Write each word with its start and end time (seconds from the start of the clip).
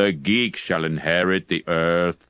The 0.00 0.12
geek 0.12 0.56
shall 0.56 0.86
inherit 0.86 1.48
the 1.48 1.62
earth. 1.68 2.26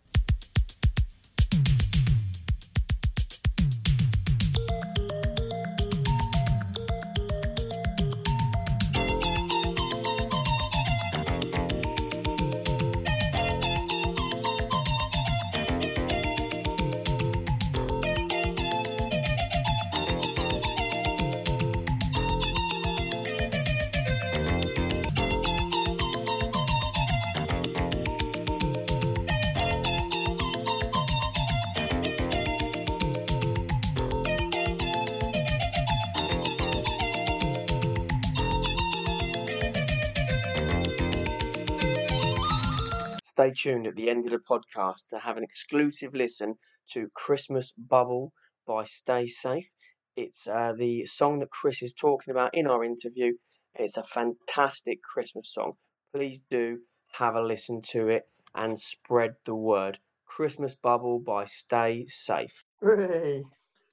Podcast 44.51 45.07
to 45.11 45.19
have 45.19 45.37
an 45.37 45.45
exclusive 45.45 46.15
listen 46.15 46.55
to 46.93 47.09
Christmas 47.15 47.73
Bubble 47.79 48.33
by 48.67 48.85
Stay 48.85 49.27
Safe. 49.27 49.67
It's 50.17 50.49
uh, 50.49 50.73
the 50.77 51.05
song 51.07 51.39
that 51.39 51.51
Chris 51.51 51.83
is 51.83 51.93
talking 51.93 52.33
about 52.33 52.51
in 52.55 52.67
our 52.67 52.83
interview. 52.85 53.33
It's 53.77 53.97
a 53.97 54.03
fantastic 54.03 54.99
Christmas 55.03 55.53
song. 55.53 55.73
Please 56.15 56.41
do 56.51 56.79
have 57.13 57.37
a 57.37 57.43
listen 57.43 57.83
to 57.91 58.09
it 58.09 58.25
and 58.55 58.79
spread 58.79 59.35
the 59.45 59.55
word. 59.55 59.99
Christmas 60.27 60.75
Bubble 60.75 61.21
by 61.21 61.45
Stay 61.45 62.07
Safe. 62.09 62.65
Hey. 62.83 63.43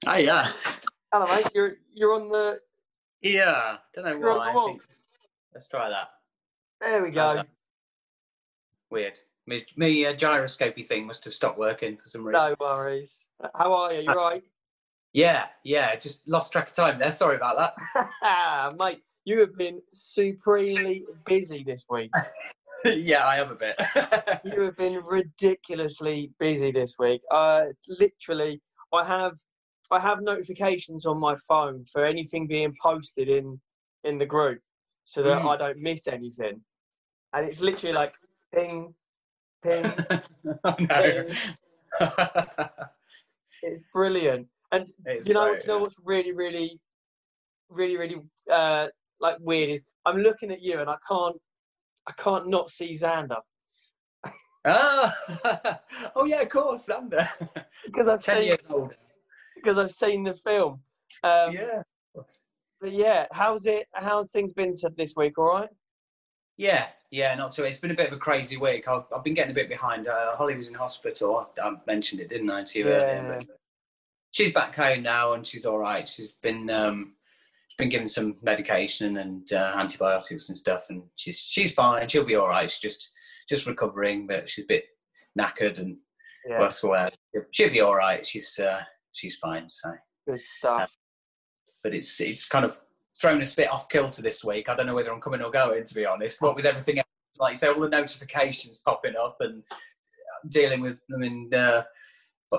Oh 0.06 0.16
yeah, 0.18 0.54
Hello, 1.12 1.26
mate. 1.36 1.50
You're 1.56 1.74
you're 1.94 2.14
on 2.14 2.30
the. 2.30 2.60
yeah. 3.22 3.78
Don't 3.96 4.06
know 4.06 4.18
You're 4.18 4.32
on 4.32 4.38
why. 4.38 4.46
the 4.46 4.52
I 4.52 4.56
wall. 4.56 4.68
think- 4.70 4.82
Let's 5.54 5.68
try 5.68 5.90
that. 5.90 6.10
There 6.82 7.02
we 7.04 7.10
go. 7.12 7.44
Weird. 8.92 9.20
Me, 9.48 9.66
me 9.78 10.06
uh, 10.06 10.14
gyroscopy 10.14 10.84
thing 10.84 11.08
must 11.08 11.24
have 11.24 11.34
stopped 11.34 11.58
working 11.58 11.96
for 11.96 12.10
some 12.10 12.24
reason. 12.24 12.42
No 12.50 12.56
worries. 12.60 13.28
How 13.56 13.74
are 13.74 13.94
you? 13.94 14.02
You 14.02 14.14
right? 14.14 14.44
Yeah, 15.14 15.46
yeah. 15.64 15.96
Just 15.96 16.28
lost 16.28 16.52
track 16.52 16.68
of 16.68 16.76
time 16.76 17.00
there. 17.00 17.14
Sorry 17.14 17.38
about 17.38 17.74
that. 18.22 18.76
mate, 18.78 19.02
you 19.24 19.40
have 19.40 19.58
been 19.58 19.82
supremely 19.94 21.06
busy 21.26 21.64
this 21.64 21.86
week. 21.90 22.12
yeah, 22.86 23.26
I 23.26 23.38
am 23.38 23.52
a 23.52 23.56
bit. 23.56 23.76
you 24.44 24.62
have 24.64 24.76
been 24.76 25.02
ridiculously 25.04 26.32
busy 26.40 26.72
this 26.72 26.96
week. 27.00 27.22
Uh, 27.32 27.68
literally, 27.88 28.62
I 28.94 29.06
have 29.06 29.38
I 29.92 30.00
have 30.02 30.22
notifications 30.22 31.06
on 31.06 31.18
my 31.20 31.36
phone 31.48 31.86
for 31.86 32.06
anything 32.06 32.48
being 32.48 32.76
posted 32.84 33.30
in 33.30 33.60
in 34.04 34.18
the 34.18 34.26
group, 34.26 34.60
so 35.06 35.24
that 35.24 35.42
Mm. 35.42 35.50
I 35.50 35.58
don't 35.58 35.80
miss 35.80 36.08
anything. 36.08 36.62
And 37.32 37.46
it's 37.46 37.62
literally 37.62 37.94
like 37.94 38.14
ping, 38.54 38.94
ping. 39.68 40.22
oh, 40.64 40.78
it's 43.64 43.80
brilliant. 43.94 44.48
And 44.72 44.88
It's 45.06 45.28
you 45.28 45.34
know, 45.34 45.50
great, 45.50 45.64
you 45.64 45.68
know 45.68 45.76
yeah. 45.78 45.82
what's 45.82 45.96
really, 46.04 46.32
really, 46.34 46.80
really, 47.70 47.98
really 47.98 48.18
uh, 48.52 48.88
like 49.20 49.38
weird 49.40 49.70
is 49.70 49.84
I'm 50.06 50.18
looking 50.18 50.52
at 50.52 50.62
you 50.62 50.80
and 50.80 50.90
I 50.90 50.98
can't 51.08 51.38
I 52.08 52.12
can't 52.14 52.48
not 52.48 52.70
see 52.70 52.92
Xander 52.92 53.40
Ah, 54.66 55.16
oh 56.16 56.26
yeah, 56.26 56.42
of 56.42 56.50
course, 56.50 56.88
Xander. 56.88 57.28
because 57.86 58.08
I've 58.10 58.22
Ten 58.22 58.38
seen 58.38 58.44
years 58.48 58.58
older. 58.70 58.96
because 59.56 59.78
I've 59.78 59.92
seen 59.92 60.24
the 60.24 60.34
film. 60.34 60.82
Um, 61.24 61.54
yeah. 61.54 61.82
But 62.82 62.92
yeah, 62.92 63.28
how's 63.32 63.66
it? 63.66 63.88
How's 63.94 64.32
things 64.32 64.54
been 64.54 64.76
to 64.78 64.92
this 64.98 65.14
week? 65.16 65.38
All 65.38 65.46
right. 65.46 65.70
Yeah, 66.58 66.88
yeah, 67.12 67.36
not 67.36 67.52
too. 67.52 67.64
It's 67.64 67.80
been 67.80 67.92
a 67.92 67.96
bit 67.96 68.08
of 68.08 68.14
a 68.14 68.18
crazy 68.18 68.58
week. 68.58 68.88
I've, 68.88 69.04
I've 69.16 69.24
been 69.24 69.34
getting 69.34 69.52
a 69.52 69.56
bit 69.56 69.70
behind. 69.70 70.08
Uh, 70.08 70.36
Holly 70.36 70.56
was 70.56 70.70
in 70.70 70.76
hospital. 70.76 71.48
I, 71.58 71.62
I 71.62 71.74
mentioned 71.86 72.22
it, 72.22 72.30
didn't 72.30 72.50
I, 72.50 72.64
to 72.64 72.80
you 72.80 72.88
Yeah. 72.90 72.92
earlier? 72.96 73.38
But 73.48 73.58
she's 74.32 74.52
back 74.54 74.76
home 74.76 75.04
now, 75.04 75.34
and 75.34 75.46
she's 75.48 75.66
all 75.66 75.78
right. 75.78 76.08
She's 76.08 76.30
been 76.44 76.70
um, 76.70 77.14
she's 77.70 77.78
been 77.78 77.90
given 77.90 78.08
some 78.08 78.36
medication 78.42 79.18
and 79.18 79.52
uh, 79.54 79.74
antibiotics 79.78 80.50
and 80.50 80.58
stuff, 80.58 80.88
and 80.90 81.04
she's 81.16 81.40
she's 81.40 81.72
fine. 81.72 82.08
She'll 82.10 82.26
be 82.26 82.36
all 82.36 82.48
right. 82.50 82.70
She's 82.70 82.80
just 82.82 83.10
just 83.48 83.68
recovering, 83.68 84.28
but 84.28 84.50
she's 84.50 84.66
a 84.66 84.68
bit 84.68 84.84
knackered 85.40 85.80
and 85.80 85.98
Yeah. 86.48 86.60
worse 86.60 86.80
for 86.80 86.90
wear. 86.90 87.10
She'll 87.52 87.70
be 87.72 87.82
all 87.82 87.96
right. 87.96 88.26
She's 88.26 88.60
uh, 88.60 88.82
she's 89.14 89.38
fine. 89.38 89.70
So, 89.70 89.94
Good 90.28 90.42
stuff. 90.42 90.92
but 91.84 91.94
it's 91.96 92.20
it's 92.20 92.46
kind 92.48 92.66
of 92.66 92.78
thrown 93.20 93.42
us 93.42 93.54
a 93.54 93.56
bit 93.56 93.70
off 93.72 93.90
kilter 93.90 94.22
this 94.22 94.44
week. 94.44 94.70
I 94.70 94.76
don't 94.76 94.86
know 94.86 94.96
whether 94.96 95.12
I'm 95.12 95.22
coming 95.22 95.42
or 95.42 95.52
going, 95.52 95.84
to 95.86 95.96
be 95.96 96.06
honest. 96.06 96.42
What 96.42 96.56
with 96.56 96.66
everything 96.66 97.00
else, 97.00 97.08
like 97.40 97.52
you 97.52 97.58
say, 97.58 97.68
all 97.68 97.80
the 97.80 97.90
notifications 97.90 98.80
popping 98.86 99.16
up 99.16 99.38
and 99.40 99.64
dealing 100.50 100.82
with 100.82 100.98
them 101.10 101.24
in 101.24 101.50
uh, 101.54 101.84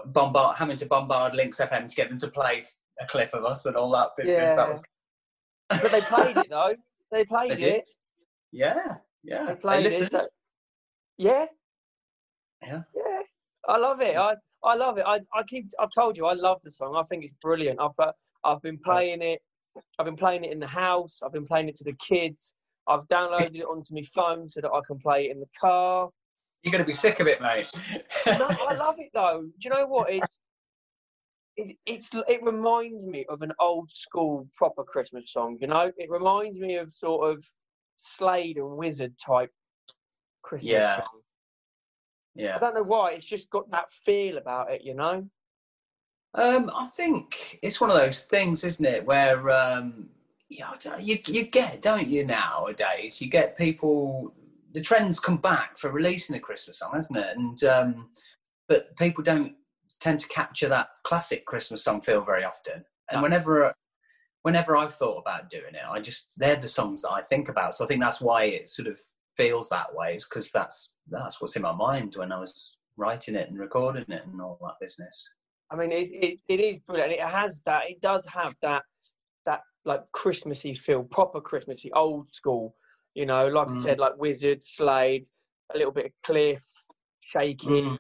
bombard, 0.07 0.57
having 0.59 0.77
to 0.77 0.87
bombard 0.87 1.33
Lincs 1.35 1.61
FM 1.61 1.89
to 1.89 1.95
get 1.95 2.09
them 2.09 2.19
to 2.19 2.29
play 2.29 2.65
a 3.01 3.07
clip 3.07 3.33
of 3.35 3.45
us 3.45 3.67
and 3.67 3.77
all 3.77 3.91
that 3.93 4.11
business. 4.17 4.57
That 4.57 4.69
was, 4.69 4.83
But 5.71 5.93
they 5.93 6.01
played 6.01 6.37
it 6.37 6.51
though. 6.51 6.75
They 7.13 7.25
played 7.35 7.59
They 7.59 7.77
it. 7.77 7.85
yeah, 8.53 8.97
yeah. 9.23 9.47
They 9.47 9.55
played 9.55 9.87
it. 9.87 10.11
so- 10.11 10.27
Yeah. 11.17 11.47
Yeah. 12.63 12.83
Yeah. 12.95 13.23
I 13.69 13.77
love 13.77 14.01
it. 14.01 14.17
I 14.17 14.35
I 14.65 14.75
love 14.75 14.99
it. 14.99 15.05
I, 15.07 15.21
I 15.33 15.43
keep. 15.47 15.67
I've 15.79 15.93
told 15.95 16.17
you 16.17 16.27
I 16.27 16.33
love 16.33 16.59
the 16.65 16.71
song. 16.73 16.97
I 16.97 17.05
think 17.05 17.23
it's 17.23 17.35
brilliant. 17.41 17.79
I've 17.81 17.91
uh, 18.01 18.11
I've 18.45 18.61
been 18.63 18.79
playing 18.85 19.23
it. 19.23 19.41
I've 19.99 20.07
been 20.07 20.17
playing 20.17 20.45
it 20.45 20.53
in 20.53 20.61
the 20.61 20.67
house. 20.67 21.21
I've 21.25 21.33
been 21.33 21.47
playing 21.47 21.69
it 21.69 21.77
to 21.77 21.85
the 21.85 21.95
kids. 21.95 22.55
I've 22.87 23.07
downloaded 23.09 23.57
it 23.57 23.65
onto 23.65 23.95
my 23.95 24.03
phone 24.15 24.49
so 24.49 24.61
that 24.61 24.71
I 24.71 24.81
can 24.87 24.99
play 24.99 25.27
it 25.27 25.33
in 25.33 25.41
the 25.41 25.49
car. 25.61 26.09
You're 26.63 26.73
going 26.73 26.83
to 26.83 26.87
be 26.89 26.95
sick 26.95 27.21
of 27.21 27.27
it, 27.27 27.41
mate. 27.41 27.71
no, 28.27 28.49
I 28.49 28.75
love 28.75 28.97
it 28.99 29.11
though. 29.15 29.43
Do 29.43 29.69
you 29.69 29.71
know 29.71 29.87
what? 29.87 30.11
It's 30.11 30.41
it, 31.57 31.77
it's 31.87 32.11
it 32.15 32.43
reminds 32.43 33.05
me 33.05 33.25
of 33.29 33.43
an 33.43 33.53
old 33.61 33.91
school 33.93 34.49
proper 34.57 34.85
Christmas 34.85 35.33
song. 35.33 35.59
You 35.61 35.67
know, 35.69 35.93
it 35.97 36.11
reminds 36.11 36.59
me 36.59 36.77
of 36.77 36.95
sort 36.95 37.31
of 37.31 37.45
Slade 38.03 38.57
and 38.57 38.77
Wizzard 38.77 39.15
type 39.25 39.51
Christmas 40.43 40.73
Yeah. 40.73 40.97
song. 40.97 41.21
Yeah. 42.35 42.57
I 42.57 42.59
don't 42.59 42.75
know 42.75 42.83
why. 42.83 43.13
It's 43.13 43.27
just 43.27 43.51
got 43.51 43.71
that 43.71 43.93
feel 43.93 44.39
about 44.39 44.73
it. 44.73 44.83
You 44.83 44.95
know. 44.95 45.29
Um, 46.35 46.71
I 46.75 46.85
think 46.87 47.59
it's 47.63 47.81
one 47.81 47.91
of 47.91 47.97
those 47.97 48.25
things, 48.25 48.65
isn't 48.65 48.85
it, 48.85 49.05
where 49.07 49.51
um, 49.51 50.09
yeah, 50.49 50.71
I 50.71 50.99
you 50.99 51.19
you 51.27 51.45
get, 51.45 51.83
don't 51.83 52.09
you, 52.09 52.25
nowadays? 52.27 53.21
You 53.21 53.29
get 53.29 53.57
people. 53.57 54.35
The 54.75 54.81
trends 54.83 55.19
come 55.19 55.39
back 55.39 55.79
for 55.79 55.91
releasing 55.91 56.37
a 56.37 56.41
Christmas 56.41 56.79
song, 56.81 56.93
hasn't 56.95 57.19
it? 57.19 57.37
And 57.37 57.65
um, 57.65 58.11
but 58.69 58.97
people 58.97 59.25
don't 59.25 59.55
tend 60.01 60.21
to 60.21 60.29
capture 60.29 60.69
that 60.69 60.89
classic 61.05 61.47
Christmas 61.47 61.83
song 61.83 62.01
feel 62.03 62.21
very 62.23 62.45
often. 62.45 62.85
And 63.11 63.21
No. 63.21 63.23
whenever 63.23 63.75
whenever 64.43 64.77
I've 64.77 64.95
thought 64.95 65.19
about 65.19 65.51
doing 65.51 65.75
it, 65.75 65.83
I 65.91 66.01
just 66.01 66.33
they're 66.37 66.57
the 66.57 66.69
songs 66.69 67.03
that 67.03 67.11
I 67.11 67.23
think 67.23 67.49
about. 67.49 67.75
So 67.75 67.85
I 67.85 67.89
think 67.89 68.01
that's 68.03 68.21
why 68.21 68.45
it 68.45 68.69
sort 68.69 68.89
of 68.89 68.99
feels 69.37 69.69
that 69.71 69.95
way, 69.95 70.15
is 70.15 70.27
because 70.29 70.51
that's 70.51 70.95
that's 71.11 71.41
what's 71.41 71.57
in 71.57 71.63
my 71.63 71.73
mind 71.73 72.15
when 72.17 72.33
I 72.33 72.39
was 72.39 72.77
writing 72.97 73.35
it 73.35 73.49
and 73.49 73.59
recording 73.59 74.05
it 74.09 74.27
and 74.27 74.41
all 74.41 74.59
that 74.63 74.75
business. 74.81 75.29
I 75.71 75.77
mean, 75.77 75.93
it, 75.93 76.09
it, 76.13 76.41
it 76.49 76.61
is 76.61 76.79
brilliant. 76.81 77.13
It 77.13 77.21
has 77.21 77.61
that. 77.67 77.91
It 77.91 78.01
does 78.01 78.25
have 78.27 78.55
that 78.63 78.83
that 79.45 79.61
like 79.85 80.03
Christmassy 80.13 80.75
feel, 80.75 81.03
proper 81.05 81.41
Christmassy, 81.41 81.93
old 81.93 82.35
school. 82.35 82.75
You 83.15 83.27
know, 83.27 83.49
like 83.49 83.69
I 83.69 83.71
Mm. 83.73 83.83
said, 83.83 83.99
like 83.99 84.17
Wizzard, 84.17 84.63
Slade, 84.65 85.27
a 85.75 85.79
little 85.79 85.93
bit 85.93 86.07
of 86.07 86.13
Cliff, 86.23 86.65
Shaky. 87.21 87.67
Mm. 87.69 87.99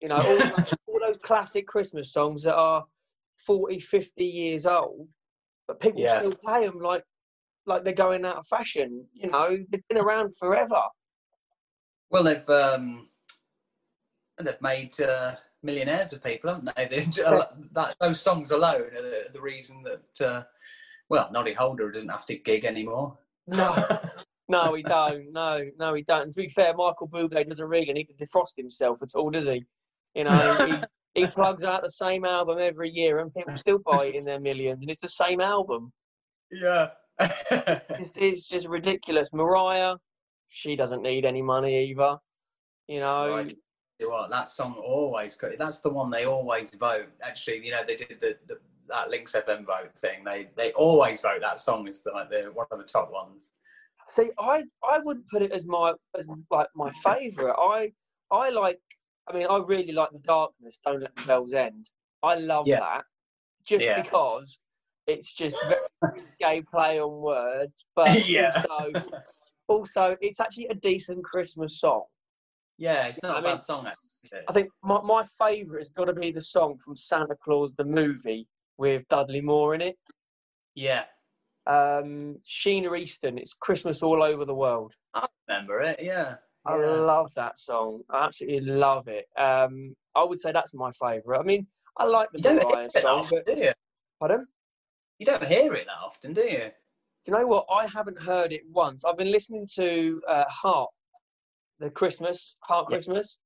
You 0.00 0.08
know, 0.08 0.20
all, 0.20 0.38
those- 0.38 0.74
all 0.86 1.00
those 1.00 1.18
classic 1.22 1.66
Christmas 1.66 2.12
songs 2.12 2.42
that 2.44 2.54
are 2.54 2.84
40, 3.46 3.78
50 3.80 4.24
years 4.24 4.66
old, 4.66 5.08
but 5.68 5.80
people 5.80 6.00
Yeah. 6.00 6.18
still 6.18 6.32
play 6.34 6.66
them 6.66 6.78
like 6.78 7.04
like 7.66 7.82
they're 7.84 7.94
going 7.94 8.24
out 8.26 8.36
of 8.36 8.46
fashion. 8.46 9.06
You 9.14 9.30
know, 9.30 9.56
they've 9.70 9.88
been 9.88 9.98
around 9.98 10.36
forever. 10.36 10.82
Well, 12.10 12.22
they've 12.24 12.48
um, 12.50 13.08
they've 14.38 14.60
made 14.60 15.00
uh, 15.00 15.36
millionaires 15.64 16.12
of 16.12 16.22
people, 16.22 16.50
haven't 16.50 16.70
they? 16.76 17.06
That, 17.72 17.96
those 18.00 18.20
songs 18.20 18.50
alone 18.52 18.90
are 18.96 19.02
the, 19.02 19.24
the 19.32 19.40
reason 19.40 19.82
that 19.82 20.26
uh, 20.26 20.42
well, 21.08 21.28
Noddy 21.32 21.52
Holder 21.52 21.90
doesn't 21.90 22.08
have 22.08 22.26
to 22.26 22.36
gig 22.36 22.64
anymore. 22.64 23.18
No, 23.46 24.00
no, 24.48 24.74
he 24.74 24.82
don't. 24.82 25.32
No, 25.32 25.64
no, 25.78 25.94
he 25.94 26.02
don't. 26.02 26.22
And 26.22 26.32
to 26.32 26.40
be 26.40 26.48
fair, 26.48 26.72
Michael 26.74 27.08
Bublé 27.08 27.48
doesn't 27.48 27.66
really 27.66 27.92
need 27.92 28.06
to 28.06 28.24
defrost 28.24 28.56
himself 28.56 28.98
at 29.02 29.14
all, 29.14 29.30
does 29.30 29.46
he? 29.46 29.64
You 30.14 30.24
know, 30.24 30.82
he, 31.14 31.22
he 31.22 31.26
plugs 31.34 31.64
out 31.64 31.82
the 31.82 31.90
same 31.90 32.24
album 32.24 32.58
every 32.60 32.90
year, 32.90 33.18
and 33.18 33.34
people 33.34 33.56
still 33.56 33.78
buy 33.78 34.06
it 34.06 34.14
in 34.14 34.24
their 34.24 34.40
millions, 34.40 34.82
and 34.82 34.90
it's 34.90 35.02
the 35.02 35.08
same 35.08 35.40
album. 35.40 35.92
yeah. 36.50 36.88
It's, 37.20 38.12
it's 38.16 38.48
just 38.48 38.66
ridiculous. 38.66 39.32
Mariah, 39.32 39.94
she 40.48 40.74
doesn't 40.74 41.02
need 41.02 41.24
any 41.24 41.42
money 41.42 41.90
either. 41.90 42.16
You 42.88 43.00
know, 43.00 43.30
Like, 43.30 43.50
you 43.50 43.52
know 43.52 43.58
what 44.00 44.30
that 44.30 44.48
song 44.48 44.74
always 44.84 45.38
that's 45.58 45.78
the 45.78 45.88
one 45.88 46.10
they 46.10 46.24
always 46.26 46.70
vote 46.78 47.06
actually 47.22 47.64
you 47.64 47.70
know 47.70 47.82
they 47.86 47.96
did 47.96 48.18
the, 48.20 48.36
the 48.48 48.58
that 48.88 49.08
Lincs 49.08 49.34
FM 49.34 49.64
vote 49.64 49.96
thing 49.96 50.24
they 50.24 50.48
they 50.56 50.72
always 50.72 51.20
vote 51.20 51.40
that 51.40 51.58
song 51.58 51.88
as 51.88 52.02
the, 52.02 52.10
like 52.10 52.28
the 52.28 52.50
one 52.52 52.66
of 52.70 52.78
the 52.78 52.84
top 52.84 53.10
ones 53.12 53.54
See, 54.10 54.30
I 54.38 54.64
I 54.86 54.98
wouldn't 54.98 55.28
put 55.30 55.42
it 55.42 55.52
as 55.52 55.64
my 55.64 55.94
as 56.16 56.26
like 56.50 56.68
my 56.74 56.92
favourite. 57.02 57.56
I 57.58 57.92
I 58.30 58.50
like. 58.50 58.78
I 59.28 59.36
mean, 59.36 59.46
I 59.48 59.56
really 59.58 59.92
like 59.92 60.10
the 60.12 60.18
darkness. 60.18 60.78
Don't 60.84 61.00
let 61.00 61.16
the 61.16 61.24
bells 61.24 61.54
end. 61.54 61.88
I 62.22 62.34
love 62.34 62.66
Yeah. 62.66 62.80
that, 62.80 63.04
just 63.64 63.86
Yeah. 63.86 64.02
because 64.02 64.60
it's 65.06 65.32
just 65.32 65.56
very 65.66 65.80
gay 66.40 66.62
play 66.70 67.00
on 67.00 67.12
words, 67.22 67.86
but 67.96 68.14
Yeah. 68.26 68.50
also 68.54 68.92
also 69.68 70.16
it's 70.20 70.40
actually 70.40 70.66
a 70.66 70.74
decent 70.74 71.24
Christmas 71.24 71.80
song. 71.80 72.04
Yeah 72.78 73.06
it's 73.06 73.22
not 73.22 73.36
I 73.36 73.40
a 73.40 73.42
mean, 73.42 73.52
bad 73.52 73.62
song 73.62 73.86
actually? 73.86 74.40
I 74.48 74.52
think 74.52 74.68
my 74.82 75.00
my 75.02 75.24
favourite 75.38 75.80
has 75.80 75.88
got 75.90 76.06
to 76.06 76.12
be 76.12 76.30
the 76.32 76.42
song 76.42 76.76
from 76.78 76.96
Santa 76.96 77.36
Claus 77.42 77.72
the 77.74 77.84
movie 77.84 78.46
with 78.78 79.06
Dudley 79.08 79.40
Moore 79.40 79.74
in 79.74 79.80
it. 79.82 79.96
yeah 80.74 81.04
Um, 81.66 82.36
Sheena 82.46 82.98
Easton. 82.98 83.38
It's 83.38 83.54
Christmas 83.54 84.02
all 84.02 84.22
over 84.22 84.44
the 84.44 84.54
world. 84.54 84.92
i 85.14 85.26
remember 85.48 85.80
it 85.80 86.00
yeah 86.02 86.36
I 86.66 86.76
Yeah. 86.76 86.92
love 87.12 87.30
that 87.34 87.58
song. 87.58 88.02
I 88.08 88.24
absolutely 88.24 88.60
love 88.60 89.06
it. 89.06 89.26
Um, 89.36 89.94
I 90.14 90.24
would 90.24 90.40
say 90.40 90.50
that's 90.50 90.72
my 90.72 90.90
favourite. 90.92 91.38
I 91.38 91.42
mean, 91.42 91.66
I 91.98 92.04
like 92.04 92.30
the 92.32 92.38
you 92.38 92.42
don't 92.42 92.56
Mariah 92.56 92.86
it 92.86 92.92
that 92.94 93.02
song, 93.02 93.18
often, 93.18 93.42
but 93.44 93.54
do 93.54 93.60
you 93.60 93.72
pardon? 94.18 94.46
you 95.18 95.26
don't 95.26 95.44
hear 95.44 95.74
it 95.74 95.86
that 95.86 95.98
often 96.02 96.32
do 96.32 96.40
you 96.40 96.70
Do 97.24 97.32
you 97.32 97.38
know 97.38 97.46
what? 97.46 97.66
I 97.70 97.86
haven't 97.86 98.18
heard 98.20 98.50
it 98.52 98.62
once. 98.70 99.04
I've 99.04 99.18
been 99.18 99.30
listening 99.30 99.66
to 99.74 100.22
uh, 100.26 100.44
Heart, 100.48 100.90
the 101.80 101.90
Christmas 101.90 102.56
Heart 102.60 102.86
Yeah. 102.90 102.96
Christmas, 102.96 103.38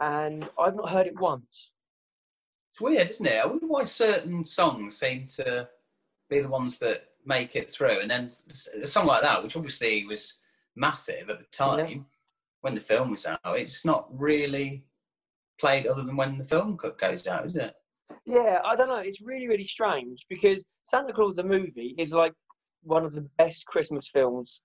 and 0.00 0.48
I've 0.58 0.76
not 0.76 0.90
heard 0.90 1.06
it 1.06 1.18
once. 1.18 1.72
It's 2.72 2.80
weird, 2.80 3.08
isn't 3.08 3.26
it? 3.26 3.38
I 3.42 3.46
wonder 3.46 3.66
why 3.66 3.84
certain 3.84 4.44
songs 4.44 4.98
seem 4.98 5.26
to 5.36 5.68
be 6.28 6.40
the 6.40 6.48
ones 6.48 6.78
that 6.78 7.08
make 7.24 7.56
it 7.56 7.70
through, 7.70 8.00
and 8.00 8.10
then 8.10 8.30
a 8.82 8.86
song 8.86 9.06
like 9.06 9.22
that, 9.22 9.42
which 9.42 9.56
obviously 9.56 10.04
was 10.06 10.38
massive 10.76 11.30
at 11.30 11.38
the 11.38 11.46
time 11.52 12.06
when 12.66 12.74
the 12.74 12.80
film 12.80 13.12
was 13.12 13.24
out, 13.26 13.38
it's 13.44 13.84
not 13.84 14.08
really 14.10 14.84
played 15.60 15.86
other 15.86 16.02
than 16.02 16.16
when 16.16 16.36
the 16.36 16.42
film 16.44 16.76
goes 16.98 17.26
out, 17.28 17.46
is 17.46 17.54
it? 17.54 17.74
Yeah, 18.24 18.60
I 18.64 18.74
don't 18.74 18.88
know. 18.88 18.96
It's 18.96 19.20
really, 19.20 19.46
really 19.46 19.68
strange 19.68 20.26
because 20.28 20.66
Santa 20.82 21.12
Claus 21.12 21.36
the 21.36 21.44
movie 21.44 21.94
is 21.96 22.12
like 22.12 22.32
one 22.82 23.04
of 23.04 23.14
the 23.14 23.28
best 23.38 23.66
Christmas 23.66 24.08
films 24.08 24.62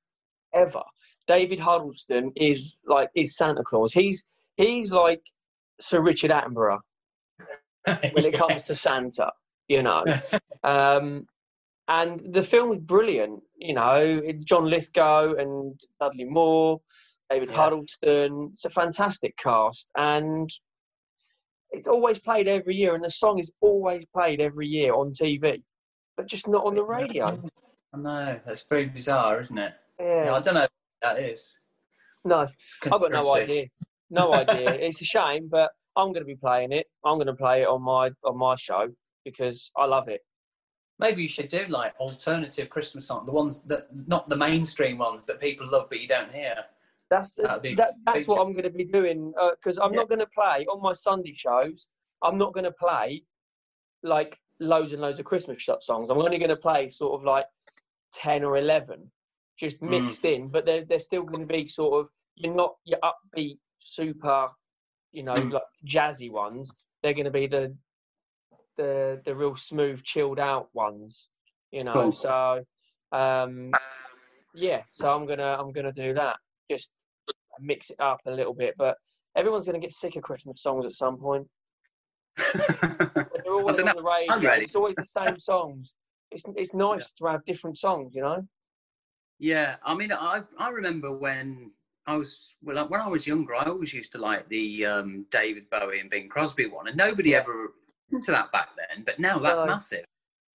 ever. 0.56 0.82
David 1.28 1.60
Huddleston 1.60 2.32
is 2.36 2.78
like 2.86 3.10
is 3.16 3.36
Santa 3.38 3.64
Claus. 3.64 3.94
He's 3.94 4.24
he's 4.58 4.92
like 4.92 5.22
Sir 5.80 6.02
Richard 6.02 6.32
Attenborough 6.32 6.80
when 7.86 8.26
it 8.26 8.34
comes 8.34 8.64
to 8.66 8.76
Santa, 8.76 9.32
you 9.68 9.84
know. 9.84 10.04
Um, 10.64 11.26
and 11.88 12.22
the 12.36 12.44
film 12.44 12.72
is 12.74 12.80
brilliant, 12.82 13.42
you 13.58 13.74
know. 13.74 14.22
John 14.44 14.66
Lithgow 14.70 15.34
and 15.34 15.74
Dudley 16.00 16.26
Moore, 16.26 16.80
David 17.32 17.50
Yeah. 17.50 17.56
Huddleston. 17.56 18.52
It's 18.54 18.64
a 18.66 18.70
fantastic 18.70 19.36
cast, 19.38 19.90
and 19.98 20.48
it's 21.72 21.88
always 21.88 22.20
played 22.20 22.48
every 22.48 22.76
year. 22.76 22.94
And 22.94 23.04
the 23.04 23.10
song 23.10 23.40
is 23.40 23.52
always 23.60 24.06
played 24.14 24.40
every 24.40 24.68
year 24.68 24.94
on 24.94 25.14
TV, 25.14 25.64
but 26.16 26.28
just 26.28 26.48
not 26.48 26.64
on 26.64 26.76
the 26.76 26.84
radio. 26.84 27.42
I 27.92 27.98
know 27.98 28.40
that's 28.46 28.62
very 28.70 28.86
bizarre, 28.86 29.42
isn't 29.42 29.58
it? 29.58 29.74
Yeah, 30.00 30.26
Yeah, 30.26 30.34
I 30.36 30.40
don't 30.42 30.54
know 30.54 30.68
that 31.02 31.20
is. 31.20 31.56
no, 32.26 32.48
I've 32.84 32.92
got 32.92 33.12
no 33.12 33.32
idea. 33.34 33.66
No 34.10 34.34
idea. 34.42 34.74
it's 34.74 35.02
a 35.02 35.06
shame, 35.06 35.48
but 35.50 35.72
I'm 35.96 36.08
going 36.08 36.22
to 36.22 36.26
be 36.26 36.36
playing 36.36 36.72
it. 36.72 36.88
I'm 37.06 37.16
going 37.18 37.28
to 37.28 37.34
play 37.34 37.64
it 37.64 37.68
on 37.68 37.82
my 37.82 38.12
on 38.24 38.38
my 38.38 38.56
show 38.56 38.88
because 39.26 39.72
I 39.78 39.86
love 39.86 40.08
it. 40.08 40.22
Maybe 41.00 41.24
you 41.24 41.28
should 41.28 41.50
do 41.50 41.66
like 41.68 41.94
alternative 42.00 42.70
Christmas 42.70 43.08
songs, 43.08 43.26
the 43.26 43.32
ones 43.32 43.62
that 43.66 43.88
not 44.08 44.30
the 44.30 44.36
mainstream 44.36 45.00
ones 45.00 45.26
that 45.26 45.40
people 45.42 45.68
love 45.70 45.88
but 45.90 46.00
you 46.00 46.08
don't 46.08 46.32
hear. 46.32 46.56
That's 47.10 47.34
the, 47.34 47.60
be 47.62 47.76
that, 47.76 47.94
that's 48.06 48.26
what 48.28 48.40
I'm 48.40 48.54
going 48.54 48.64
to 48.64 48.70
be 48.70 48.86
doing 48.86 49.34
uh, 49.40 49.50
because 49.52 49.78
I'm 49.78 49.92
Yeah. 49.92 50.00
not 50.00 50.10
going 50.10 50.20
to 50.20 50.28
play 50.28 50.66
on 50.72 50.82
my 50.82 50.94
Sunday 50.94 51.34
shows. 51.36 51.88
I'm 52.22 52.38
not 52.38 52.54
going 52.54 52.64
to 52.64 52.72
play 52.72 53.24
like 54.04 54.38
loads 54.60 54.94
and 54.94 55.02
loads 55.02 55.20
of 55.20 55.26
Christmas 55.26 55.68
songs. 55.82 56.10
I'm 56.10 56.18
only 56.20 56.38
going 56.38 56.50
to 56.50 56.56
play 56.56 56.88
sort 56.90 57.20
of 57.20 57.26
like 57.26 57.46
ten 58.14 58.44
or 58.44 58.58
eleven, 58.58 59.12
just 59.62 59.80
Mm. 59.82 59.90
mixed 59.90 60.26
in. 60.26 60.50
But 60.50 60.66
they're 60.66 60.84
they're 60.86 61.00
still 61.00 61.24
going 61.24 61.48
to 61.48 61.54
be 61.54 61.68
sort 61.68 61.94
of 62.02 62.10
you're 62.36 62.54
not 62.54 62.76
your 62.84 63.00
upbeat, 63.04 63.60
super, 63.80 64.50
you 65.12 65.24
know, 65.24 65.34
Mm. 65.34 65.52
like 65.54 65.64
jazzy 65.86 66.30
ones. 66.32 66.70
They're 67.02 67.14
going 67.14 67.26
to 67.26 67.32
be 67.32 67.48
the 67.48 67.76
the 68.78 69.22
the 69.26 69.36
real 69.36 69.56
smooth, 69.56 70.04
chilled 70.04 70.40
out 70.40 70.68
ones. 70.74 71.30
You 71.72 71.84
know, 71.86 71.94
Cool. 71.94 72.12
so 72.12 72.66
um, 73.14 73.72
yeah. 74.54 74.84
So 74.92 75.14
I'm 75.14 75.26
gonna 75.26 75.56
I'm 75.60 75.72
gonna 75.72 75.94
do 75.94 76.14
that. 76.16 76.38
Just 76.70 76.92
mix 77.60 77.90
it 77.90 78.00
up 78.00 78.20
a 78.26 78.32
little 78.32 78.54
bit, 78.54 78.76
but 78.78 78.98
everyone's 79.36 79.66
going 79.66 79.80
to 79.80 79.86
get 79.86 79.94
sick 79.94 80.16
of 80.16 80.24
Christmas 80.24 80.62
songs 80.62 80.86
at 80.86 80.96
some 80.96 81.18
point. 81.18 81.48
They're 82.54 83.54
always 83.54 83.80
on 83.80 83.96
the 83.96 84.02
radio, 84.04 84.34
it's 84.64 84.76
always 84.76 84.96
the 84.96 85.06
same 85.06 85.38
songs. 85.38 85.94
It's 86.32 86.44
it's 86.56 86.74
nice 86.74 87.12
to 87.14 87.26
have 87.26 87.44
different 87.46 87.78
songs, 87.78 88.16
you 88.16 88.22
know. 88.22 88.42
Yeah, 89.42 89.78
I 89.84 89.96
mean, 89.96 90.12
I 90.12 90.44
I 90.60 90.70
remember 90.70 91.12
when 91.12 91.72
I 92.06 92.16
was 92.16 92.52
well 92.62 92.88
when 92.88 93.02
I 93.02 93.08
was 93.08 93.26
younger, 93.26 93.56
I 93.56 93.66
always 93.66 93.92
used 93.92 94.12
to 94.12 94.20
like 94.20 94.48
the 94.50 94.86
um, 94.86 95.26
David 95.32 95.68
Bowie 95.72 96.00
and 96.00 96.12
Bing 96.12 96.30
Crosby 96.30 96.68
one, 96.68 96.88
and 96.88 96.96
nobody 96.96 97.34
ever 97.34 97.74
listened 98.12 98.24
to 98.26 98.32
that 98.34 98.52
back 98.52 98.70
then. 98.78 99.04
But 99.04 99.20
now 99.20 99.40
that's 99.40 99.62
No. 99.62 99.66
massive. 99.66 100.06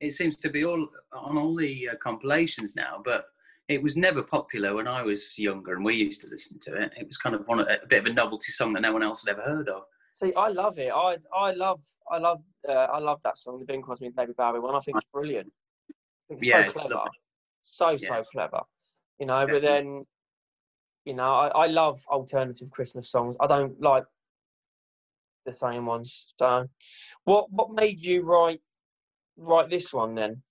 It 0.00 0.12
seems 0.12 0.36
to 0.36 0.48
be 0.50 0.64
all 0.64 0.88
on 1.12 1.36
all 1.36 1.56
the 1.56 1.88
uh, 1.88 1.94
compilations 1.96 2.76
now, 2.76 3.02
but 3.04 3.26
it 3.68 3.82
was 3.82 3.96
never 3.96 4.22
popular 4.22 4.76
when 4.76 4.86
I 4.86 5.02
was 5.02 5.36
younger, 5.36 5.74
and 5.74 5.84
we 5.84 5.96
used 5.96 6.20
to 6.20 6.28
listen 6.28 6.60
to 6.60 6.80
it. 6.80 6.92
It 6.96 7.08
was 7.08 7.16
kind 7.18 7.34
of 7.34 7.44
one 7.48 7.58
a 7.58 7.78
bit 7.88 7.98
of 7.98 8.06
a 8.06 8.12
novelty 8.12 8.52
song 8.52 8.72
that 8.74 8.82
no 8.82 8.92
one 8.92 9.02
else 9.02 9.24
had 9.26 9.32
ever 9.36 9.42
heard 9.42 9.68
of. 9.68 9.82
See, 10.12 10.32
I 10.34 10.46
love 10.50 10.78
it. 10.78 10.92
I 10.94 11.16
I 11.34 11.50
love 11.50 11.80
I 12.08 12.18
love 12.18 12.40
uh, 12.68 12.72
I 12.72 13.00
love 13.00 13.20
that 13.24 13.36
song, 13.36 13.58
the 13.58 13.64
Bing 13.64 13.82
Crosby 13.82 14.06
and 14.06 14.14
David 14.14 14.36
Bowie 14.36 14.60
one. 14.60 14.76
I 14.76 14.80
think 14.80 14.98
it's 14.98 15.06
brilliant. 15.12 15.52
I 15.88 15.92
think 16.28 16.42
it's 16.42 16.48
Yeah, 16.48 16.68
so 16.68 16.80
clever, 16.82 17.02
so 17.62 17.90
Yeah. 17.96 18.08
so 18.08 18.24
clever. 18.30 18.60
You 19.18 19.26
know, 19.26 19.46
but 19.46 19.62
then, 19.62 20.04
you 21.04 21.14
know, 21.14 21.32
I, 21.34 21.48
I 21.48 21.66
love 21.66 22.04
alternative 22.08 22.70
Christmas 22.70 23.10
songs. 23.10 23.36
I 23.40 23.46
don't 23.46 23.80
like 23.80 24.04
the 25.46 25.54
same 25.54 25.86
ones. 25.86 26.26
So, 26.38 26.66
what 27.24 27.50
what 27.50 27.72
made 27.72 28.04
you 28.04 28.22
write 28.22 28.60
write 29.36 29.70
this 29.70 29.92
one 29.92 30.14
then? 30.14 30.42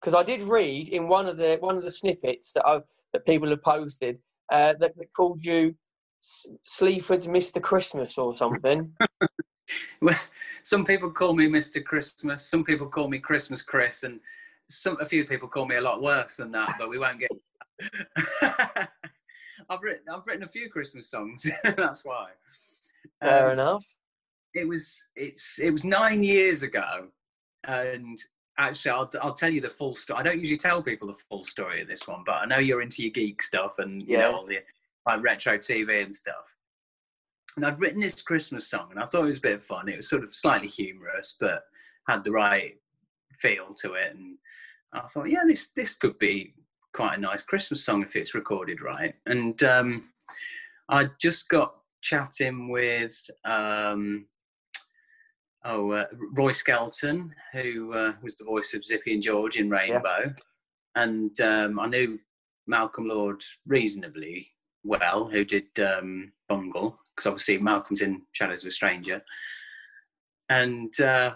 Because 0.00 0.14
I 0.14 0.22
did 0.22 0.42
read 0.42 0.88
in 0.88 1.08
one 1.08 1.26
of 1.26 1.36
the 1.36 1.58
one 1.60 1.76
of 1.76 1.82
the 1.82 1.90
snippets 1.90 2.52
that 2.52 2.66
I 2.66 2.80
that 3.12 3.26
people 3.26 3.50
have 3.50 3.62
posted 3.62 4.18
uh, 4.50 4.74
that, 4.80 4.96
that 4.96 5.12
called 5.14 5.44
you 5.44 5.74
S- 6.20 6.46
Sleaford's 6.64 7.26
Mr. 7.26 7.62
Christmas 7.62 8.18
or 8.18 8.36
something. 8.36 8.92
Well, 10.00 10.18
some 10.62 10.84
people 10.84 11.10
call 11.10 11.32
me 11.34 11.46
Mr. 11.46 11.82
Christmas. 11.82 12.46
Some 12.46 12.64
people 12.64 12.86
call 12.86 13.08
me 13.08 13.18
Christmas 13.18 13.62
Chris, 13.62 14.02
and 14.02 14.20
some 14.68 14.98
a 15.00 15.06
few 15.06 15.24
people 15.24 15.48
call 15.48 15.66
me 15.66 15.76
a 15.76 15.80
lot 15.80 16.02
worse 16.02 16.36
than 16.36 16.52
that. 16.52 16.74
But 16.78 16.90
we 16.90 16.98
won't 16.98 17.18
get. 17.20 17.30
I've 19.70 19.82
written 19.82 20.04
I've 20.12 20.26
written 20.26 20.42
a 20.44 20.48
few 20.48 20.68
Christmas 20.70 21.10
songs. 21.10 21.46
That's 21.64 22.04
why. 22.04 22.28
Fair 23.20 23.46
Um, 23.46 23.52
enough. 23.52 23.84
it 24.54 24.66
was 24.66 24.96
it's 25.16 25.58
it 25.58 25.70
was 25.70 25.84
nine 25.84 26.22
years 26.22 26.62
ago, 26.62 27.08
and 27.64 28.18
actually 28.58 28.90
I'll 28.92 29.10
I'll 29.20 29.34
tell 29.34 29.50
you 29.50 29.60
the 29.60 29.70
full 29.70 29.96
story. 29.96 30.20
I 30.20 30.22
don't 30.22 30.38
usually 30.40 30.58
tell 30.58 30.82
people 30.82 31.08
the 31.08 31.18
full 31.28 31.44
story 31.44 31.82
of 31.82 31.88
this 31.88 32.06
one, 32.06 32.22
but 32.26 32.32
I 32.36 32.46
know 32.46 32.58
you're 32.58 32.82
into 32.82 33.02
your 33.02 33.12
geek 33.12 33.42
stuff 33.42 33.78
and 33.78 34.02
you 34.02 34.14
Yeah. 34.18 34.30
know 34.30 34.36
all 34.36 34.46
the 34.46 34.58
like 35.06 35.22
retro 35.22 35.58
TV 35.58 36.02
and 36.04 36.14
stuff. 36.14 36.44
And 37.56 37.64
I'd 37.64 37.78
written 37.78 38.00
this 38.00 38.20
Christmas 38.22 38.68
song, 38.68 38.88
and 38.90 38.98
I 38.98 39.06
thought 39.06 39.22
it 39.22 39.26
was 39.26 39.38
a 39.38 39.42
bit 39.42 39.54
of 39.56 39.64
fun. 39.64 39.88
It 39.88 39.96
was 39.96 40.08
sort 40.08 40.24
of 40.24 40.34
slightly 40.34 40.66
humorous, 40.68 41.36
but 41.38 41.62
had 42.08 42.24
the 42.24 42.32
right 42.32 42.74
feel 43.38 43.74
to 43.80 43.94
it. 43.94 44.14
And 44.14 44.36
I 44.92 45.06
thought, 45.06 45.30
yeah, 45.30 45.44
this 45.46 45.68
this 45.70 45.94
could 45.94 46.18
be 46.18 46.54
quite 46.94 47.18
a 47.18 47.20
nice 47.20 47.42
Christmas 47.42 47.84
song 47.84 48.02
if 48.02 48.16
it's 48.16 48.34
recorded 48.34 48.80
right. 48.80 49.14
And 49.26 49.60
um, 49.64 50.04
I 50.88 51.08
just 51.20 51.48
got 51.48 51.74
chatting 52.00 52.68
with 52.70 53.18
um, 53.44 54.26
oh 55.64 55.90
uh, 55.90 56.06
Roy 56.32 56.52
Skelton, 56.52 57.34
who 57.52 57.92
uh, 57.92 58.12
was 58.22 58.36
the 58.36 58.44
voice 58.44 58.72
of 58.74 58.84
Zippy 58.84 59.12
and 59.12 59.22
George 59.22 59.56
in 59.56 59.68
Rainbow, 59.68 60.32
and 60.94 61.38
um, 61.40 61.80
I 61.80 61.86
knew 61.88 62.18
Malcolm 62.66 63.08
Lord 63.08 63.42
reasonably 63.66 64.48
well, 64.84 65.28
who 65.28 65.44
did 65.44 65.66
um, 65.80 66.32
Bungle, 66.48 66.96
because 67.14 67.26
obviously 67.26 67.58
Malcolm's 67.58 68.02
in 68.02 68.22
Shadows 68.32 68.64
of 68.64 68.68
a 68.68 68.72
Stranger, 68.72 69.22
and 70.48 70.98
uh, 71.00 71.34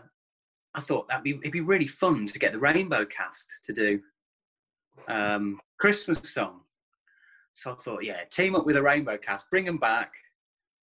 I 0.75 0.81
thought 0.81 1.09
that'd 1.09 1.25
be 1.25 1.38
it'd 1.41 1.53
be 1.53 1.62
really 1.62 1.88
fun 1.88 2.27
to 2.27 2.38
get 2.38 2.53
the 2.53 2.59
Rainbow 2.61 3.05
cast 3.07 3.49
to 3.67 3.73
do 3.73 4.00
um, 5.07 5.59
Christmas 5.78 6.19
song. 6.33 6.61
So 7.55 7.73
I 7.73 7.75
thought, 7.76 8.05
yeah, 8.05 8.25
team 8.31 8.55
up 8.55 8.67
with 8.67 8.76
a 8.76 8.83
Rainbow 8.83 9.19
cast, 9.19 9.50
bring 9.50 9.64
them 9.64 9.78
back, 9.78 10.12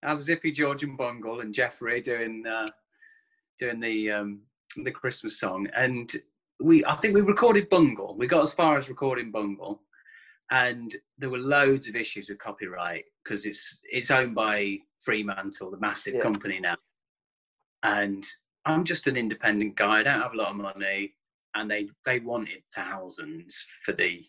have 0.04 0.22
Zippy, 0.22 0.52
George, 0.52 0.84
and 0.84 0.98
Bungle 0.98 1.42
and 1.42 1.54
Geoffrey 1.54 2.02
doing 2.02 2.44
uh, 2.46 2.68
doing 3.60 3.80
the 3.80 4.12
um, 4.12 4.42
the 4.84 4.92
Christmas 4.92 5.40
song, 5.40 5.68
and 5.76 6.12
we 6.62 6.84
I 6.86 6.96
think 6.96 7.14
we 7.14 7.22
recorded 7.22 7.70
Bungle. 7.70 8.16
We 8.18 8.28
got 8.28 8.44
as 8.44 8.54
far 8.54 8.78
as 8.78 8.90
recording 8.90 9.32
Bungle, 9.32 9.82
and 10.52 10.96
there 11.18 11.30
were 11.30 11.38
loads 11.38 11.88
of 11.88 11.96
issues 11.96 12.30
with 12.30 12.40
copyright 12.40 13.06
because 13.24 13.46
it's 13.46 13.80
it's 13.90 14.12
owned 14.12 14.36
by 14.36 14.78
Fremantle, 15.02 15.72
the 15.72 15.78
massive 15.80 16.16
Yeah. 16.16 16.22
company 16.22 16.60
now, 16.60 16.76
and 17.84 18.26
I'm 18.66 18.84
just 18.84 19.08
an 19.08 19.16
independent 19.16 19.76
guy. 19.76 20.00
I 20.00 20.04
don't 20.04 20.22
have 20.22 20.34
a 20.34 20.38
lot 20.38 20.50
of 20.50 20.58
money, 20.58 21.14
and 21.56 21.70
they 21.70 21.88
they 22.06 22.20
wanted 22.20 22.62
thousands 22.74 23.66
for 23.86 23.94
the 23.94 24.24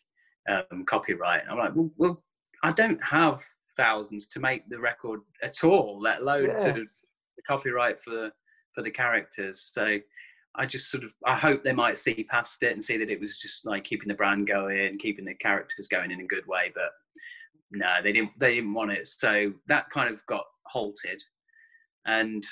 um, 0.49 0.85
copyright. 0.87 1.42
And 1.42 1.50
I'm 1.50 1.59
like, 1.59 1.75
well, 1.75 1.90
well, 1.97 2.23
I 2.62 2.71
don't 2.71 3.02
have 3.02 3.42
thousands 3.76 4.28
to 4.28 4.40
make 4.40 4.68
the 4.68 4.80
record 4.80 5.21
at 5.42 5.62
all, 5.64 6.00
let 6.00 6.21
alone 6.21 6.47
Yeah. 6.47 6.73
to 6.73 6.73
the 6.73 7.42
copyright 7.47 8.02
for 8.02 8.30
for 8.75 8.83
the 8.83 8.90
characters. 8.90 9.71
So 9.73 9.99
I 10.54 10.66
just 10.66 10.90
sort 10.90 11.04
of 11.04 11.11
I 11.25 11.37
hope 11.37 11.62
they 11.62 11.73
might 11.73 11.99
see 11.99 12.25
past 12.30 12.62
it 12.62 12.73
and 12.73 12.83
see 12.85 12.97
that 12.99 13.11
it 13.11 13.21
was 13.21 13.38
just 13.38 13.66
like 13.66 13.85
keeping 13.85 14.09
the 14.09 14.14
brand 14.14 14.47
going, 14.47 14.99
keeping 14.99 15.25
the 15.25 15.35
characters 15.35 15.88
going 15.88 16.11
in 16.11 16.21
a 16.21 16.26
good 16.26 16.47
way. 16.47 16.73
But 16.75 16.90
no, 17.71 17.97
they 18.02 18.12
didn't 18.12 18.30
they 18.38 18.54
didn't 18.56 18.73
want 18.75 18.92
it. 18.92 19.06
So 19.06 19.52
that 19.66 19.90
kind 19.90 20.12
of 20.12 20.25
got 20.26 20.45
halted. 20.66 21.23
And 22.06 22.45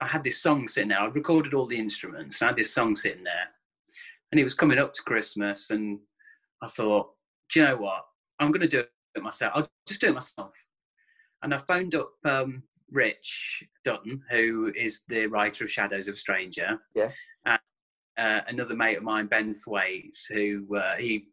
I 0.00 0.06
had 0.06 0.22
this 0.22 0.40
song 0.40 0.68
sitting 0.68 0.90
there. 0.90 1.00
I'd 1.00 1.14
recorded 1.14 1.54
all 1.54 1.66
the 1.66 1.78
instruments. 1.78 2.40
And 2.40 2.46
I 2.46 2.50
had 2.52 2.58
this 2.58 2.72
song 2.72 2.94
sitting 2.94 3.24
there. 3.24 3.48
And 4.30 4.40
it 4.40 4.44
was 4.44 4.54
coming 4.54 4.78
up 4.78 4.92
to 4.94 5.02
Christmas 5.02 5.70
and 5.70 5.98
I 6.62 6.66
thought, 6.66 7.10
do 7.52 7.60
you 7.60 7.66
know 7.66 7.76
what? 7.76 8.04
I'm 8.40 8.52
gonna 8.52 8.68
do 8.68 8.80
it 8.80 9.22
myself. 9.22 9.52
I'll 9.54 9.68
just 9.86 10.00
do 10.00 10.08
it 10.08 10.14
myself. 10.14 10.52
And 11.42 11.54
I 11.54 11.58
phoned 11.58 11.94
up 11.94 12.10
um, 12.24 12.62
Rich 12.90 13.62
Dutton, 13.84 14.22
who 14.30 14.72
is 14.76 15.02
the 15.08 15.26
writer 15.26 15.64
of 15.64 15.70
Shadows 15.70 16.08
of 16.08 16.14
a 16.14 16.18
Stranger. 16.18 16.78
Yeah. 16.94 17.10
And 17.46 17.60
uh, 18.18 18.40
another 18.48 18.74
mate 18.74 18.98
of 18.98 19.02
mine, 19.02 19.26
Ben 19.26 19.54
Thwaites, 19.54 20.26
who 20.26 20.76
uh, 20.76 20.96
he 20.96 21.28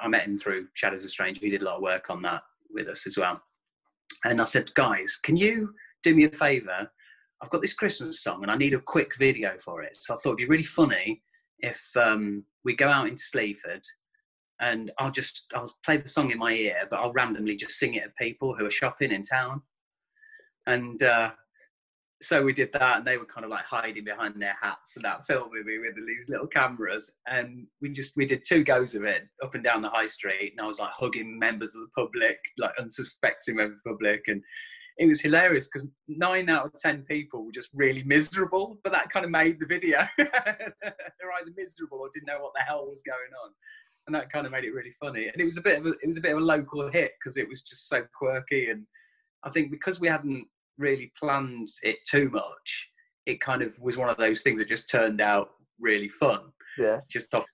I 0.00 0.08
met 0.08 0.26
him 0.26 0.36
through 0.36 0.68
Shadows 0.74 1.04
of 1.04 1.10
Stranger. 1.10 1.40
He 1.40 1.50
did 1.50 1.62
a 1.62 1.64
lot 1.64 1.76
of 1.76 1.82
work 1.82 2.10
on 2.10 2.22
that 2.22 2.42
with 2.70 2.88
us 2.88 3.06
as 3.06 3.16
well. 3.16 3.40
And 4.24 4.40
I 4.40 4.44
said, 4.44 4.74
guys, 4.74 5.18
can 5.22 5.36
you 5.36 5.72
do 6.02 6.14
me 6.14 6.24
a 6.24 6.30
favour? 6.30 6.90
I've 7.40 7.50
got 7.50 7.62
this 7.62 7.74
Christmas 7.74 8.22
song 8.22 8.42
and 8.42 8.50
I 8.50 8.56
need 8.56 8.74
a 8.74 8.80
quick 8.80 9.16
video 9.16 9.52
for 9.64 9.82
it. 9.82 9.96
So 9.96 10.14
I 10.14 10.16
thought 10.16 10.30
it'd 10.30 10.38
be 10.38 10.46
really 10.46 10.64
funny 10.64 11.22
if 11.60 11.88
um, 11.96 12.44
we 12.64 12.76
go 12.76 12.88
out 12.88 13.08
into 13.08 13.22
Sleaford 13.22 13.82
and 14.60 14.90
I'll 14.98 15.10
just 15.10 15.46
I'll 15.54 15.74
play 15.84 15.96
the 15.96 16.08
song 16.08 16.30
in 16.30 16.38
my 16.38 16.52
ear, 16.52 16.86
but 16.90 16.98
I'll 16.98 17.12
randomly 17.12 17.56
just 17.56 17.78
sing 17.78 17.94
it 17.94 18.04
at 18.04 18.16
people 18.16 18.54
who 18.54 18.66
are 18.66 18.70
shopping 18.70 19.12
in 19.12 19.24
town. 19.24 19.62
And 20.66 21.02
uh, 21.02 21.30
so 22.20 22.42
we 22.42 22.52
did 22.52 22.70
that, 22.72 22.98
and 22.98 23.06
they 23.06 23.16
were 23.16 23.24
kind 23.24 23.44
of 23.44 23.50
like 23.50 23.64
hiding 23.64 24.04
behind 24.04 24.40
their 24.40 24.56
hats 24.60 24.96
and 24.96 25.04
that 25.04 25.26
filming 25.26 25.64
me 25.64 25.78
with 25.78 25.94
these 25.94 26.28
little 26.28 26.48
cameras. 26.48 27.12
And 27.26 27.66
we 27.80 27.90
just 27.90 28.16
we 28.16 28.26
did 28.26 28.42
two 28.46 28.64
goes 28.64 28.94
of 28.94 29.04
it 29.04 29.22
up 29.42 29.54
and 29.54 29.62
down 29.62 29.82
the 29.82 29.90
high 29.90 30.06
street, 30.06 30.52
and 30.56 30.60
I 30.60 30.66
was 30.66 30.80
like 30.80 30.90
hugging 30.92 31.38
members 31.38 31.68
of 31.74 31.82
the 31.82 31.90
public, 31.96 32.38
like 32.58 32.72
unsuspecting 32.78 33.56
members 33.56 33.74
of 33.74 33.80
the 33.84 33.90
public, 33.90 34.22
and 34.26 34.42
it 34.98 35.06
was 35.06 35.20
hilarious 35.20 35.68
because 35.72 35.88
nine 36.08 36.48
out 36.50 36.66
of 36.66 36.72
ten 36.78 37.02
people 37.02 37.44
were 37.44 37.52
just 37.52 37.70
really 37.74 38.02
miserable, 38.02 38.78
but 38.82 38.92
that 38.92 39.10
kind 39.10 39.24
of 39.24 39.30
made 39.30 39.58
the 39.60 39.66
video. 39.66 40.06
They're 40.18 41.32
either 41.40 41.52
miserable 41.56 41.98
or 41.98 42.08
didn't 42.12 42.26
know 42.26 42.40
what 42.40 42.52
the 42.54 42.62
hell 42.62 42.86
was 42.86 43.02
going 43.06 43.32
on, 43.44 43.50
and 44.06 44.14
that 44.14 44.30
kind 44.32 44.46
of 44.46 44.52
made 44.52 44.64
it 44.64 44.72
really 44.74 44.94
funny. 45.00 45.28
And 45.28 45.40
it 45.40 45.44
was 45.44 45.56
a 45.56 45.60
bit 45.62 45.78
of 45.78 45.86
a, 45.86 45.90
it 46.02 46.06
was 46.06 46.16
a 46.16 46.20
bit 46.20 46.32
of 46.32 46.38
a 46.38 46.44
local 46.44 46.90
hit 46.90 47.12
because 47.18 47.36
it 47.36 47.48
was 47.48 47.62
just 47.62 47.88
so 47.88 48.04
quirky, 48.16 48.70
and 48.70 48.84
I 49.44 49.50
think 49.50 49.70
because 49.70 50.00
we 50.00 50.08
hadn't 50.08 50.46
really 50.78 51.12
planned 51.18 51.68
it 51.82 51.96
too 52.08 52.28
much, 52.30 52.88
it 53.26 53.40
kind 53.40 53.62
of 53.62 53.78
was 53.80 53.96
one 53.96 54.08
of 54.08 54.16
those 54.16 54.42
things 54.42 54.58
that 54.58 54.68
just 54.68 54.88
turned 54.88 55.20
out 55.20 55.50
really 55.80 56.08
fun 56.08 56.40
Yeah. 56.78 57.00
just 57.10 57.34
off 57.34 57.46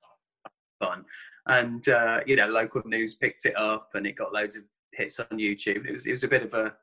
fun. 0.79 1.05
And 1.47 1.87
uh, 1.89 2.21
you 2.27 2.37
know, 2.37 2.47
local 2.47 2.81
news 2.87 3.17
picked 3.17 3.45
it 3.45 3.57
up, 3.57 3.91
and 3.95 4.07
it 4.07 4.17
got 4.17 4.33
loads 4.33 4.57
of 4.57 4.63
hits 4.95 5.21
on 5.21 5.27
YouTube. 5.39 5.87
It 5.87 5.93
was 5.93 6.07
it 6.07 6.13
was 6.13 6.25
a 6.25 6.29
bit 6.29 6.43
of 6.43 6.55
a 6.55 6.75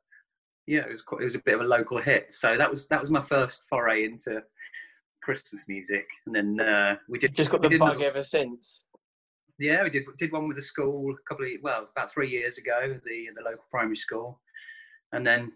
yeah, 0.68 0.82
it 0.82 0.92
was 0.92 1.02
quite, 1.02 1.22
it 1.22 1.26
was 1.26 1.36
a 1.36 1.40
bit 1.46 1.56
of 1.56 1.62
a 1.62 1.66
local 1.66 2.00
hit. 2.02 2.32
So 2.34 2.58
that 2.58 2.70
was 2.70 2.88
that 2.88 3.00
was 3.00 3.10
my 3.12 3.22
first 3.22 3.64
foray 3.70 4.06
into 4.06 4.42
Christmas 5.24 5.66
music, 5.68 6.08
and 6.26 6.36
then 6.36 6.60
uh, 6.60 6.96
we 7.10 7.20
did 7.20 7.36
Just 7.36 7.52
got 7.52 7.62
the 7.62 7.78
bug 7.78 7.92
another- 7.98 8.06
ever 8.06 8.24
since. 8.24 8.86
yeah, 9.60 9.84
we 9.84 9.90
did 9.90 10.04
did 10.18 10.32
one 10.32 10.48
with 10.48 10.58
the 10.58 10.64
school 10.64 11.14
a 11.14 11.30
couple 11.30 11.46
of 11.46 11.52
well 11.62 11.88
about 11.96 12.12
three 12.14 12.30
years 12.30 12.58
ago, 12.58 13.00
the 13.06 13.28
the 13.36 13.42
local 13.44 13.66
primary 13.70 13.96
school, 13.96 14.40
and 15.12 15.26
then 15.26 15.52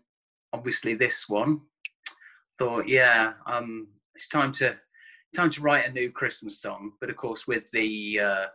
obviously 0.54 0.94
this 0.94 1.28
one. 1.30 1.62
Thought, 2.58 2.88
yeah, 2.88 3.34
um, 3.48 3.88
it's 4.16 4.30
time 4.30 4.54
to 4.54 4.78
time 5.36 5.50
to 5.50 5.62
write 5.62 5.86
a 5.86 5.92
new 5.92 6.10
Christmas 6.10 6.62
song. 6.62 6.94
But 7.02 7.10
of 7.10 7.18
course, 7.18 7.46
with 7.48 7.70
the 7.72 8.20
uh, 8.22 8.46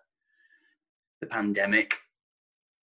the 1.21 1.27
pandemic, 1.27 1.97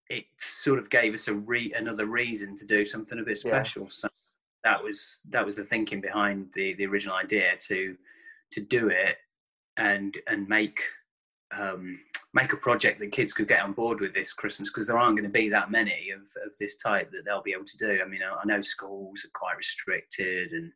it 0.10 0.26
sort 0.38 0.80
of 0.80 0.90
gave 0.90 1.14
us 1.14 1.28
a 1.28 1.34
re- 1.34 1.74
another 1.74 2.06
reason 2.06 2.56
to 2.58 2.66
do 2.66 2.86
something 2.86 3.20
a 3.20 3.24
bit 3.24 3.40
Yeah. 3.44 3.52
special. 3.64 3.90
So 3.90 4.08
that 4.64 4.84
was 4.84 5.22
that 5.30 5.46
was 5.46 5.56
the 5.58 5.64
thinking 5.64 6.02
behind 6.02 6.52
the 6.54 6.74
the 6.76 6.86
original 6.86 7.16
idea 7.16 7.54
to 7.68 7.98
to 8.54 8.62
do 8.62 8.90
it 8.90 9.18
and 9.78 10.18
and 10.28 10.48
make 10.48 10.80
um, 11.58 12.00
make 12.34 12.52
a 12.52 12.58
project 12.58 13.00
that 13.00 13.12
kids 13.14 13.34
could 13.34 13.48
get 13.48 13.62
on 13.62 13.72
board 13.72 14.02
with 14.02 14.14
this 14.14 14.34
Christmas 14.34 14.70
because 14.70 14.86
there 14.88 14.98
aren't 14.98 15.16
going 15.16 15.24
to 15.32 15.40
be 15.40 15.48
that 15.50 15.72
many 15.72 16.10
of, 16.12 16.20
of 16.46 16.58
this 16.60 16.78
type 16.78 17.10
that 17.12 17.22
they'll 17.26 17.42
be 17.42 17.54
able 17.54 17.64
to 17.66 17.78
do. 17.78 18.02
I 18.04 18.08
mean, 18.08 18.20
I, 18.22 18.34
I 18.36 18.46
know 18.46 18.60
schools 18.62 19.24
are 19.26 19.30
quite 19.40 19.56
restricted 19.58 20.52
and 20.52 20.72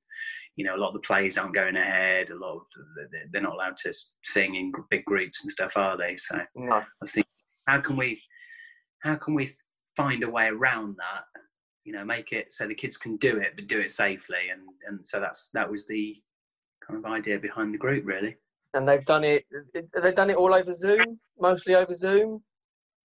you 0.56 0.64
know 0.66 0.76
a 0.76 0.78
lot 0.78 0.90
of 0.90 0.94
the 0.94 1.00
plays 1.08 1.38
aren't 1.38 1.54
going 1.56 1.76
ahead. 1.76 2.30
A 2.30 2.36
lot 2.36 2.56
of 2.56 2.62
the- 2.96 3.10
they're 3.32 3.42
not 3.42 3.54
allowed 3.54 3.78
to 3.78 3.94
sing 4.24 4.56
in 4.56 4.72
big 4.90 5.04
groups 5.06 5.44
and 5.44 5.52
stuff, 5.52 5.76
are 5.78 5.98
they? 5.98 6.16
So 6.18 6.40
No. 6.56 6.76
I 6.76 6.86
was 7.02 7.12
thinking, 7.12 7.32
how 7.68 7.82
can 7.82 7.98
we 7.98 8.22
how 9.02 9.16
can 9.16 9.34
we 9.34 9.52
find 9.96 10.24
a 10.24 10.30
way 10.30 10.48
around 10.48 10.96
that? 10.98 11.26
You 11.84 11.94
know, 11.94 12.06
make 12.06 12.32
it 12.32 12.54
so 12.54 12.68
the 12.68 12.76
kids 12.76 12.98
can 12.98 13.18
do 13.18 13.38
it, 13.38 13.54
but 13.56 13.68
do 13.68 13.80
it 13.80 13.92
safely. 13.92 14.50
And 14.52 14.62
and 14.88 15.00
so 15.08 15.20
that's 15.20 15.50
that 15.54 15.70
was 15.70 15.88
the 15.88 16.16
kind 16.86 17.04
of 17.04 17.12
idea 17.12 17.40
behind 17.40 17.74
the 17.74 17.80
group, 17.80 18.06
really. 18.06 18.38
And 18.74 18.88
they've 18.88 19.06
done 19.06 19.24
it. 19.24 19.46
They've 19.74 19.86
they 20.02 20.12
done 20.12 20.30
it 20.30 20.38
all 20.38 20.54
over 20.54 20.74
Zoom? 20.74 21.20
Mostly 21.40 21.76
over 21.76 21.94
Zoom. 21.94 22.42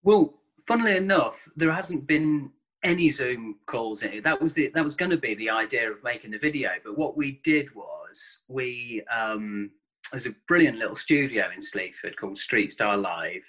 Well, 0.02 0.34
funnily 0.66 0.96
enough, 0.96 1.48
there 1.56 1.72
hasn't 1.72 2.06
been 2.06 2.50
any 2.82 3.10
Zoom 3.10 3.56
calls 3.66 4.02
in 4.02 4.12
it. 4.12 4.24
That 4.24 4.40
was 4.40 4.54
the 4.54 4.70
that 4.74 4.84
was 4.84 4.94
going 4.94 5.10
to 5.10 5.16
be 5.16 5.34
the 5.34 5.50
idea 5.50 5.90
of 5.90 6.04
making 6.04 6.32
the 6.32 6.38
video. 6.38 6.70
But 6.84 6.98
what 6.98 7.16
we 7.16 7.40
did 7.44 7.74
was 7.74 8.40
we 8.48 9.02
um, 9.14 9.70
there's 10.10 10.26
a 10.26 10.34
brilliant 10.46 10.78
little 10.78 10.96
studio 10.96 11.46
in 11.54 11.62
Sleaford 11.62 12.16
called 12.16 12.38
Street 12.38 12.72
Star 12.72 12.96
Live, 12.96 13.44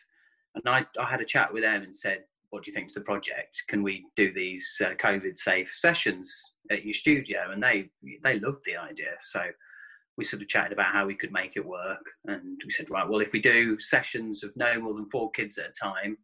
and 0.56 0.64
I 0.68 0.86
I 1.00 1.06
had 1.06 1.22
a 1.22 1.26
chat 1.26 1.54
with 1.54 1.64
them 1.64 1.84
and 1.84 1.96
said, 1.96 2.24
"What 2.50 2.64
do 2.64 2.72
you 2.72 2.76
think 2.76 2.90
to 2.90 3.00
the 3.00 3.06
project? 3.06 3.64
Can 3.68 3.84
we 3.84 4.06
do 4.16 4.34
these 4.34 4.82
uh, 4.84 4.92
COVID 4.96 5.38
safe 5.38 5.74
sessions 5.78 6.34
at 6.72 6.84
your 6.84 6.94
studio?" 6.94 7.52
And 7.52 7.62
they 7.62 7.90
they 8.24 8.40
loved 8.40 8.64
the 8.66 8.78
idea. 8.78 9.16
So 9.20 9.42
we 10.18 10.24
sort 10.24 10.42
of 10.42 10.48
chatted 10.48 10.72
about 10.72 10.94
how 10.94 11.06
we 11.06 11.16
could 11.16 11.32
make 11.32 11.58
it 11.58 11.66
work, 11.66 12.06
and 12.26 12.58
we 12.64 12.72
said, 12.72 12.90
right, 12.90 13.08
well, 13.08 13.20
if 13.20 13.34
we 13.34 13.42
do 13.42 13.78
sessions 13.80 14.44
of 14.46 14.56
no 14.56 14.80
more 14.80 14.94
than 14.94 15.10
four 15.10 15.30
kids 15.32 15.58
at 15.58 15.72
a 15.72 15.74
time, 15.74 16.18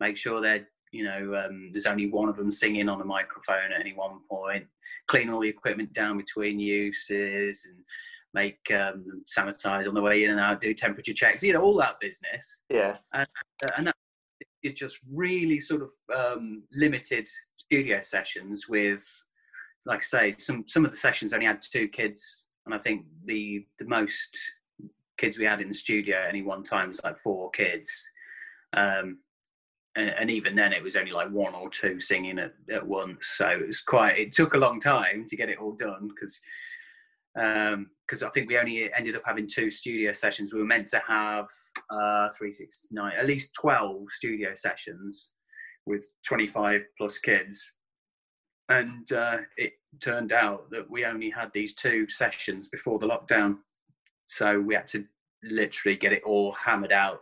make 0.00 0.16
sure 0.16 0.40
they're 0.40 0.66
you 0.92 1.04
know 1.04 1.34
um, 1.34 1.70
there's 1.72 1.86
only 1.86 2.08
one 2.08 2.28
of 2.28 2.36
them 2.36 2.50
singing 2.50 2.88
on 2.88 3.00
a 3.00 3.04
microphone 3.04 3.72
at 3.72 3.80
any 3.80 3.92
one 3.92 4.20
point 4.30 4.64
clean 5.08 5.28
all 5.28 5.40
the 5.40 5.48
equipment 5.48 5.92
down 5.92 6.16
between 6.16 6.58
uses 6.58 7.66
and 7.66 7.84
make 8.32 8.58
um, 8.72 9.04
sanitize 9.26 9.86
on 9.86 9.94
the 9.94 10.00
way 10.00 10.24
in 10.24 10.30
and 10.30 10.40
out 10.40 10.60
do 10.60 10.72
temperature 10.72 11.12
checks 11.12 11.42
you 11.42 11.52
know 11.52 11.62
all 11.62 11.76
that 11.76 11.98
business 12.00 12.62
Yeah. 12.70 12.96
uh, 13.12 13.24
and 13.76 13.88
that, 13.88 13.96
it 14.64 14.76
just 14.76 14.98
really 15.12 15.60
sort 15.60 15.82
of 15.82 15.90
um, 16.14 16.62
limited 16.72 17.28
studio 17.56 18.00
sessions 18.02 18.66
with 18.68 19.04
like 19.86 20.00
i 20.00 20.02
say 20.02 20.34
some 20.38 20.64
some 20.66 20.84
of 20.84 20.90
the 20.90 20.96
sessions 20.96 21.32
only 21.32 21.46
had 21.46 21.62
two 21.62 21.88
kids 21.88 22.44
and 22.66 22.74
i 22.74 22.78
think 22.78 23.04
the 23.26 23.64
the 23.78 23.84
most 23.86 24.36
kids 25.18 25.38
we 25.38 25.44
had 25.44 25.60
in 25.60 25.68
the 25.68 25.74
studio 25.74 26.24
any 26.28 26.42
one 26.42 26.62
time 26.62 26.88
was 26.88 27.00
like 27.04 27.18
four 27.20 27.50
kids. 27.50 27.90
Um, 28.76 29.18
and, 29.96 30.08
and 30.08 30.30
even 30.30 30.56
then 30.56 30.72
it 30.72 30.82
was 30.82 30.96
only 30.96 31.12
like 31.12 31.30
one 31.30 31.54
or 31.54 31.70
two 31.70 32.00
singing 32.00 32.38
at, 32.38 32.52
at 32.72 32.86
once. 32.86 33.34
So 33.36 33.48
it 33.48 33.66
was 33.66 33.80
quite 33.80 34.18
it 34.18 34.32
took 34.32 34.54
a 34.54 34.58
long 34.58 34.80
time 34.80 35.24
to 35.28 35.36
get 35.36 35.48
it 35.48 35.58
all 35.58 35.72
done 35.72 36.08
because 36.08 36.40
because 38.06 38.22
I 38.22 38.30
think 38.30 38.48
we 38.48 38.58
only 38.58 38.90
ended 38.96 39.16
up 39.16 39.22
having 39.24 39.48
two 39.48 39.70
studio 39.70 40.12
sessions. 40.12 40.52
We 40.52 40.60
were 40.60 40.66
meant 40.66 40.88
to 40.88 41.02
have 41.06 41.46
uh, 41.90 42.28
three, 42.36 42.52
six, 42.52 42.86
nine, 42.90 43.12
at 43.18 43.26
least 43.26 43.52
twelve 43.58 44.02
studio 44.10 44.50
sessions 44.54 45.30
with 45.86 46.04
twenty-five 46.26 46.82
plus 46.98 47.18
kids, 47.18 47.72
and 48.68 49.10
uh, 49.12 49.38
it 49.56 49.72
turned 50.00 50.32
out 50.32 50.70
that 50.70 50.90
we 50.90 51.04
only 51.04 51.30
had 51.30 51.50
these 51.54 51.74
two 51.74 52.06
sessions 52.08 52.68
before 52.68 52.98
the 52.98 53.06
lockdown, 53.06 53.56
so 54.26 54.60
we 54.60 54.74
had 54.74 54.86
to 54.88 55.04
literally 55.42 55.96
get 55.96 56.12
it 56.12 56.22
all 56.24 56.52
hammered 56.52 56.92
out. 56.92 57.20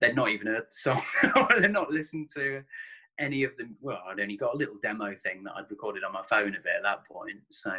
They'd 0.00 0.16
not 0.16 0.30
even 0.30 0.48
heard 0.48 0.64
the 0.64 0.74
song, 0.74 1.02
or 1.36 1.60
they'd 1.60 1.70
not 1.70 1.90
listened 1.90 2.28
to 2.36 2.62
any 3.18 3.44
of 3.44 3.56
them. 3.56 3.76
Well, 3.80 4.00
I'd 4.08 4.20
only 4.20 4.36
got 4.36 4.54
a 4.54 4.58
little 4.58 4.76
demo 4.82 5.14
thing 5.14 5.44
that 5.44 5.54
I'd 5.56 5.70
recorded 5.70 6.04
on 6.04 6.12
my 6.12 6.22
phone 6.28 6.54
of 6.54 6.66
it 6.66 6.76
at 6.76 6.82
that 6.82 7.06
point, 7.06 7.38
so 7.50 7.72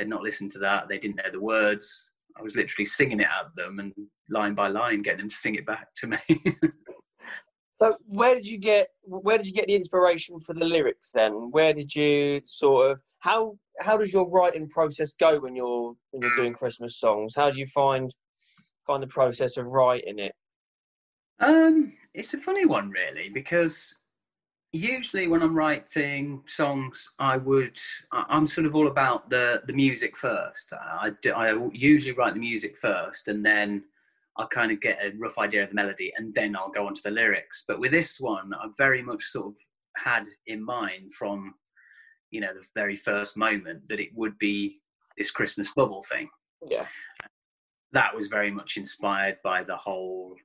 they'd 0.00 0.08
not 0.08 0.22
listened 0.22 0.50
to 0.52 0.58
that. 0.58 0.88
They 0.88 0.98
didn't 0.98 1.16
know 1.16 1.30
the 1.30 1.40
words. 1.40 2.10
I 2.38 2.42
was 2.42 2.56
literally 2.56 2.86
singing 2.86 3.20
it 3.20 3.26
at 3.26 3.54
them 3.54 3.78
and 3.78 3.92
line 4.30 4.54
by 4.54 4.68
line 4.68 5.02
getting 5.02 5.18
them 5.18 5.28
to 5.28 5.34
sing 5.34 5.56
it 5.56 5.66
back 5.66 5.88
to 5.96 6.06
me. 6.06 6.18
so 7.70 7.96
where 8.06 8.34
did 8.34 8.46
you 8.46 8.58
get 8.58 8.88
where 9.02 9.36
did 9.36 9.46
you 9.46 9.52
get 9.52 9.66
the 9.66 9.74
inspiration 9.74 10.40
for 10.40 10.54
the 10.54 10.64
lyrics 10.64 11.10
then? 11.12 11.32
Where 11.50 11.74
did 11.74 11.94
you 11.94 12.40
sort 12.44 12.92
of 12.92 13.00
how 13.18 13.58
how 13.80 13.98
does 13.98 14.12
your 14.12 14.30
writing 14.30 14.68
process 14.68 15.12
go 15.20 15.38
when 15.38 15.54
you're 15.54 15.94
when 16.12 16.22
you're 16.22 16.36
doing 16.36 16.54
Christmas 16.54 16.98
songs? 16.98 17.34
How 17.36 17.50
do 17.50 17.58
you 17.58 17.66
find 17.66 18.14
find 18.86 19.02
the 19.02 19.08
process 19.08 19.58
of 19.58 19.66
writing 19.66 20.18
it? 20.18 20.32
Um, 21.40 21.92
it's 22.14 22.32
a 22.32 22.38
funny 22.38 22.64
one 22.64 22.88
really 22.90 23.28
because 23.28 23.94
usually 24.72 25.26
when 25.26 25.42
I'm 25.42 25.54
writing 25.54 26.42
songs, 26.46 27.10
I 27.18 27.36
would 27.36 27.78
I'm 28.12 28.46
sort 28.46 28.66
of 28.66 28.74
all 28.74 28.88
about 28.88 29.30
the 29.30 29.62
the 29.66 29.72
music 29.72 30.16
first. 30.16 30.72
I, 30.72 31.10
do, 31.22 31.32
I 31.32 31.54
usually 31.72 32.14
write 32.14 32.34
the 32.34 32.40
music 32.40 32.76
first, 32.78 33.28
and 33.28 33.44
then 33.44 33.84
I'll 34.36 34.48
kind 34.48 34.72
of 34.72 34.80
get 34.80 34.98
a 35.02 35.16
rough 35.18 35.38
idea 35.38 35.64
of 35.64 35.70
the 35.70 35.74
melody, 35.74 36.12
and 36.16 36.34
then 36.34 36.56
I'll 36.56 36.70
go 36.70 36.86
on 36.86 36.94
to 36.94 37.02
the 37.02 37.10
lyrics. 37.10 37.64
But 37.66 37.80
with 37.80 37.90
this 37.90 38.20
one, 38.20 38.52
I 38.54 38.68
very 38.78 39.02
much 39.02 39.24
sort 39.24 39.48
of 39.48 39.54
had 39.96 40.24
in 40.46 40.64
mind 40.64 41.12
from 41.14 41.54
you 42.30 42.40
know 42.40 42.54
the 42.54 42.66
very 42.74 42.96
first 42.96 43.36
moment 43.36 43.88
that 43.88 44.00
it 44.00 44.10
would 44.14 44.38
be 44.38 44.80
this 45.18 45.30
Christmas 45.30 45.70
bubble 45.74 46.02
thing. 46.02 46.28
Yeah, 46.68 46.86
that 47.92 48.14
was 48.14 48.28
very 48.28 48.50
much 48.50 48.76
inspired 48.76 49.38
by 49.42 49.64
the 49.64 49.76
whole. 49.76 50.36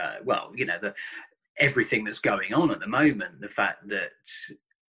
Uh, 0.00 0.16
well, 0.24 0.52
you 0.54 0.64
know 0.64 0.78
the 0.80 0.94
everything 1.58 2.04
that's 2.04 2.18
going 2.18 2.54
on 2.54 2.70
at 2.70 2.80
the 2.80 2.86
moment. 2.86 3.40
The 3.40 3.48
fact 3.48 3.88
that 3.88 4.10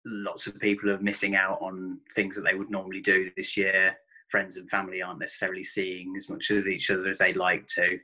lots 0.07 0.47
of 0.47 0.59
people 0.59 0.91
are 0.91 1.01
missing 1.01 1.37
out 1.37 1.59
on 1.61 1.99
things 2.15 2.37
that 2.37 2.43
they 2.43 2.55
would 2.55 2.71
normally 2.71 3.01
do 3.01 3.31
this 3.37 3.57
year. 3.57 3.97
Friends 4.29 4.57
and 4.57 4.71
family 4.71 5.03
aren't 5.03 5.21
necessarily 5.21 5.65
seeing 5.65 6.15
as 6.17 6.29
much 6.29 6.51
of 6.51 6.67
each 6.67 6.91
other 6.91 7.09
as 7.09 7.19
they'd 7.19 7.37
like 7.37 7.67
to. 7.75 7.99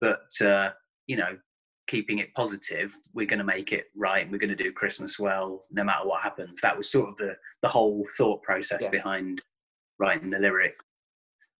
But 0.00 0.40
uh, 0.44 0.70
you 1.06 1.16
know, 1.16 1.38
keeping 1.86 2.18
it 2.18 2.34
positive, 2.34 2.96
we're 3.14 3.26
going 3.26 3.38
to 3.38 3.44
make 3.44 3.72
it 3.72 3.86
right, 3.96 4.22
and 4.22 4.32
we're 4.32 4.38
going 4.38 4.56
to 4.56 4.56
do 4.56 4.72
Christmas 4.72 5.18
well, 5.18 5.64
no 5.70 5.84
matter 5.84 6.06
what 6.06 6.22
happens. 6.22 6.60
That 6.60 6.76
was 6.76 6.90
sort 6.90 7.10
of 7.10 7.16
the 7.16 7.34
the 7.62 7.68
whole 7.68 8.06
thought 8.16 8.42
process 8.42 8.82
yeah. 8.82 8.90
behind 8.90 9.42
writing 9.98 10.30
the 10.30 10.38
lyric. 10.38 10.74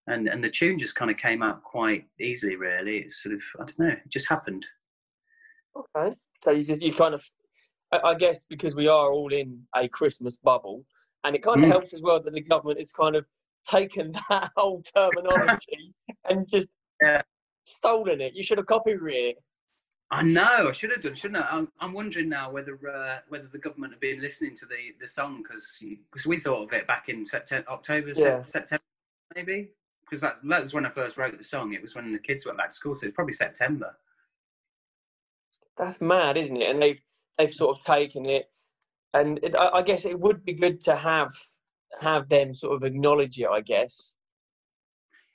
And 0.06 0.28
and 0.28 0.42
the 0.42 0.50
tune 0.50 0.78
just 0.78 0.96
kind 0.96 1.10
of 1.10 1.16
came 1.16 1.42
out 1.42 1.62
quite 1.62 2.06
easily, 2.20 2.56
really. 2.56 2.98
It's 2.98 3.22
sort 3.22 3.34
of 3.34 3.42
I 3.60 3.64
don't 3.64 3.78
know, 3.78 3.88
it 3.88 4.08
just 4.08 4.28
happened. 4.28 4.66
Okay. 5.76 6.16
So 6.42 6.52
you 6.52 6.64
just 6.64 6.82
you 6.82 6.92
kind 6.92 7.14
of, 7.14 7.24
I 7.92 8.14
guess, 8.14 8.44
because 8.48 8.74
we 8.74 8.88
are 8.88 9.10
all 9.10 9.32
in 9.32 9.60
a 9.76 9.88
Christmas 9.88 10.36
bubble, 10.36 10.84
and 11.24 11.36
it 11.36 11.42
kind 11.42 11.62
of 11.62 11.68
mm. 11.68 11.72
helps 11.72 11.92
as 11.92 12.02
well 12.02 12.22
that 12.22 12.32
the 12.32 12.40
government 12.40 12.78
has 12.78 12.92
kind 12.92 13.16
of 13.16 13.26
taken 13.68 14.12
that 14.30 14.50
whole 14.56 14.82
terminology 14.82 15.94
and 16.28 16.48
just 16.48 16.68
yeah. 17.02 17.22
stolen 17.62 18.20
it. 18.20 18.34
You 18.34 18.42
should 18.42 18.58
have 18.58 18.66
copyrighted 18.66 19.36
it. 19.36 19.36
I 20.12 20.22
know. 20.22 20.68
I 20.68 20.72
should 20.72 20.90
have 20.90 21.02
done, 21.02 21.14
shouldn't 21.14 21.44
I? 21.44 21.48
I'm, 21.48 21.68
I'm 21.78 21.92
wondering 21.92 22.28
now 22.28 22.50
whether 22.50 22.76
uh, 22.88 23.18
whether 23.28 23.46
the 23.46 23.58
government 23.58 23.92
have 23.92 24.00
been 24.00 24.20
listening 24.20 24.56
to 24.56 24.66
the, 24.66 24.94
the 25.00 25.06
song 25.06 25.42
because 25.42 25.78
because 26.10 26.26
we 26.26 26.40
thought 26.40 26.64
of 26.64 26.72
it 26.72 26.86
back 26.86 27.08
in 27.08 27.24
September, 27.24 27.68
October, 27.70 28.12
yeah. 28.16 28.44
September, 28.44 28.82
maybe. 29.34 29.68
Because 30.02 30.22
that, 30.22 30.38
that 30.42 30.62
was 30.62 30.74
when 30.74 30.84
I 30.84 30.90
first 30.90 31.16
wrote 31.16 31.38
the 31.38 31.44
song. 31.44 31.72
It 31.72 31.82
was 31.82 31.94
when 31.94 32.12
the 32.12 32.18
kids 32.18 32.44
went 32.44 32.58
back 32.58 32.70
to 32.70 32.76
school, 32.76 32.96
so 32.96 33.06
it's 33.06 33.14
probably 33.14 33.34
September 33.34 33.94
that's 35.80 36.00
mad, 36.00 36.36
isn't 36.36 36.60
it? 36.60 36.70
And 36.70 36.82
they've 36.82 37.00
they've 37.38 37.54
sort 37.54 37.76
of 37.76 37.84
taken 37.84 38.26
it, 38.26 38.50
and 39.14 39.40
it, 39.42 39.54
I, 39.54 39.78
I 39.78 39.82
guess 39.82 40.04
it 40.04 40.18
would 40.18 40.44
be 40.44 40.52
good 40.52 40.84
to 40.84 40.96
have 40.96 41.32
have 42.00 42.28
them 42.28 42.54
sort 42.54 42.76
of 42.76 42.84
acknowledge 42.84 43.38
it. 43.38 43.48
I 43.48 43.60
guess 43.60 44.16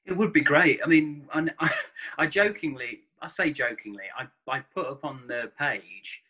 it 0.05 0.15
would 0.15 0.33
be 0.33 0.41
great. 0.41 0.79
I 0.83 0.87
mean, 0.87 1.27
I, 1.33 1.49
I, 1.59 1.71
I 2.19 2.27
jokingly, 2.27 3.01
I 3.21 3.27
say 3.27 3.51
jokingly, 3.51 4.05
I 4.17 4.27
I 4.51 4.59
put 4.73 4.87
up 4.87 5.03
on 5.03 5.27
the 5.27 5.51
page 5.57 6.21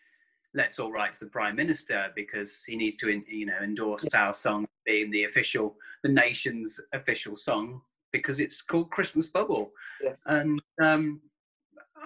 let's 0.55 0.79
all 0.79 0.91
write 0.91 1.13
to 1.13 1.19
the 1.19 1.25
prime 1.29 1.55
minister 1.55 2.07
because 2.15 2.63
he 2.63 2.75
needs 2.75 2.95
to 2.95 3.21
you 3.27 3.45
know 3.45 3.57
endorse 3.61 4.05
yeah. 4.11 4.25
our 4.25 4.33
song 4.33 4.65
being 4.85 5.11
the 5.11 5.25
official 5.25 5.75
the 6.01 6.09
nation's 6.09 6.79
official 6.93 7.35
song 7.35 7.81
because 8.11 8.39
it's 8.39 8.61
called 8.61 8.89
christmas 8.89 9.27
bubble 9.27 9.71
yeah. 10.01 10.13
and 10.27 10.61
um, 10.81 11.21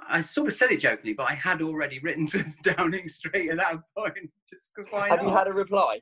I 0.07 0.21
sort 0.21 0.47
of 0.47 0.53
said 0.53 0.71
it 0.71 0.79
jokingly, 0.79 1.13
but 1.13 1.23
I 1.29 1.35
had 1.35 1.61
already 1.61 1.99
written 1.99 2.27
to 2.27 2.45
Downing 2.63 3.07
Street 3.07 3.49
at 3.49 3.57
that 3.57 3.77
point. 3.97 4.31
Just 4.49 4.69
because 4.75 4.91
why 4.91 5.09
Have 5.09 5.21
not? 5.21 5.29
you 5.29 5.35
had 5.35 5.47
a 5.47 5.53
reply? 5.53 5.99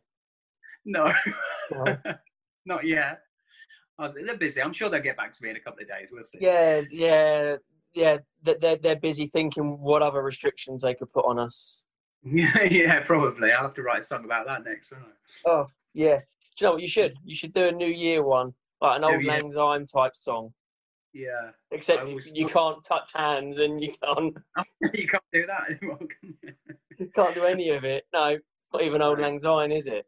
No, 0.85 1.11
no. 1.71 1.97
not 2.65 2.85
yet. 2.85 3.19
Oh, 3.99 4.13
they're 4.13 4.37
busy. 4.37 4.61
I'm 4.61 4.73
sure 4.73 4.89
they'll 4.89 5.01
get 5.01 5.17
back 5.17 5.33
to 5.33 5.43
me 5.43 5.49
in 5.49 5.55
a 5.55 5.59
couple 5.59 5.81
of 5.81 5.87
days. 5.87 6.09
We'll 6.11 6.23
see. 6.23 6.37
Yeah, 6.39 6.81
yeah, 6.91 7.55
yeah. 7.93 8.17
They're 8.43 8.77
they're 8.77 8.95
busy 8.95 9.27
thinking 9.27 9.79
what 9.79 10.01
other 10.01 10.21
restrictions 10.21 10.83
they 10.83 10.93
could 10.93 11.11
put 11.11 11.25
on 11.25 11.39
us. 11.39 11.85
Yeah, 12.23 12.63
yeah, 12.71 12.99
probably. 13.01 13.51
I'll 13.51 13.63
have 13.63 13.73
to 13.75 13.83
write 13.83 14.01
a 14.01 14.05
song 14.05 14.25
about 14.25 14.45
that 14.47 14.63
next, 14.63 14.91
won't 14.91 15.05
I? 15.05 15.49
Oh, 15.49 15.67
yeah. 15.93 16.17
Do 16.17 16.65
you 16.65 16.67
know 16.67 16.73
what 16.73 16.81
you 16.81 16.87
should? 16.87 17.15
You 17.23 17.35
should 17.35 17.53
do 17.53 17.67
a 17.67 17.71
New 17.71 17.87
Year 17.87 18.23
one, 18.23 18.53
like 18.81 18.97
an 18.97 19.01
New 19.01 19.17
Auld 19.17 19.25
Lang 19.25 19.51
Syne 19.51 19.85
type 19.85 20.15
song. 20.15 20.53
Yeah. 21.13 21.51
Except 21.71 22.07
you, 22.07 22.19
you 22.33 22.47
can't 22.47 22.83
touch 22.83 23.11
hands 23.13 23.57
and 23.59 23.81
you 23.81 23.91
can't. 24.03 24.37
you 24.93 25.07
can't 25.07 25.23
do 25.33 25.45
that 25.47 25.63
anymore, 25.69 25.97
can 25.97 26.35
you? 26.43 26.53
you 26.99 27.09
can't 27.13 27.35
do 27.35 27.43
any 27.43 27.69
of 27.69 27.83
it. 27.83 28.05
No, 28.13 28.27
it's 28.27 28.73
not 28.73 28.83
even 28.83 29.01
Auld 29.01 29.19
Lang 29.19 29.39
Syne, 29.39 29.71
is 29.71 29.87
it? 29.87 30.05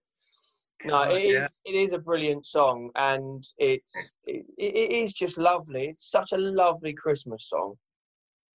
No, 0.86 1.04
it 1.04 1.24
is. 1.24 1.34
yeah. 1.34 1.48
It 1.66 1.76
is 1.76 1.94
a 1.94 2.00
brilliant 2.00 2.46
song, 2.46 2.90
and 2.96 3.46
it's 3.58 3.94
it, 4.26 4.46
it 4.58 4.92
is 4.92 5.12
just 5.12 5.38
lovely. 5.38 5.88
It's 5.88 6.10
such 6.10 6.32
a 6.32 6.38
lovely 6.38 6.94
Christmas 6.94 7.50
song. 7.50 7.76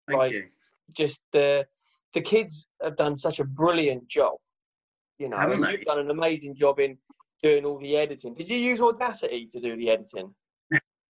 Thank 0.08 0.18
like, 0.18 0.32
you. 0.32 0.44
Just 0.92 1.20
the 1.32 1.66
the 2.14 2.22
kids 2.22 2.66
have 2.82 2.96
done 2.96 3.18
such 3.18 3.40
a 3.40 3.44
brilliant 3.44 4.08
job. 4.08 4.36
You 5.18 5.28
know, 5.28 5.52
you've 5.52 5.84
done 5.84 5.98
an 5.98 6.10
amazing 6.10 6.56
job 6.56 6.80
in 6.80 6.96
doing 7.42 7.64
all 7.64 7.78
the 7.78 7.96
editing. 7.96 8.34
Did 8.34 8.48
you 8.48 8.56
use 8.56 8.80
Audacity 8.80 9.46
to 9.52 9.60
do 9.60 9.76
the 9.76 9.90
editing? 9.90 10.34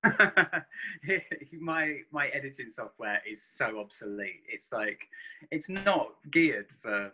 my 1.60 2.00
my 2.12 2.28
editing 2.28 2.72
software 2.72 3.22
is 3.30 3.42
so 3.42 3.80
obsolete. 3.80 4.44
It's 4.48 4.72
like 4.72 5.08
it's 5.52 5.70
not 5.70 6.10
geared 6.32 6.68
for 6.82 7.12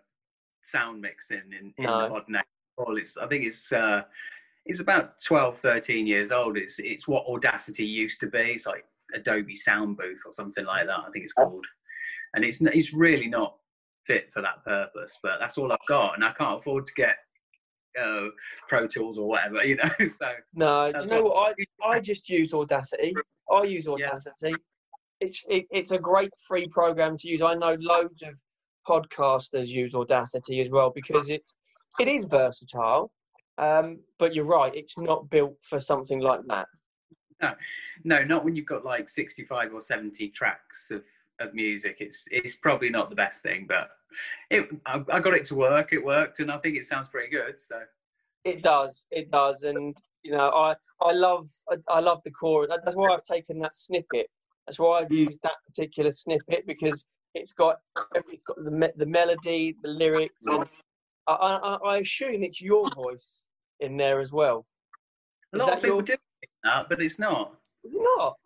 sound 0.64 1.02
mixing 1.02 1.54
in, 1.60 1.74
in 1.78 1.84
no. 1.84 2.04
the 2.04 2.10
modern 2.10 2.36
age. 2.38 2.44
It's 2.98 3.18
I 3.18 3.28
think 3.28 3.46
it's 3.46 3.72
uh, 3.72 4.04
it's 4.66 4.80
about 4.80 5.22
12, 5.24 5.58
13 5.58 6.08
years 6.08 6.32
old. 6.32 6.58
It's 6.58 6.80
it's 6.80 7.08
what 7.08 7.26
Audacity 7.28 7.86
used 7.86 8.20
to 8.22 8.28
be. 8.28 8.54
It's 8.56 8.66
like 8.66 8.86
Adobe 9.14 9.56
Soundbooth 9.56 10.26
or 10.26 10.32
something 10.32 10.66
like 10.66 10.86
that. 10.88 11.00
I 11.08 11.10
think 11.12 11.26
it's 11.26 11.34
called, 11.34 11.66
and 12.34 12.46
it's 12.46 12.62
it's 12.62 12.94
really 12.94 13.28
not 13.28 13.56
fit 14.06 14.32
for 14.32 14.42
that 14.42 14.64
purpose. 14.64 15.18
But 15.22 15.34
that's 15.40 15.58
all 15.58 15.72
I've 15.72 15.80
got, 15.88 16.16
and 16.16 16.24
I 16.24 16.32
can't 16.32 16.60
afford 16.60 16.86
to 16.88 16.94
get 16.94 17.18
uh, 18.02 18.28
Pro 18.68 18.88
Tools 18.88 19.18
or 19.18 19.28
whatever, 19.28 19.64
you 19.64 19.76
know. 19.76 19.90
So 20.08 20.32
no, 20.54 20.92
do 20.92 21.06
you 21.06 21.10
know 21.10 21.24
what? 21.24 21.56
I 21.84 21.88
I 21.88 22.00
just 22.00 22.30
use 22.30 22.54
Audacity. 22.54 23.14
I 23.52 23.64
use 23.64 23.88
Audacity. 23.88 24.50
Yeah. 24.50 24.56
It's 25.22 25.44
it, 25.50 25.66
it's 25.72 25.92
a 25.92 25.98
great 25.98 26.32
free 26.48 26.68
program 26.68 27.18
to 27.18 27.28
use. 27.28 27.42
I 27.42 27.56
know 27.56 27.78
loads 27.80 28.22
of 28.22 28.36
podcasters 28.88 29.68
use 29.68 29.94
Audacity 29.96 30.62
as 30.62 30.70
well 30.70 30.92
because 30.94 31.30
it's 31.30 31.56
it 32.00 32.08
is 32.08 32.26
versatile. 32.26 33.12
Um, 33.58 34.00
but 34.20 34.34
you're 34.34 34.46
right, 34.46 34.74
it's 34.74 34.98
not 34.98 35.30
built 35.30 35.58
for 35.62 35.82
something 35.82 36.20
like 36.20 36.40
that. 36.48 36.68
No, 37.42 37.52
no, 38.06 38.24
not 38.24 38.46
when 38.46 38.56
you've 38.56 38.66
got 38.66 38.86
like 38.86 39.10
65 39.10 39.74
or 39.74 39.82
70 39.82 40.30
tracks 40.30 40.92
of, 40.92 41.04
of 41.42 41.54
music. 41.54 41.98
It's 42.00 42.24
it's 42.32 42.56
probably 42.56 42.90
not 42.90 43.10
the 43.10 43.18
best 43.18 43.44
thing, 43.44 43.66
but 43.68 43.90
it 44.50 44.70
I, 44.86 45.04
I 45.12 45.20
got 45.20 45.34
it 45.34 45.46
to 45.48 45.56
work. 45.56 45.94
It 45.94 46.04
worked, 46.04 46.40
and 46.40 46.52
I 46.52 46.58
think 46.58 46.78
it 46.78 46.86
sounds 46.86 47.10
pretty 47.10 47.30
good. 47.30 47.60
So 47.60 47.80
it 48.46 48.62
does, 48.62 49.06
it 49.12 49.32
does, 49.32 49.64
and 49.64 49.96
you 50.24 50.32
know, 50.32 50.50
I 50.50 50.76
I 51.02 51.12
love 51.12 51.48
I, 51.70 51.76
I 51.88 52.00
love 52.00 52.22
the 52.24 52.32
chorus. 52.32 52.70
That's 52.84 52.96
why 52.96 53.14
I've 53.14 53.24
taken 53.24 53.60
that 53.60 53.76
snippet. 53.76 54.28
That's 54.66 54.80
why 54.80 55.00
I've 55.00 55.10
mm. 55.10 55.26
used 55.26 55.40
that 55.44 55.56
particular 55.66 56.12
snippet 56.12 56.66
because 56.68 57.06
it's 57.36 57.54
got 57.54 57.78
it's 58.16 58.44
got 58.46 58.58
the 58.58 58.94
the 58.98 59.06
melody, 59.06 59.76
the 59.82 59.90
lyrics, 59.90 60.44
mm. 60.48 60.56
and 60.56 60.66
I, 61.28 61.34
I, 61.34 61.76
I 61.86 61.98
assume 61.98 62.44
it's 62.44 62.62
your 62.62 62.90
voice 62.94 63.44
in 63.80 63.98
there 63.98 64.20
as 64.20 64.32
well. 64.32 64.66
A 65.54 65.58
lot 65.58 65.74
of 65.74 65.82
people 65.82 65.98
your... 65.98 66.02
do 66.04 66.16
that, 66.64 66.90
but 66.90 67.02
it's 67.02 67.20
not. 67.20 67.56
Is 67.84 67.94
it 67.94 68.02
not? 68.18 68.38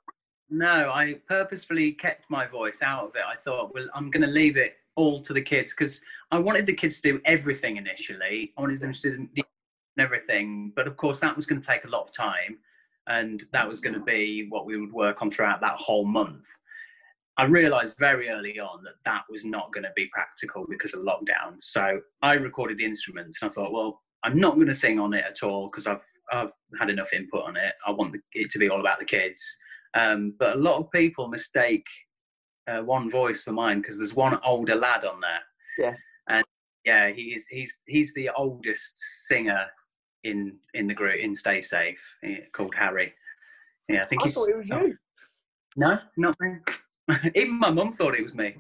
No, 0.50 0.92
I 0.92 1.16
purposefully 1.28 1.94
kept 1.94 2.30
my 2.30 2.46
voice 2.46 2.82
out 2.84 3.06
of 3.06 3.16
it. 3.16 3.24
I 3.28 3.36
thought, 3.36 3.74
well, 3.74 3.88
I'm 3.96 4.12
going 4.12 4.22
to 4.22 4.32
leave 4.32 4.56
it 4.56 4.76
all 4.96 5.22
to 5.24 5.34
the 5.34 5.42
kids 5.42 5.74
because 5.78 6.02
I 6.32 6.38
wanted 6.38 6.66
the 6.66 6.74
kids 6.74 7.02
to 7.02 7.14
do 7.14 7.22
everything 7.26 7.78
initially. 7.78 8.54
I 8.58 8.62
wanted 8.62 8.80
them 8.80 8.94
to 8.94 9.28
do 9.36 9.44
everything, 10.00 10.72
but 10.76 10.88
of 10.88 10.98
course 10.98 11.20
that 11.20 11.36
was 11.36 11.46
going 11.46 11.62
to 11.62 11.68
take 11.68 11.86
a 11.86 11.90
lot 11.90 12.08
of 12.08 12.14
time, 12.14 12.58
and 13.08 13.44
that 13.52 13.68
was 13.68 13.80
going 13.80 13.94
to 13.94 14.00
be 14.00 14.48
what 14.50 14.66
we 14.66 14.80
would 14.80 14.94
work 14.94 15.22
on 15.22 15.32
throughout 15.32 15.62
that 15.62 15.76
whole 15.76 16.06
month. 16.06 16.46
I 17.38 17.46
realised 17.46 17.98
very 17.98 18.30
early 18.30 18.60
on 18.60 18.84
that 18.84 18.94
that 19.06 19.24
was 19.30 19.44
not 19.44 19.74
going 19.74 19.84
to 19.84 19.92
be 19.96 20.08
practical 20.14 20.66
because 20.70 20.94
of 20.94 21.02
lockdown. 21.02 21.58
So 21.62 22.00
I 22.22 22.36
recorded 22.36 22.78
the 22.78 22.86
instruments, 22.86 23.42
and 23.42 23.50
I 23.50 23.54
thought, 23.54 23.74
well, 23.74 24.02
I'm 24.24 24.40
not 24.40 24.56
going 24.56 24.68
to 24.68 24.76
sing 24.76 25.00
on 25.00 25.14
it 25.14 25.26
at 25.28 25.44
all 25.44 25.70
because 25.70 25.88
I've 25.88 26.06
I've 26.32 26.52
had 26.80 26.90
enough 26.90 27.14
input 27.14 27.44
on 27.44 27.58
it. 27.58 27.74
I 27.86 27.92
want 27.92 28.16
it 28.34 28.52
to 28.52 28.60
be 28.60 28.70
all 28.70 28.80
about 28.80 29.00
the 29.00 29.06
kids. 29.06 29.42
Um, 29.96 30.34
but 30.40 30.56
a 30.56 30.60
lot 30.60 30.80
of 30.80 30.90
people 30.92 31.28
mistake 31.28 31.86
uh, 32.68 32.82
one 32.82 33.10
voice 33.10 33.44
for 33.44 33.52
mine 33.52 33.82
because 33.82 33.98
there's 33.98 34.14
one 34.14 34.40
older 34.46 34.76
lad 34.76 35.06
on 35.06 35.20
there. 35.22 35.42
Yeah. 35.78 35.96
And 36.28 36.46
yeah, 36.86 37.12
he's 37.12 37.48
he's 37.48 37.80
he's 37.86 38.14
the 38.14 38.30
oldest 38.36 38.96
singer 39.28 39.66
in 40.24 40.58
in 40.74 40.88
the 40.88 40.94
group 40.94 41.20
in 41.20 41.36
Stay 41.36 41.62
Safe 41.62 42.00
eh, 42.24 42.38
called 42.54 42.74
Harry. 42.76 43.14
Yeah, 43.90 44.04
I 44.04 44.06
think 44.06 44.22
I 44.22 44.26
he's. 44.26 44.34
thought 44.36 44.50
it 44.50 44.58
was 44.58 44.70
you. 44.70 44.98
No, 45.76 46.00
not 46.18 46.36
me. 46.40 46.56
Even 47.36 47.60
my 47.60 47.70
mum 47.70 47.92
thought 47.92 48.16
it 48.16 48.24
was 48.24 48.36
me. 48.36 48.56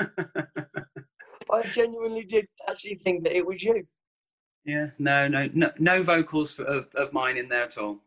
I 0.00 1.62
genuinely 1.70 2.24
did 2.24 2.46
actually 2.68 2.94
think 2.94 3.24
that 3.24 3.36
it 3.36 3.44
was 3.44 3.62
you. 3.62 3.84
yeah, 4.64 4.88
no, 4.98 5.28
no, 5.28 5.48
no, 5.52 5.70
no 5.78 6.02
vocals 6.02 6.58
of, 6.58 6.86
of 6.94 7.12
mine 7.12 7.36
in 7.36 7.48
there 7.48 7.64
at 7.64 7.76
all. 7.76 7.98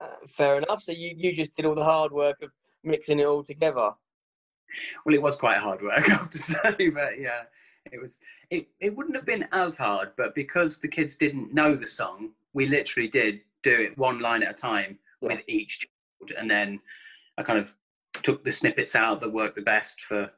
Uh, 0.00 0.08
fair 0.28 0.58
enough. 0.58 0.82
So 0.82 0.92
you, 0.92 1.14
you 1.16 1.34
just 1.34 1.56
did 1.56 1.64
all 1.64 1.74
the 1.74 1.84
hard 1.84 2.12
work 2.12 2.36
of 2.42 2.50
mixing 2.84 3.18
it 3.18 3.26
all 3.26 3.44
together. 3.44 3.92
Well, 5.04 5.14
it 5.14 5.22
was 5.22 5.36
quite 5.36 5.58
hard 5.58 5.82
work, 5.82 5.98
I 6.08 6.12
have 6.12 6.30
to 6.30 6.38
say, 6.38 6.88
but 6.88 7.20
yeah, 7.20 7.42
it 7.90 8.00
was. 8.00 8.18
It 8.50 8.68
it 8.80 8.96
wouldn't 8.96 9.16
have 9.16 9.26
been 9.26 9.46
as 9.52 9.76
hard, 9.76 10.10
but 10.16 10.34
because 10.34 10.78
the 10.78 10.88
kids 10.88 11.16
didn't 11.16 11.54
know 11.54 11.74
the 11.74 11.86
song, 11.86 12.30
we 12.52 12.66
literally 12.66 13.08
did 13.08 13.40
do 13.62 13.72
it 13.72 13.98
one 13.98 14.20
line 14.20 14.42
at 14.42 14.50
a 14.50 14.54
time 14.54 14.98
with 15.20 15.40
each 15.48 15.80
child, 15.80 16.32
and 16.38 16.50
then 16.50 16.80
I 17.38 17.42
kind 17.42 17.58
of 17.58 17.74
took 18.22 18.44
the 18.44 18.52
snippets 18.52 18.94
out 18.94 19.20
that 19.20 19.32
worked 19.32 19.56
the 19.56 19.62
best 19.62 20.00
for 20.02 20.30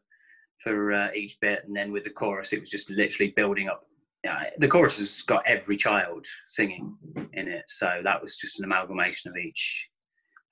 for 0.58 0.92
uh, 0.92 1.08
each 1.14 1.38
bit, 1.40 1.64
and 1.66 1.76
then 1.76 1.92
with 1.92 2.04
the 2.04 2.10
chorus, 2.10 2.52
it 2.52 2.60
was 2.60 2.70
just 2.70 2.88
literally 2.90 3.32
building 3.36 3.68
up. 3.68 3.86
Yeah, 4.24 4.44
the 4.56 4.68
chorus 4.68 4.96
has 4.98 5.20
got 5.20 5.42
every 5.46 5.76
child 5.76 6.24
singing 6.48 6.96
in 7.34 7.48
it, 7.48 7.64
so 7.68 8.00
that 8.02 8.22
was 8.22 8.36
just 8.36 8.58
an 8.58 8.64
amalgamation 8.64 9.30
of 9.30 9.36
each 9.36 9.88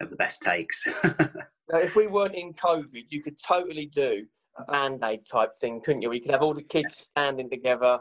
of 0.03 0.11
the 0.11 0.17
best 0.17 0.43
takes. 0.43 0.85
Now, 1.73 1.79
if 1.79 1.97
we 1.97 2.07
weren't 2.07 2.35
in 2.35 2.53
COVID, 2.53 3.05
you 3.09 3.23
could 3.23 3.39
totally 3.39 3.87
do 3.87 4.27
a 4.59 4.71
band 4.71 5.03
aid 5.03 5.21
type 5.31 5.59
thing, 5.59 5.81
couldn't 5.81 6.03
you? 6.03 6.11
We 6.11 6.21
could 6.21 6.31
have 6.33 6.43
all 6.43 6.53
the 6.53 6.63
kids 6.63 6.99
standing 6.99 7.49
together 7.49 7.99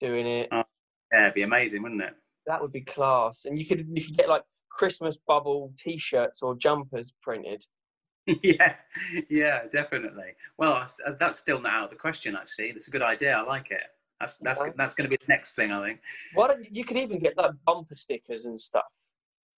doing 0.00 0.26
it. 0.26 0.48
yeah, 0.52 1.22
it'd 1.22 1.32
be 1.34 1.42
amazing, 1.42 1.82
wouldn't 1.82 2.02
it? 2.02 2.14
That 2.46 2.60
would 2.60 2.72
be 2.72 2.82
class. 2.82 3.46
And 3.46 3.58
you 3.58 3.64
could 3.64 3.86
you 3.94 4.04
could 4.04 4.18
get 4.18 4.28
like 4.28 4.42
Christmas 4.70 5.16
bubble 5.26 5.72
T-shirts 5.78 6.42
or 6.42 6.56
jumpers 6.56 7.14
printed. 7.22 7.64
yeah, 8.42 8.74
yeah, 9.30 9.60
definitely. 9.72 10.34
Well, 10.58 10.72
that's- 10.74 10.98
uh, 11.06 11.32
still 11.32 11.60
not 11.60 11.72
out 11.72 11.84
of 11.84 11.90
the 11.90 11.96
question. 11.96 12.36
Actually, 12.36 12.72
that's 12.72 12.88
a 12.88 12.90
good 12.90 13.02
idea. 13.02 13.34
I 13.34 13.42
like 13.42 13.70
it. 13.70 13.80
That's 14.20 14.36
that's 14.38 14.60
Okay. 14.60 14.72
that's 14.76 14.94
going 14.94 15.08
to 15.08 15.16
be 15.16 15.24
the 15.24 15.32
next 15.32 15.52
thing. 15.52 15.72
I 15.72 15.82
think. 15.86 16.00
Why 16.34 16.48
don't 16.48 16.64
you, 16.64 16.70
you 16.72 16.84
could 16.84 16.98
even 16.98 17.18
get 17.18 17.36
like 17.38 17.52
bumper 17.64 17.96
stickers 17.96 18.44
and 18.44 18.60
stuff. 18.60 18.84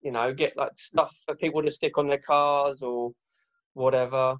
You 0.02 0.12
know, 0.12 0.32
get 0.32 0.56
like 0.56 0.76
stuff 0.76 1.16
for 1.26 1.34
people 1.34 1.62
to 1.62 1.70
stick 1.70 1.98
on 1.98 2.06
their 2.06 2.18
cars 2.18 2.82
or 2.82 3.12
whatever. 3.74 4.36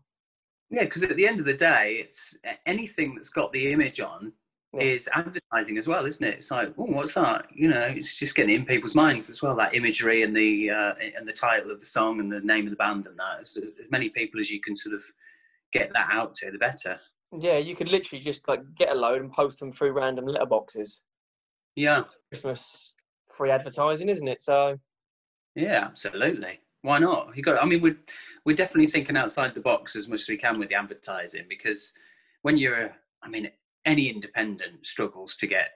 Yeah, 0.71 0.85
because 0.85 1.03
at 1.03 1.16
the 1.16 1.27
end 1.27 1.40
of 1.40 1.47
the 1.47 1.55
day, 1.55 2.01
it's 2.05 2.35
anything 2.66 3.14
that's 3.14 3.31
got 3.31 3.53
the 3.53 3.73
image 3.73 4.01
on 4.01 4.33
Yeah. 4.75 4.83
is 4.83 5.09
advertising 5.14 5.79
as 5.79 5.88
well, 5.88 6.05
isn't 6.05 6.23
it? 6.23 6.35
It's 6.35 6.51
like, 6.51 6.75
oh, 6.77 6.85
what's 6.85 7.14
that? 7.14 7.47
You 7.55 7.68
know, 7.68 7.81
it's 7.83 8.14
just 8.16 8.35
getting 8.35 8.55
in 8.55 8.66
people's 8.66 8.94
minds 8.94 9.31
as 9.31 9.40
well. 9.42 9.57
That 9.57 9.75
imagery 9.75 10.23
and 10.23 10.37
the 10.37 10.71
uh, 10.71 10.92
and 11.16 11.27
the 11.27 11.33
title 11.33 11.71
of 11.71 11.81
the 11.81 11.87
song 11.87 12.21
and 12.21 12.31
the 12.31 12.40
name 12.40 12.66
of 12.66 12.71
the 12.71 12.77
band 12.77 13.07
and 13.07 13.18
that. 13.18 13.40
As, 13.40 13.57
as 13.57 13.90
many 13.90 14.11
people 14.11 14.40
as 14.40 14.51
you 14.51 14.61
can 14.61 14.77
sort 14.77 14.94
of 14.94 15.03
get 15.73 15.90
that 15.94 16.09
out 16.12 16.35
to, 16.37 16.51
the 16.51 16.59
better. 16.59 17.01
Yeah, 17.37 17.59
you 17.59 17.75
could 17.75 17.88
literally 17.88 18.23
just 18.23 18.47
like 18.47 18.62
get 18.75 18.90
a 18.90 18.94
load 18.94 19.21
and 19.21 19.33
post 19.33 19.59
them 19.61 19.73
through 19.73 19.92
random 19.92 20.27
letterboxes. 20.27 21.01
Yeah, 21.77 22.05
Christmas 22.29 22.92
free 23.31 23.51
advertising, 23.51 24.09
isn't 24.09 24.29
it? 24.29 24.42
So 24.42 24.79
yeah, 25.55 25.85
absolutely. 25.85 26.61
Why 26.83 26.99
not? 26.99 27.37
You 27.37 27.43
got. 27.43 27.63
I 27.63 27.67
mean, 27.67 27.81
we're 27.81 27.99
we're 28.45 28.57
definitely 28.57 28.87
thinking 28.87 29.17
outside 29.17 29.55
the 29.55 29.61
box 29.61 29.97
as 29.97 30.09
much 30.09 30.23
as 30.23 30.29
we 30.29 30.37
can 30.37 30.59
with 30.59 30.69
the 30.69 30.75
advertising 30.75 31.45
because 31.49 31.93
when 32.43 32.57
you're, 32.57 32.91
I 33.23 33.29
mean, 33.29 33.51
any 33.85 34.09
independent 34.09 34.87
struggles 34.87 35.37
to 35.37 35.47
get 35.47 35.71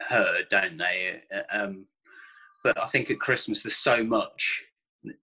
heard, 0.00 0.46
don't 0.50 0.78
they? 0.78 1.20
Uh, 1.34 1.42
Um, 1.52 1.86
but 2.62 2.80
I 2.82 2.86
think 2.86 3.10
at 3.10 3.20
Christmas 3.20 3.62
there's 3.62 3.76
so 3.76 4.02
much 4.02 4.64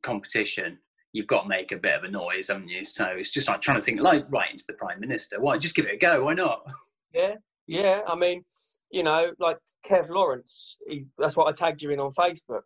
competition. 0.04 0.78
You've 1.12 1.28
got 1.28 1.44
to 1.44 1.50
make 1.50 1.72
a 1.72 1.78
bit 1.78 1.96
of 1.96 2.04
a 2.04 2.08
noise, 2.10 2.48
haven't 2.48 2.70
you? 2.70 2.86
So 2.86 3.06
it's 3.06 3.32
just 3.32 3.48
like 3.48 3.62
trying 3.62 3.80
to 3.80 3.84
think 3.84 4.00
like 4.00 4.26
right 4.30 4.52
into 4.52 4.64
the 4.68 4.74
prime 4.74 5.00
minister. 5.00 5.42
Why 5.42 5.58
just 5.58 5.76
give 5.76 5.86
it 5.86 5.96
a 5.96 5.98
go? 5.98 6.26
Why 6.26 6.34
not? 6.34 6.66
yeah, 7.14 7.36
yeah. 7.68 8.02
I 8.08 8.16
mean, 8.16 8.44
you 8.92 9.04
know, 9.04 9.32
like 9.40 9.58
Kev 9.86 10.10
Lawrence. 10.10 10.78
He, 10.88 11.06
that's 11.18 11.36
what 11.36 11.48
I 11.48 11.52
tagged 11.52 11.82
you 11.82 11.90
in 11.90 12.00
on 12.00 12.14
Facebook. 12.14 12.62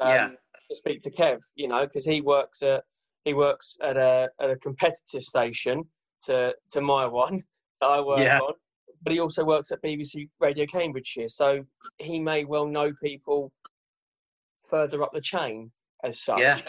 Um, 0.00 0.08
Yeah. 0.08 0.28
To 0.68 0.74
speak 0.76 1.00
to 1.02 1.10
Kev, 1.12 1.38
you 1.54 1.68
know, 1.68 1.86
because 1.86 2.04
he 2.04 2.20
works 2.20 2.60
at 2.62 2.82
he 3.24 3.34
works 3.34 3.76
at 3.82 3.96
a 3.96 4.28
at 4.40 4.50
a 4.50 4.56
competitive 4.56 5.22
station 5.22 5.84
to 6.24 6.54
to 6.72 6.80
my 6.80 7.06
one 7.06 7.42
that 7.80 7.86
I 7.86 8.00
work 8.00 8.20
Yeah. 8.20 8.40
on. 8.40 8.54
But 9.02 9.12
he 9.12 9.20
also 9.20 9.44
works 9.44 9.70
at 9.70 9.80
BBC 9.82 10.28
Radio 10.40 10.66
Cambridgeshire, 10.66 11.28
so 11.28 11.64
he 11.98 12.18
may 12.18 12.44
well 12.44 12.66
know 12.66 12.92
people 13.00 13.52
further 14.68 15.02
up 15.04 15.12
the 15.12 15.20
chain 15.20 15.70
as 16.02 16.20
such. 16.20 16.40
Yeah. 16.40 16.60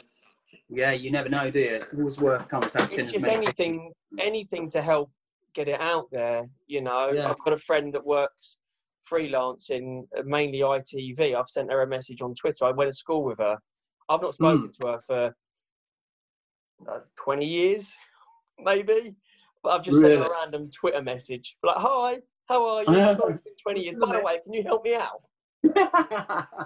Yeah, 0.70 0.92
you 0.92 1.10
never 1.12 1.30
know, 1.30 1.50
do 1.50 1.60
you? 1.60 1.76
It's 1.76 1.94
always 1.94 2.20
worth 2.20 2.48
contacting. 2.50 3.00
it's 3.06 3.14
just 3.14 3.26
anything 3.26 3.92
anything 4.20 4.70
to 4.72 4.82
help 4.82 5.10
get 5.54 5.68
it 5.68 5.80
out 5.82 6.08
there 6.12 6.44
you 6.68 6.82
know 6.82 7.12
Yeah. 7.12 7.30
i've 7.32 7.40
got 7.44 7.54
a 7.54 7.58
friend 7.58 7.92
that 7.96 8.06
works 8.06 8.60
freelance 9.08 9.70
in 9.70 10.06
uh, 10.18 10.22
mainly 10.26 10.60
itv 10.60 11.36
i've 11.36 11.50
sent 11.50 11.72
her 11.72 11.82
a 11.82 11.88
message 11.88 12.22
on 12.22 12.34
twitter. 12.36 12.66
I 12.66 12.72
went 12.72 12.90
to 12.90 12.94
school 12.96 13.24
with 13.24 13.40
her. 13.40 13.58
I've 14.10 14.22
not 14.22 14.34
spoken 14.34 14.72
to 14.82 14.88
her 14.88 15.00
for 15.06 15.36
uh, 16.90 17.00
20 17.18 17.46
years 17.46 17.94
maybe. 18.60 19.16
But 19.64 19.70
i've 19.70 19.84
just 19.84 20.00
sent 20.00 20.20
her 20.20 20.28
a 20.28 20.32
random 20.32 20.70
twitter 20.72 21.02
message. 21.02 21.58
Like 21.64 21.78
hi 21.78 22.20
how 22.48 22.66
are 22.66 22.84
you? 22.84 22.88
It's 23.46 23.62
20 23.62 23.84
years. 23.84 23.96
By 23.96 24.18
the 24.18 24.24
way 24.24 24.40
can 24.44 24.54
you 24.54 24.64
help 24.64 24.84
me 24.84 24.96
out? 24.96 25.22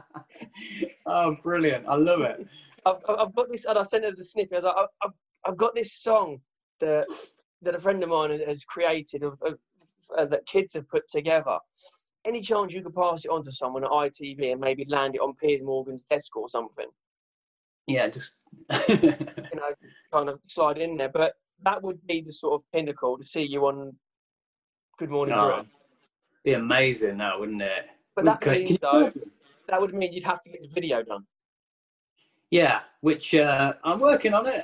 Oh, 1.05 1.35
brilliant! 1.43 1.85
I 1.87 1.95
love 1.95 2.21
it. 2.21 2.47
I've, 2.85 2.95
I've 3.09 3.35
got 3.35 3.51
this, 3.51 3.65
and 3.65 3.77
I 3.77 3.83
sent 3.83 4.05
her 4.05 4.11
the 4.15 4.23
snippet. 4.23 4.53
I 4.53 4.55
was 4.57 4.63
like, 4.65 4.75
I've, 4.77 4.87
I've, 5.03 5.11
I've 5.45 5.57
got 5.57 5.75
this 5.75 5.93
song 5.93 6.39
that 6.79 7.05
that 7.61 7.75
a 7.75 7.79
friend 7.79 8.01
of 8.01 8.09
mine 8.09 8.39
has 8.47 8.63
created 8.63 9.23
of, 9.23 9.37
of 9.43 9.57
uh, 10.17 10.25
that 10.25 10.45
kids 10.45 10.73
have 10.73 10.87
put 10.89 11.07
together. 11.09 11.57
Any 12.25 12.41
chance 12.41 12.73
you 12.73 12.83
could 12.83 12.95
pass 12.95 13.25
it 13.25 13.31
on 13.31 13.43
to 13.45 13.51
someone 13.51 13.83
at 13.83 13.89
ITV 13.89 14.51
and 14.51 14.61
maybe 14.61 14.85
land 14.87 15.15
it 15.15 15.21
on 15.21 15.33
Piers 15.35 15.63
Morgan's 15.63 16.05
desk 16.05 16.35
or 16.35 16.47
something? 16.49 16.85
Yeah, 17.87 18.07
just 18.09 18.35
You 18.89 19.15
know, 19.55 19.71
kind 20.13 20.29
of 20.29 20.39
slide 20.45 20.77
in 20.77 20.97
there. 20.97 21.09
But 21.09 21.33
that 21.63 21.81
would 21.81 22.05
be 22.07 22.21
the 22.21 22.31
sort 22.31 22.53
of 22.61 22.71
pinnacle 22.71 23.17
to 23.17 23.25
see 23.25 23.43
you 23.43 23.65
on 23.65 23.95
Good 24.99 25.09
Morning 25.09 25.33
Oh, 25.35 25.47
Britain. 25.47 25.69
be 26.43 26.53
amazing, 26.53 27.17
that 27.17 27.39
wouldn't 27.39 27.61
it? 27.61 27.85
But 28.15 28.25
that 28.25 28.45
Okay, 28.45 28.63
means 28.65 28.79
though, 28.79 29.11
that 29.67 29.81
would 29.81 29.93
mean 29.93 30.13
you'd 30.13 30.23
have 30.23 30.41
to 30.41 30.49
get 30.49 30.61
the 30.61 30.67
video 30.67 31.01
done. 31.01 31.25
Yeah, 32.51 32.81
which 32.99 33.33
uh, 33.33 33.73
I'm 33.83 33.99
working 33.99 34.33
on 34.33 34.45
it. 34.47 34.61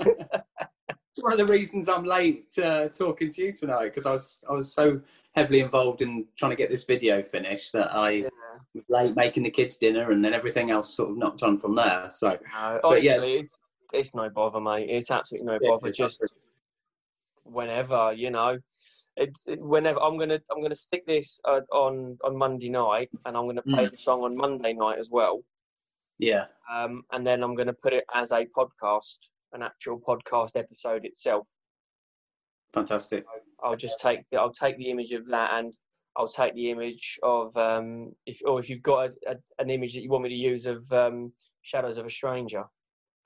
it's 0.00 1.22
one 1.22 1.32
of 1.32 1.38
the 1.38 1.46
reasons 1.46 1.88
I'm 1.88 2.04
late 2.04 2.46
uh, 2.58 2.88
talking 2.88 3.30
to 3.32 3.42
you 3.44 3.52
tonight 3.52 3.84
because 3.86 4.06
I 4.06 4.12
was 4.12 4.44
I 4.48 4.52
was 4.52 4.72
so 4.72 5.00
heavily 5.36 5.60
involved 5.60 6.00
in 6.02 6.26
trying 6.36 6.50
to 6.50 6.56
get 6.56 6.70
this 6.70 6.84
video 6.84 7.22
finished 7.22 7.72
that 7.74 7.94
I 7.94 8.10
Yeah. 8.10 8.28
was 8.74 8.84
late 8.88 9.14
making 9.14 9.42
the 9.42 9.50
kids 9.50 9.76
dinner 9.76 10.10
and 10.10 10.24
then 10.24 10.32
everything 10.34 10.70
else 10.70 10.94
sort 10.96 11.10
of 11.10 11.18
knocked 11.18 11.42
on 11.42 11.58
from 11.58 11.74
there. 11.74 12.08
So 12.10 12.38
No, 12.52 12.80
But 12.82 13.02
yeah. 13.02 13.20
it's 13.20 13.60
it's 13.92 14.14
no 14.14 14.28
bother, 14.30 14.60
mate. 14.60 14.88
It's 14.90 15.10
absolutely 15.10 15.46
no 15.46 15.58
bother. 15.60 15.90
Just 15.90 16.22
whenever, 17.44 18.12
you 18.12 18.30
know. 18.30 18.58
It's 19.18 19.46
it, 19.46 19.60
whenever 19.60 19.98
I'm 20.02 20.18
gonna 20.18 20.40
I'm 20.50 20.60
gonna 20.60 20.74
stick 20.74 21.06
this 21.06 21.40
uh, 21.46 21.60
on 21.72 22.18
on 22.24 22.36
Monday 22.36 22.68
night, 22.68 23.08
and 23.24 23.34
I'm 23.36 23.46
gonna 23.46 23.62
play 23.62 23.86
the 23.88 23.96
song 23.96 24.22
on 24.22 24.36
Monday 24.36 24.72
night 24.74 24.98
as 24.98 25.08
well. 25.10 25.42
yeah, 26.18 26.46
Um, 26.70 27.02
and 27.12 27.26
then 27.26 27.42
I'm 27.42 27.54
gonna 27.54 27.72
put 27.72 27.92
it 27.94 28.04
as 28.14 28.30
a 28.32 28.44
podcast, 28.46 29.18
an 29.52 29.62
actual 29.62 29.98
podcast 30.00 30.56
episode 30.56 31.04
itself. 31.06 31.46
fantastic. 32.74 33.24
I'll 33.62 33.76
just 33.76 33.98
take 33.98 34.20
the 34.30 34.38
I'll 34.38 34.52
take 34.52 34.76
the 34.78 34.90
image 34.90 35.12
of 35.12 35.26
that, 35.28 35.54
and 35.54 35.72
I'll 36.16 36.28
take 36.28 36.54
the 36.54 36.70
image 36.70 37.18
of 37.22 37.56
um 37.56 38.12
if 38.26 38.40
or 38.44 38.60
if 38.60 38.68
you've 38.68 38.82
got 38.82 39.10
a, 39.26 39.32
a, 39.32 39.34
an 39.58 39.70
image 39.70 39.94
that 39.94 40.02
you 40.02 40.10
want 40.10 40.24
me 40.24 40.28
to 40.30 40.34
use 40.34 40.66
of 40.66 40.90
um 40.92 41.32
Shadows 41.62 41.98
of 41.98 42.06
a 42.06 42.10
Stranger, 42.10 42.64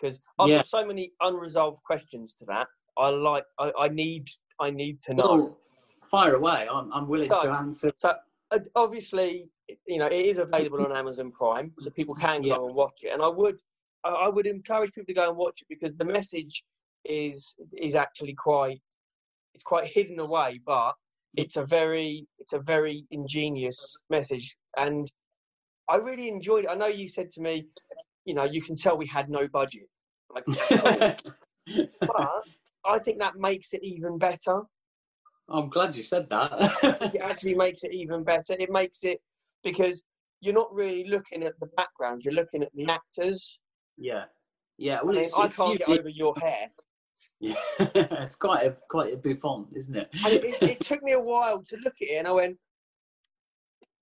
because 0.01 0.21
I've 0.39 0.49
Yeah. 0.49 0.57
got 0.59 0.67
so 0.67 0.85
many 0.87 1.13
unresolved 1.21 1.83
questions 1.85 2.35
to 2.35 2.45
that. 2.47 2.67
I 2.97 3.09
like 3.09 3.45
I, 3.59 3.73
I 3.79 3.89
need 3.89 4.29
I 4.59 4.71
need 4.71 5.01
to 5.03 5.15
know. 5.15 5.25
Well, 5.27 5.59
fire 6.05 6.35
away. 6.35 6.67
I'm 6.71 6.93
I'm 6.93 7.09
willing 7.09 7.31
So- 7.31 7.43
to 7.43 7.51
answer. 7.51 7.93
So 7.97 8.15
uh, 8.53 8.59
obviously, 8.75 9.49
you 9.87 9.99
know, 9.99 10.07
it 10.07 10.27
is 10.27 10.39
available 10.39 10.85
on 10.85 10.91
Amazon 10.97 11.31
Prime, 11.31 11.73
so 11.79 11.89
people 11.91 12.15
can 12.17 12.43
go 12.43 12.49
Yeah. 12.49 12.57
and 12.67 12.75
watch 12.75 12.99
it. 13.03 13.11
And 13.13 13.23
I 13.23 13.29
would, 13.29 13.61
I 14.05 14.09
I 14.09 14.29
would 14.29 14.47
encourage 14.47 14.93
people 14.93 15.07
to 15.07 15.15
go 15.15 15.29
and 15.29 15.37
watch 15.37 15.63
it 15.63 15.69
because 15.69 15.97
the 15.97 16.05
message 16.05 16.65
is 17.05 17.55
is 17.77 17.95
actually 17.95 18.35
quite 18.35 18.81
it's 19.61 19.65
quite 19.65 19.91
hidden 19.93 20.19
away, 20.21 20.59
but 20.65 20.93
mm. 20.93 20.95
it's 21.37 21.57
a 21.57 21.65
very 21.65 22.27
it's 22.39 22.55
a 22.55 22.61
very 22.61 23.05
ingenious 23.11 23.95
message, 24.09 24.57
and 24.79 25.07
I 25.87 25.97
really 25.97 26.29
enjoyed 26.29 26.65
it. 26.65 26.71
I 26.71 26.75
know 26.75 26.87
you 26.87 27.09
said 27.09 27.31
to 27.33 27.43
me, 27.43 27.67
you 28.25 28.33
know, 28.33 28.45
you 28.45 28.63
can 28.63 28.75
tell 28.75 28.97
we 28.97 29.07
had 29.07 29.29
no 29.29 29.47
budget, 29.49 29.87
like, 30.35 30.45
but 32.01 32.43
I 32.87 32.99
think 33.01 33.19
that 33.19 33.37
makes 33.37 33.75
it 33.75 33.85
even 33.85 34.17
better. 34.17 34.63
I'm 35.51 35.69
glad 35.69 35.95
you 35.95 36.03
said 36.03 36.31
that. 36.31 36.53
it 37.15 37.21
actually 37.21 37.55
makes 37.55 37.85
it 37.85 37.93
even 37.93 38.25
better. 38.25 38.55
It 38.59 38.71
makes 38.71 39.05
it 39.05 39.21
because 39.63 40.03
you're 40.41 40.55
not 40.55 40.73
really 40.73 41.05
looking 41.07 41.45
at 41.45 41.53
the 41.61 41.69
background; 41.77 42.23
you're 42.25 42.33
looking 42.33 42.63
at 42.63 42.73
the 42.75 42.87
actors. 42.91 43.59
Yeah, 43.99 44.25
yeah. 44.79 45.01
Well, 45.03 45.19
I, 45.19 45.21
mean, 45.21 45.31
I 45.37 45.49
can't 45.49 45.79
get 45.79 45.89
over 45.91 46.09
your 46.09 46.35
hair. 46.41 46.69
Yeah, 47.41 47.55
it's 47.79 48.37
quite 48.37 48.67
a 48.67 48.77
quite 48.89 49.15
a 49.15 49.17
buffon, 49.17 49.67
isn't 49.75 49.97
it? 49.97 50.11
And 50.25 50.35
it, 50.35 50.45
it, 50.45 50.63
it, 50.63 50.81
took 50.81 51.03
me 51.03 51.13
a 51.13 51.21
while 51.21 51.63
to 51.63 51.77
look 51.77 51.95
at 52.03 52.09
it, 52.09 52.17
and 52.17 52.29
I 52.29 52.33
went, 52.33 52.59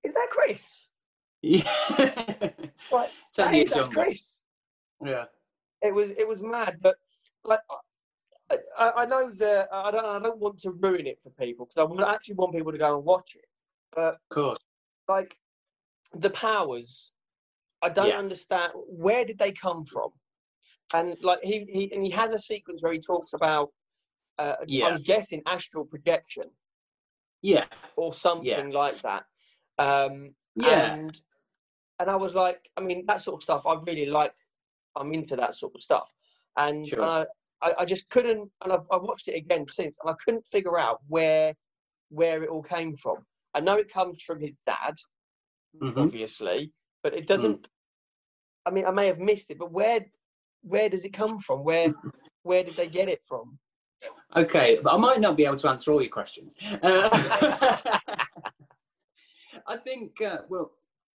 "Is 0.02 0.14
that 0.14 0.26
Chris?" 0.30 0.88
Yeah. 1.40 1.62
like, 2.90 3.10
that 3.36 3.54
is, 3.54 3.70
that's 3.70 3.88
Chris. 3.88 4.42
Yeah. 5.04 5.26
It 5.82 5.94
was 5.94 6.10
it 6.10 6.26
was 6.26 6.42
mad, 6.42 6.78
but 6.80 6.96
like 7.44 7.60
I, 8.76 8.90
I 8.98 9.04
know 9.06 9.30
that 9.38 9.68
I 9.72 9.90
don't 9.92 10.04
I 10.04 10.18
don't 10.18 10.38
want 10.38 10.58
to 10.62 10.72
ruin 10.72 11.06
it 11.06 11.20
for 11.22 11.30
people 11.30 11.66
because 11.66 12.00
I 12.02 12.12
actually 12.12 12.34
want 12.34 12.54
people 12.54 12.72
to 12.72 12.78
go 12.78 12.96
and 12.96 13.04
watch 13.04 13.36
it. 13.36 13.44
But 13.94 14.14
of 14.14 14.28
course, 14.30 14.58
like 15.08 15.36
the 16.12 16.30
powers, 16.30 17.12
I 17.82 17.88
don't 17.88 18.08
Yeah. 18.08 18.18
understand 18.18 18.72
where 18.74 19.24
did 19.24 19.38
they 19.38 19.52
come 19.52 19.84
from, 19.84 20.10
and 20.94 21.14
like 21.22 21.40
he, 21.42 21.66
he 21.70 21.92
and 21.92 22.04
he 22.04 22.10
has 22.10 22.32
a 22.32 22.38
sequence 22.38 22.82
where 22.82 22.92
he 22.92 23.00
talks 23.00 23.32
about 23.34 23.70
uh, 24.38 24.54
Yeah. 24.66 24.86
I'm 24.86 25.02
guessing 25.02 25.42
astral 25.46 25.84
projection 25.84 26.44
yeah, 27.42 27.66
or 27.96 28.12
something 28.12 28.70
like 28.70 29.00
that. 29.02 29.24
Um, 29.78 30.34
yeah, 30.56 30.94
and 30.94 31.20
and 32.00 32.10
I 32.10 32.16
was 32.16 32.34
like, 32.34 32.60
I 32.76 32.80
mean, 32.80 33.04
that 33.06 33.22
sort 33.22 33.36
of 33.36 33.42
stuff. 33.42 33.66
I 33.66 33.74
really 33.86 34.06
like. 34.06 34.34
I'm 34.96 35.12
into 35.12 35.36
that 35.36 35.54
sort 35.54 35.74
of 35.76 35.82
stuff, 35.82 36.10
and, 36.56 36.88
Sure. 36.88 37.00
and 37.02 37.26
I, 37.62 37.74
I, 37.80 37.84
just 37.84 38.08
couldn't. 38.10 38.50
And 38.64 38.72
I've, 38.72 38.86
I've 38.90 39.02
watched 39.02 39.28
it 39.28 39.36
again 39.36 39.64
since, 39.66 39.96
and 40.02 40.10
I 40.10 40.14
couldn't 40.24 40.46
figure 40.46 40.78
out 40.78 41.00
where 41.06 41.54
where 42.08 42.42
it 42.42 42.48
all 42.48 42.62
came 42.62 42.96
from. 42.96 43.18
I 43.54 43.60
know 43.60 43.76
it 43.76 43.92
comes 43.92 44.22
from 44.22 44.40
his 44.40 44.56
dad, 44.66 44.94
Mhm. 45.80 45.96
obviously, 45.96 46.72
but 47.02 47.14
it 47.14 47.26
doesn't. 47.28 47.68
I 48.66 48.70
mean, 48.70 48.84
I 48.84 48.90
may 48.90 49.06
have 49.06 49.20
missed 49.20 49.50
it, 49.50 49.58
but 49.58 49.70
where 49.70 50.04
where 50.62 50.88
does 50.88 51.04
it 51.04 51.12
come 51.12 51.38
from? 51.38 51.64
Where 51.64 51.94
where 52.42 52.64
did 52.64 52.76
they 52.76 52.88
get 52.88 53.08
it 53.08 53.22
from? 53.26 53.58
Okay, 54.36 54.78
but 54.82 54.94
I 54.94 54.96
might 54.96 55.20
not 55.20 55.36
be 55.36 55.44
able 55.44 55.56
to 55.56 55.68
answer 55.68 55.92
all 55.92 56.00
your 56.00 56.10
questions. 56.10 56.54
Uh, 56.82 57.08
I 59.66 59.76
think, 59.76 60.20
uh, 60.22 60.38
well, 60.48 60.70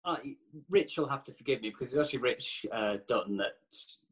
I, 0.05 0.35
Rich 0.69 0.97
will 0.97 1.07
have 1.07 1.23
to 1.25 1.33
forgive 1.33 1.61
me 1.61 1.69
because 1.69 1.93
it's 1.93 1.99
actually 1.99 2.19
Rich 2.19 2.65
uh, 2.71 2.97
Dutton 3.07 3.37
that 3.37 3.53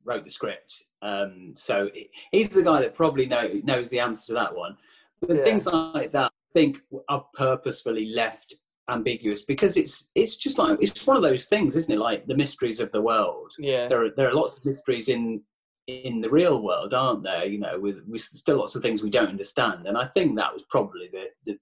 wrote 0.06 0.24
the 0.24 0.30
script. 0.30 0.84
Um, 1.02 1.54
so 1.56 1.90
he's 2.32 2.50
the 2.50 2.64
guy 2.64 2.82
that 2.82 2.94
probably 2.94 3.26
know, 3.26 3.60
knows 3.64 3.90
the 3.90 4.00
answer 4.00 4.28
to 4.28 4.34
that 4.34 4.56
one. 4.56 4.78
But 5.20 5.38
Yeah. 5.38 5.44
things 5.44 5.68
like 5.68 6.12
that, 6.12 6.32
I 6.32 6.54
think, 6.54 6.82
are 7.10 7.26
purposefully 7.34 8.08
left 8.14 8.56
ambiguous 8.92 9.44
because 9.44 9.78
it's 9.78 10.12
it's 10.16 10.36
just 10.36 10.58
like 10.58 10.78
it's 10.82 11.08
one 11.08 11.18
of 11.18 11.24
those 11.24 11.46
things, 11.46 11.76
isn't 11.76 11.94
it? 11.94 12.00
Like 12.00 12.28
the 12.28 12.36
mysteries 12.36 12.80
of 12.80 12.92
the 12.92 13.02
world 13.02 13.52
Yeah, 13.60 13.88
there 13.88 14.06
are 14.06 14.10
there 14.16 14.30
are 14.30 14.34
lots 14.34 14.56
of 14.58 14.66
mysteries 14.66 15.10
in 15.10 15.42
in 15.88 16.22
the 16.22 16.30
real 16.30 16.62
world, 16.62 16.94
aren't 16.94 17.24
there? 17.24 17.46
You 17.46 17.60
know, 17.60 17.80
with, 17.80 17.98
with 18.08 18.22
still 18.22 18.58
lots 18.58 18.76
of 18.76 18.82
things 18.82 19.02
we 19.02 19.10
don't 19.10 19.30
understand, 19.30 19.88
and 19.88 19.98
I 19.98 20.06
think 20.06 20.36
that 20.36 20.54
was 20.54 20.64
probably 20.70 21.08
the 21.12 21.26
the, 21.46 21.58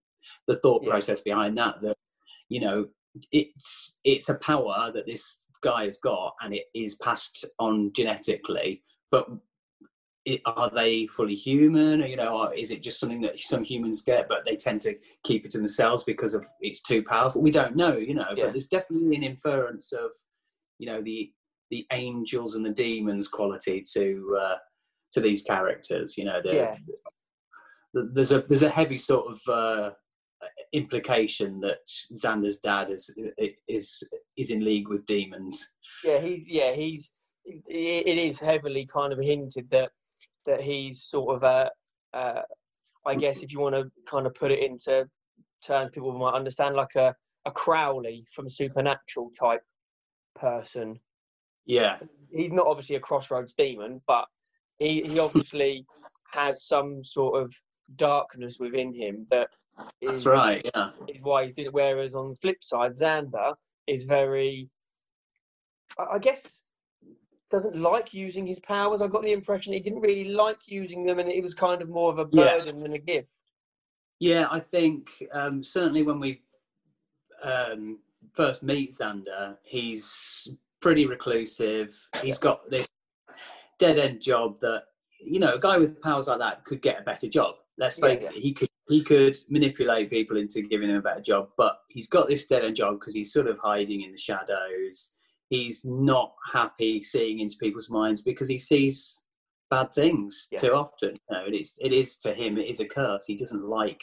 the 0.47 0.57
thought 0.57 0.83
Yeah. 0.83 0.91
process 0.91 1.21
behind 1.21 1.57
that. 1.57 1.81
That 1.81 1.95
you 2.49 2.59
know, 2.61 2.87
it's 3.31 3.97
it's 4.03 4.29
a 4.29 4.35
power 4.35 4.91
that 4.93 5.05
this 5.05 5.45
guy 5.61 5.83
has 5.85 5.97
got, 5.97 6.33
and 6.41 6.53
it 6.53 6.65
is 6.73 6.95
passed 6.95 7.45
on 7.59 7.91
genetically, 7.95 8.83
but. 9.11 9.27
It, 10.29 10.41
are 10.45 10.69
they 10.69 11.07
fully 11.07 11.33
human, 11.33 12.03
or 12.03 12.05
you 12.05 12.15
know, 12.15 12.51
is 12.55 12.69
it 12.69 12.83
just 12.83 12.99
something 12.99 13.21
that 13.21 13.39
some 13.39 13.63
humans 13.63 14.03
get, 14.03 14.27
but 14.29 14.45
they 14.45 14.55
tend 14.55 14.79
to 14.83 14.95
keep 15.23 15.43
it 15.45 15.51
to 15.51 15.57
themselves 15.57 16.03
because 16.03 16.33
of 16.35 16.45
it's 16.61 16.81
too 16.81 17.01
powerful? 17.03 17.41
We 17.41 17.49
don't 17.49 17.75
know, 17.75 17.97
you 17.97 18.13
know. 18.13 18.27
Yeah. 18.35 18.45
But 18.45 18.53
there's 18.53 18.67
definitely 18.67 19.15
an 19.15 19.23
inference 19.23 19.91
of, 19.91 20.11
you 20.77 20.85
know, 20.87 21.01
the 21.01 21.31
the 21.71 21.85
angels 21.91 22.53
and 22.55 22.63
the 22.65 22.69
demons 22.69 23.27
quality 23.27 23.83
to 23.93 24.37
uh, 24.39 24.55
to 25.13 25.19
these 25.21 25.41
characters. 25.41 26.15
You 26.17 26.25
know, 26.25 26.39
the, 26.43 26.55
Yeah. 26.55 26.75
the- 27.93 28.09
there's 28.13 28.31
a 28.31 28.43
there's 28.47 28.61
a 28.63 28.69
heavy 28.69 28.99
sort 28.99 29.25
of 29.33 29.39
uh, 29.51 29.89
implication 30.73 31.59
that 31.61 31.79
Xander's 32.13 32.59
dad 32.59 32.91
is 32.91 33.09
is 33.67 34.03
is 34.37 34.51
in 34.51 34.63
league 34.63 34.89
with 34.89 35.07
demons. 35.07 35.67
yeah, 36.03 36.19
he's 36.19 36.43
yeah 36.45 36.71
he's 36.73 37.11
it 37.45 38.17
is 38.19 38.37
heavily 38.37 38.85
kind 38.85 39.11
of 39.11 39.17
hinted 39.19 39.67
that 39.71 39.91
that 40.45 40.61
he's 40.61 41.03
sort 41.03 41.35
of 41.35 41.43
a 41.43 41.69
uh, 42.17 42.41
I 43.05 43.15
guess 43.15 43.41
if 43.41 43.51
you 43.51 43.59
want 43.59 43.75
to 43.75 43.89
kind 44.05 44.25
of 44.25 44.35
put 44.35 44.51
it 44.51 44.59
into 44.59 45.07
terms 45.63 45.91
people 45.93 46.11
might 46.17 46.33
understand 46.33 46.75
like 46.75 46.95
a 46.95 47.15
a 47.45 47.51
Crowley 47.51 48.25
from 48.33 48.49
Supernatural 48.49 49.31
type 49.39 49.61
person. 50.35 50.99
Yeah, 51.65 51.97
He's 52.31 52.51
not 52.51 52.67
obviously 52.67 52.95
a 52.95 52.99
crossroads 52.99 53.53
demon, 53.53 54.01
but 54.07 54.25
he 54.79 55.01
he 55.01 55.19
obviously 55.27 55.85
has 56.31 56.65
some 56.65 57.03
sort 57.03 57.41
of 57.41 57.53
darkness 57.95 58.59
within 58.59 58.93
him 58.93 59.23
that 59.31 59.49
is 60.01 60.23
that's 60.23 60.25
right. 60.25 60.69
Yeah, 60.75 60.89
is 61.07 61.21
why 61.21 61.47
he 61.47 61.51
did 61.53 61.67
it. 61.67 61.73
Whereas 61.73 62.15
on 62.15 62.29
the 62.29 62.35
flip 62.35 62.63
side, 62.63 62.91
Xander 62.93 63.55
is 63.87 64.03
very, 64.03 64.69
I 65.97 66.15
I 66.15 66.19
guess, 66.19 66.63
doesn't 67.49 67.75
like 67.75 68.13
using 68.13 68.45
his 68.45 68.59
powers. 68.59 69.01
I 69.01 69.07
got 69.07 69.23
the 69.23 69.31
impression 69.31 69.73
he 69.73 69.79
didn't 69.79 70.01
really 70.01 70.29
like 70.29 70.59
using 70.67 71.05
them, 71.05 71.19
and 71.19 71.29
it 71.29 71.43
was 71.43 71.55
kind 71.55 71.81
of 71.81 71.89
more 71.89 72.11
of 72.11 72.19
a 72.19 72.27
Yeah. 72.31 72.57
burden 72.59 72.81
than 72.81 72.93
a 72.93 72.99
gift. 72.99 73.29
yeah. 74.19 74.47
I 74.51 74.59
think 74.59 75.23
um, 75.31 75.63
certainly 75.63 76.03
when 76.03 76.19
we 76.19 76.41
um, 77.41 77.99
first 78.33 78.63
meet 78.63 78.91
Xander, 78.91 79.57
he's 79.63 80.49
pretty 80.81 81.05
reclusive. 81.05 81.95
He's 82.21 82.37
got 82.37 82.69
this 82.69 82.87
dead 83.77 83.97
end 83.97 84.21
job 84.21 84.59
that 84.59 84.83
you 85.21 85.39
know 85.39 85.53
a 85.53 85.59
guy 85.59 85.77
with 85.77 86.01
powers 86.01 86.27
like 86.27 86.39
that 86.39 86.65
could 86.65 86.81
get 86.81 86.99
a 86.99 87.03
better 87.03 87.27
job. 87.27 87.55
Let's 87.77 87.97
Yeah, 87.97 88.07
face 88.07 88.29
it, 88.31 88.37
he 88.37 88.53
could 88.53 88.69
he 88.89 89.03
could 89.03 89.37
manipulate 89.49 90.09
people 90.09 90.35
into 90.37 90.61
giving 90.63 90.89
him 90.89 90.97
a 90.97 91.01
better 91.01 91.21
job, 91.21 91.49
but 91.57 91.79
he's 91.89 92.07
got 92.09 92.27
this 92.27 92.45
dead 92.45 92.65
end 92.65 92.75
job 92.75 92.99
because 92.99 93.13
he's 93.13 93.31
sort 93.31 93.47
of 93.47 93.57
hiding 93.59 94.01
in 94.01 94.11
the 94.11 94.17
shadows. 94.17 95.11
He's 95.49 95.83
not 95.83 96.33
happy 96.53 97.01
seeing 97.01 97.39
into 97.39 97.57
people's 97.57 97.89
minds 97.89 98.21
because 98.21 98.47
he 98.47 98.57
sees 98.57 99.17
bad 99.69 99.93
things 99.93 100.47
Yeah. 100.51 100.59
too 100.59 100.73
often. 100.73 101.15
You 101.29 101.35
know, 101.37 101.45
it 101.45 101.53
is 101.55 101.77
it 101.81 101.91
is 101.93 102.17
to 102.17 102.33
him 102.33 102.57
it 102.57 102.67
is 102.67 102.79
a 102.79 102.85
curse. 102.85 103.25
He 103.25 103.35
doesn't 103.35 103.63
like 103.65 104.01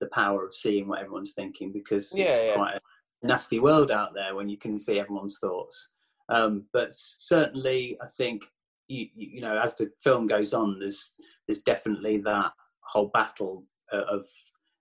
the 0.00 0.06
power 0.08 0.44
of 0.44 0.54
seeing 0.54 0.88
what 0.88 1.00
everyone's 1.00 1.34
thinking 1.34 1.72
because 1.72 2.12
Yeah, 2.16 2.26
it's 2.26 2.42
yeah. 2.42 2.54
quite 2.54 2.74
a 2.76 3.26
nasty 3.26 3.58
world 3.58 3.90
out 3.90 4.14
there 4.14 4.34
when 4.34 4.48
you 4.48 4.58
can 4.58 4.78
see 4.78 4.98
everyone's 4.98 5.38
thoughts. 5.40 5.90
Um, 6.28 6.66
but 6.72 6.88
certainly, 6.92 7.96
I 8.02 8.06
think 8.06 8.42
you, 8.88 9.06
you 9.14 9.40
know 9.40 9.58
as 9.58 9.74
the 9.76 9.90
film 10.02 10.26
goes 10.26 10.52
on, 10.52 10.78
there's 10.78 11.14
there's 11.46 11.62
definitely 11.62 12.18
that 12.18 12.52
whole 12.80 13.08
battle 13.12 13.64
uh, 13.92 14.04
of 14.10 14.24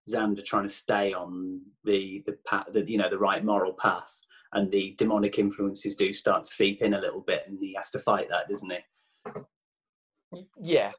Xander 0.09 0.43
trying 0.43 0.63
to 0.63 0.69
stay 0.73 1.13
on 1.13 1.61
the 1.83 2.23
the 2.25 2.37
path, 2.47 2.67
the, 2.73 2.89
you 2.89 2.97
know, 2.97 3.09
the 3.09 3.17
right 3.17 3.43
moral 3.43 3.73
path, 3.73 4.19
and 4.53 4.71
the 4.71 4.95
demonic 4.97 5.39
influences 5.39 5.95
do 5.95 6.13
start 6.13 6.43
to 6.43 6.53
seep 6.53 6.81
in 6.81 6.93
a 6.93 6.99
little 6.99 7.21
bit, 7.21 7.43
and 7.47 7.57
he 7.59 7.73
has 7.75 7.89
to 7.91 7.99
fight 7.99 8.27
that, 8.29 8.49
doesn't 8.49 8.71
he? 8.71 10.39
Yeah, 10.59 10.91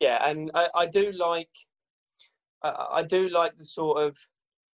yeah, 0.00 0.28
and 0.28 0.50
I, 0.54 0.68
I 0.74 0.86
do 0.86 1.12
like, 1.12 1.50
I, 2.62 2.86
I 2.94 3.02
do 3.02 3.28
like 3.28 3.56
the 3.56 3.64
sort 3.64 4.02
of 4.02 4.16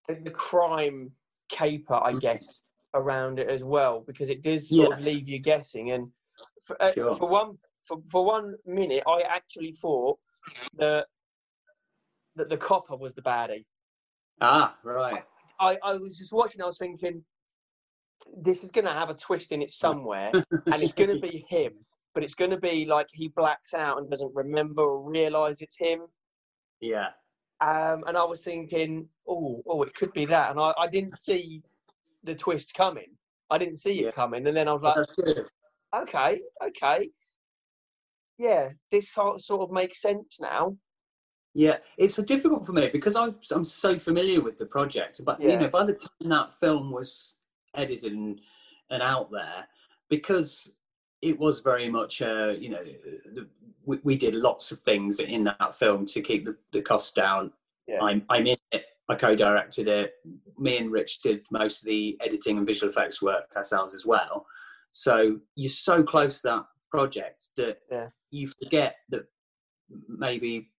the, 0.09 0.31
crime 0.31 1.11
caper, 1.48 1.94
I 1.94 2.12
guess, 2.14 2.62
around 2.94 3.38
it 3.38 3.48
as 3.48 3.62
well 3.62 4.02
because 4.07 4.31
it 4.31 4.42
does 4.42 4.68
sort 4.68 4.98
of 4.98 5.04
leave 5.04 5.28
you 5.28 5.38
guessing. 5.38 5.92
And 5.92 6.09
for, 6.64 6.81
uh, 6.83 6.92
Sure. 6.92 7.14
for 7.16 7.28
one 7.28 7.59
for, 7.85 7.98
for 8.11 8.24
one 8.24 8.54
minute, 8.66 9.02
I 9.07 9.22
actually 9.22 9.72
thought 9.72 10.18
that 10.78 11.07
that 12.37 12.48
the 12.48 12.57
copper 12.57 12.96
was 12.96 13.14
the 13.14 13.22
baddie. 13.22 13.64
Ah, 14.40 14.76
right. 14.85 15.24
I, 15.61 15.76
I 15.83 15.94
was 15.94 16.16
just 16.16 16.33
watching. 16.33 16.62
I 16.62 16.66
was 16.66 16.78
thinking, 16.78 17.24
this 18.42 18.64
is 18.64 18.70
going 18.70 18.85
to 18.87 18.92
have 18.92 19.11
a 19.11 19.14
twist 19.14 19.52
in 19.52 19.62
it 19.62 19.72
somewhere, 19.72 20.31
and 20.66 20.83
it's 20.83 20.92
going 20.92 21.11
to 21.11 21.20
be 21.20 21.44
him. 21.48 21.72
But 22.14 22.24
it's 22.24 22.35
going 22.35 22.50
to 22.50 22.59
be 22.61 22.85
like 22.85 23.07
he 23.12 23.28
blacks 23.28 23.74
out 23.74 23.98
and 23.98 24.11
doesn't 24.11 24.35
remember 24.35 24.83
or 24.83 25.02
realize 25.09 25.61
it's 25.61 25.76
him. 25.76 26.00
yeah, 26.81 27.09
Um, 27.61 28.04
and 28.07 28.16
I 28.16 28.24
was 28.24 28.40
thinking, 28.40 29.09
oh, 29.28 29.62
oh, 29.66 29.83
it 29.83 29.94
could 29.94 30.12
be 30.12 30.24
that. 30.26 30.50
And 30.50 30.59
I, 30.59 30.72
I 30.78 30.87
didn't 30.88 31.16
see 31.28 31.62
the 32.24 32.35
twist 32.35 32.74
coming. 32.74 33.09
I 33.50 33.59
didn't 33.59 33.76
see 33.76 34.02
Yeah. 34.02 34.09
it 34.09 34.14
coming. 34.14 34.46
And 34.46 34.57
then 34.57 34.68
I 34.68 34.72
was 34.72 34.83
like, 34.83 35.46
okay, 36.02 36.40
okay. 36.64 37.09
yeah, 38.38 38.70
this 38.90 39.11
sort 39.12 39.40
sort 39.40 39.62
of 39.62 39.70
makes 39.70 40.00
sense 40.02 40.38
now. 40.40 40.76
Yeah, 41.54 41.78
it's 41.96 42.14
so 42.14 42.22
difficult 42.22 42.66
for 42.66 42.72
me 42.72 42.88
because 42.92 43.16
I'm 43.16 43.37
I'm 43.50 43.64
so 43.64 43.98
familiar 43.98 44.40
with 44.40 44.59
the 44.59 44.66
project. 44.66 45.20
But 45.24 45.40
you 45.40 45.57
know, 45.57 45.68
by 45.68 45.85
the 45.85 45.94
time 45.94 46.28
that 46.28 46.54
film 46.54 46.90
was 46.90 47.35
edited 47.74 48.12
and, 48.12 48.40
and 48.90 49.02
out 49.02 49.31
there, 49.31 49.66
because 50.09 50.70
it 51.22 51.38
was 51.38 51.61
very 51.61 51.88
much, 51.88 52.22
uh, 52.22 52.48
you 52.50 52.70
know, 52.70 52.85
the, 53.35 53.46
we, 53.85 53.98
we 54.04 54.16
did 54.16 54.35
lots 54.35 54.70
of 54.70 54.81
things 54.81 55.20
in 55.20 55.44
that 55.44 55.74
film 55.74 56.07
to 56.07 56.20
keep 56.20 56.44
the, 56.44 56.57
the 56.72 56.81
costs 56.81 57.12
down. 57.12 57.52
Yeah. 57.87 58.00
I'm 58.00 58.22
I'm 58.28 58.46
in 58.46 58.57
it. 58.72 58.85
I 59.09 59.14
co-directed 59.14 59.88
it. 59.88 60.12
Me 60.59 60.76
and 60.76 60.92
Rich 60.92 61.22
did 61.22 61.40
most 61.50 61.81
of 61.81 61.87
the 61.87 62.18
editing 62.20 62.59
and 62.59 62.66
visual 62.66 62.90
effects 62.90 63.22
work 63.22 63.46
ourselves 63.57 63.94
as 63.94 64.04
well. 64.04 64.46
So 64.92 65.38
you're 65.54 65.70
so 65.70 66.02
close 66.02 66.42
to 66.42 66.48
that 66.48 66.64
project 66.90 67.46
that 67.57 67.78
Yeah. 67.90 68.09
you 68.31 68.48
forget 68.62 68.96
that 69.09 69.24
maybe 70.09 70.70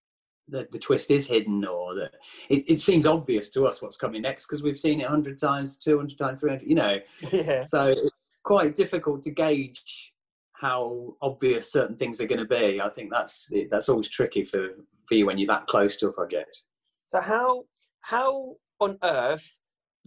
the, 0.50 0.68
the 0.72 0.80
twist 0.80 1.12
is 1.12 1.28
hidden 1.28 1.66
or 1.66 1.96
that 1.96 2.12
it, 2.50 2.64
it 2.68 2.80
seems 2.80 3.06
obvious 3.06 3.50
to 3.52 3.66
us 3.66 3.82
what's 3.82 3.98
coming 3.98 4.22
next 4.22 4.46
because 4.46 4.64
we've 4.64 4.80
seen 4.80 5.00
it 5.00 5.04
100 5.04 5.40
times 5.40 5.78
200 5.78 6.18
times 6.18 6.40
300 6.42 6.68
you 6.68 6.76
know. 6.76 6.98
Yeah, 7.32 7.64
so 7.64 7.84
it's 7.84 8.40
quite 8.44 8.76
difficult 8.76 9.24
to 9.24 9.32
gauge 9.32 10.14
how 10.54 11.16
obvious 11.22 11.72
certain 11.72 11.96
things 11.96 12.20
are 12.20 12.28
going 12.28 12.40
to 12.40 12.46
be. 12.46 12.82
I 12.82 12.90
think 12.90 13.10
that's 13.12 13.50
that's 13.72 13.90
always 13.90 14.10
tricky 14.10 14.44
for 14.44 14.70
for 15.08 15.16
you 15.16 15.26
when 15.26 15.38
you're 15.38 15.48
that 15.48 15.68
close 15.68 15.96
to 15.98 16.08
a 16.08 16.12
project. 16.12 16.64
So 17.08 17.22
how 17.22 17.64
how 18.02 18.56
on 18.80 18.98
earth 19.04 19.48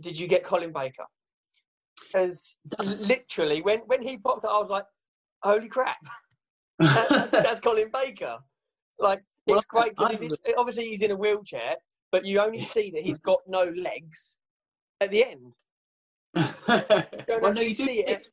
did 0.01 0.19
you 0.19 0.27
get 0.27 0.45
Colin 0.45 0.73
Baker? 0.73 1.05
Because 2.07 2.57
literally, 3.07 3.63
when 3.63 3.81
when 3.87 4.03
he 4.03 4.17
popped 4.17 4.45
up, 4.45 4.51
I 4.53 4.59
was 4.59 4.71
like, 4.71 4.85
"Holy 5.43 5.69
crap, 5.69 5.97
that, 6.81 7.09
that's, 7.31 7.31
that's 7.31 7.61
Colin 7.61 7.91
Baker!" 7.93 8.39
Like 8.99 9.23
Well, 9.47 9.59
it's 9.59 9.67
great 9.67 9.97
because 9.97 10.39
obviously 10.57 10.89
he's 10.89 11.03
in 11.03 11.11
a 11.11 11.17
wheelchair, 11.17 11.77
but 12.11 12.25
you 12.25 12.41
only 12.41 12.61
see 12.61 12.91
that 12.93 13.03
he's 13.03 13.19
got 13.19 13.41
no 13.47 13.65
legs 13.65 14.37
at 15.01 15.11
the 15.11 15.25
end. 15.25 15.53
well, 16.69 17.53
no, 17.53 17.61
you 17.61 17.75
do 17.75 17.87
see 17.87 18.05
it. 18.07 18.29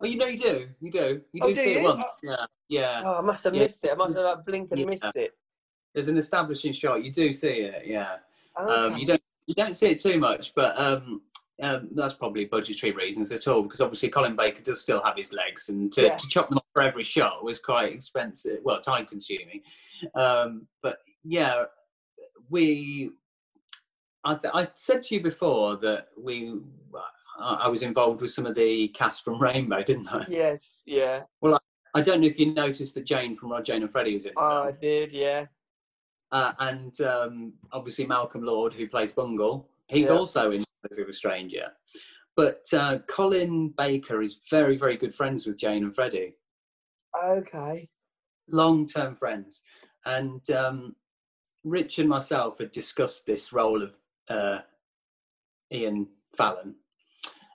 Oh, 0.00 0.06
you 0.06 0.16
know 0.16 0.26
you 0.26 0.36
do. 0.36 0.68
You 0.80 0.90
do. 0.90 1.22
You 1.32 1.40
Oh, 1.42 1.48
do 1.48 1.54
do 1.54 1.60
see 1.62 1.72
it 1.72 1.82
once. 1.82 2.04
Yeah, 2.22 2.46
yeah. 2.68 3.02
Oh, 3.04 3.14
I 3.14 3.20
must 3.22 3.44
have 3.44 3.54
Yeah. 3.54 3.62
missed 3.62 3.84
it. 3.84 3.92
I 3.92 3.94
must 3.94 4.16
have 4.16 4.24
like, 4.24 4.44
blinked 4.44 4.72
and 4.72 4.80
Yeah. 4.80 4.86
missed 4.86 5.10
it. 5.14 5.32
There's 5.94 6.08
an 6.08 6.18
establishing 6.18 6.72
shot. 6.72 7.02
You 7.04 7.12
do 7.12 7.32
see 7.32 7.60
it. 7.60 7.86
Yeah. 7.86 8.18
Um, 8.56 8.98
you 8.98 9.06
don't 9.06 9.22
you 9.46 9.54
don't 9.54 9.74
see 9.74 9.88
it 9.88 9.98
too 9.98 10.18
much, 10.18 10.54
but 10.54 10.78
um, 10.78 11.22
um, 11.62 11.88
that's 11.94 12.14
probably 12.14 12.44
budgetary 12.46 12.92
reasons 12.92 13.30
at 13.32 13.46
all. 13.48 13.62
Because 13.62 13.80
obviously 13.80 14.08
Colin 14.08 14.36
Baker 14.36 14.62
does 14.62 14.80
still 14.80 15.02
have 15.02 15.16
his 15.16 15.32
legs, 15.32 15.68
and 15.68 15.92
to, 15.92 16.02
Yeah. 16.02 16.16
to 16.16 16.28
chop 16.28 16.48
them 16.48 16.58
off 16.58 16.64
for 16.72 16.82
every 16.82 17.04
shot 17.04 17.44
was 17.44 17.60
quite 17.60 17.92
expensive. 17.92 18.60
Well, 18.64 18.80
time 18.80 19.06
consuming. 19.06 19.62
Um, 20.14 20.66
but 20.82 20.98
yeah, 21.22 21.64
we. 22.50 23.10
I, 24.26 24.34
th- 24.34 24.54
I 24.54 24.68
said 24.74 25.02
to 25.04 25.14
you 25.16 25.22
before 25.22 25.76
that 25.76 26.08
we. 26.20 26.54
I 27.38 27.54
I 27.64 27.68
was 27.68 27.82
involved 27.82 28.20
with 28.22 28.30
some 28.30 28.46
of 28.46 28.54
the 28.54 28.88
cast 28.88 29.24
from 29.24 29.40
Rainbow, 29.40 29.82
didn't 29.82 30.12
I? 30.12 30.24
Yes, 30.28 30.82
yeah, 30.86 31.22
Well, 31.40 31.58
I 31.94 32.00
don't 32.00 32.20
know 32.20 32.26
if 32.26 32.38
you 32.38 32.54
noticed 32.54 32.94
that 32.94 33.04
Jane 33.06 33.34
from 33.34 33.50
Rod, 33.52 33.64
Jane 33.64 33.82
and 33.82 33.90
Freddie 33.90 34.14
was 34.14 34.24
in 34.26 34.32
film. 34.34 34.46
I 34.46 34.72
did. 34.72 35.12
Yeah, 35.12 35.46
Uh, 36.32 36.52
and 36.60 37.00
um, 37.02 37.52
obviously 37.72 38.06
Malcolm 38.06 38.42
Lord, 38.44 38.72
who 38.72 38.88
plays 38.88 39.12
Bungle, 39.12 39.68
he's 39.88 40.08
Yeah. 40.08 40.14
also 40.14 40.50
in 40.52 40.64
As 40.90 40.98
of 40.98 41.08
a 41.08 41.12
Stranger. 41.12 41.68
But 42.36 42.64
uh, 42.72 42.98
Colin 43.08 43.72
Baker 43.76 44.20
is 44.22 44.40
very, 44.50 44.76
very 44.76 44.96
good 44.96 45.14
friends 45.14 45.46
with 45.46 45.56
Jane 45.56 45.84
and 45.84 45.94
Freddie, 45.94 46.34
okay. 47.24 47.88
long-term 48.48 49.14
friends. 49.14 49.62
And 50.04 50.48
um, 50.50 50.96
Rich 51.62 51.98
and 52.00 52.08
myself 52.08 52.58
had 52.58 52.72
discussed 52.72 53.24
this 53.24 53.52
role 53.52 53.82
of 53.82 53.94
uh, 54.28 54.58
Ian 55.72 56.08
Fallon 56.36 56.74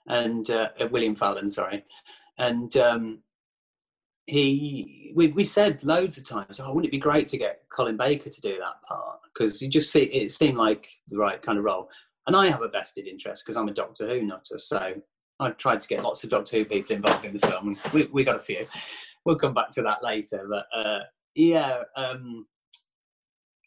and 0.08 0.50
uh, 0.50 0.68
uh, 0.80 0.88
William 0.90 1.14
Fallon, 1.14 1.50
sorry, 1.50 1.84
and 2.38 2.74
um, 2.78 3.18
he 4.26 5.12
we 5.14 5.28
we 5.28 5.44
said 5.44 5.84
loads 5.84 6.18
of 6.18 6.24
times, 6.24 6.58
oh, 6.58 6.72
wouldn't 6.72 6.86
it 6.86 6.90
be 6.90 6.98
great 6.98 7.28
to 7.28 7.38
get 7.38 7.62
Colin 7.72 7.96
Baker 7.96 8.30
to 8.30 8.40
do 8.40 8.56
that 8.58 8.82
part 8.88 9.20
because 9.32 9.60
you 9.62 9.68
just 9.68 9.92
see 9.92 10.02
it 10.02 10.30
seemed 10.30 10.56
like 10.56 10.88
the 11.08 11.18
right 11.18 11.40
kind 11.42 11.58
of 11.58 11.64
role. 11.64 11.88
And 12.30 12.36
I 12.36 12.46
have 12.48 12.62
a 12.62 12.68
vested 12.68 13.08
interest 13.08 13.44
because 13.44 13.56
I'm 13.56 13.66
a 13.66 13.72
Doctor 13.74 14.06
Who 14.06 14.22
nutter, 14.22 14.56
so 14.56 14.92
I 15.40 15.50
tried 15.50 15.80
to 15.80 15.88
get 15.88 16.04
lots 16.04 16.22
of 16.22 16.30
Doctor 16.30 16.58
Who 16.58 16.64
people 16.64 16.94
involved 16.94 17.24
in 17.24 17.32
the 17.32 17.44
film, 17.44 17.66
and 17.66 17.92
we 17.92 18.08
we 18.12 18.22
got 18.22 18.36
a 18.36 18.38
few. 18.38 18.68
We'll 19.24 19.34
come 19.34 19.52
back 19.52 19.72
to 19.72 19.82
that 19.82 20.04
later, 20.04 20.48
but 20.48 20.66
uh, 20.72 21.00
yeah. 21.34 21.82
Um, 21.96 22.46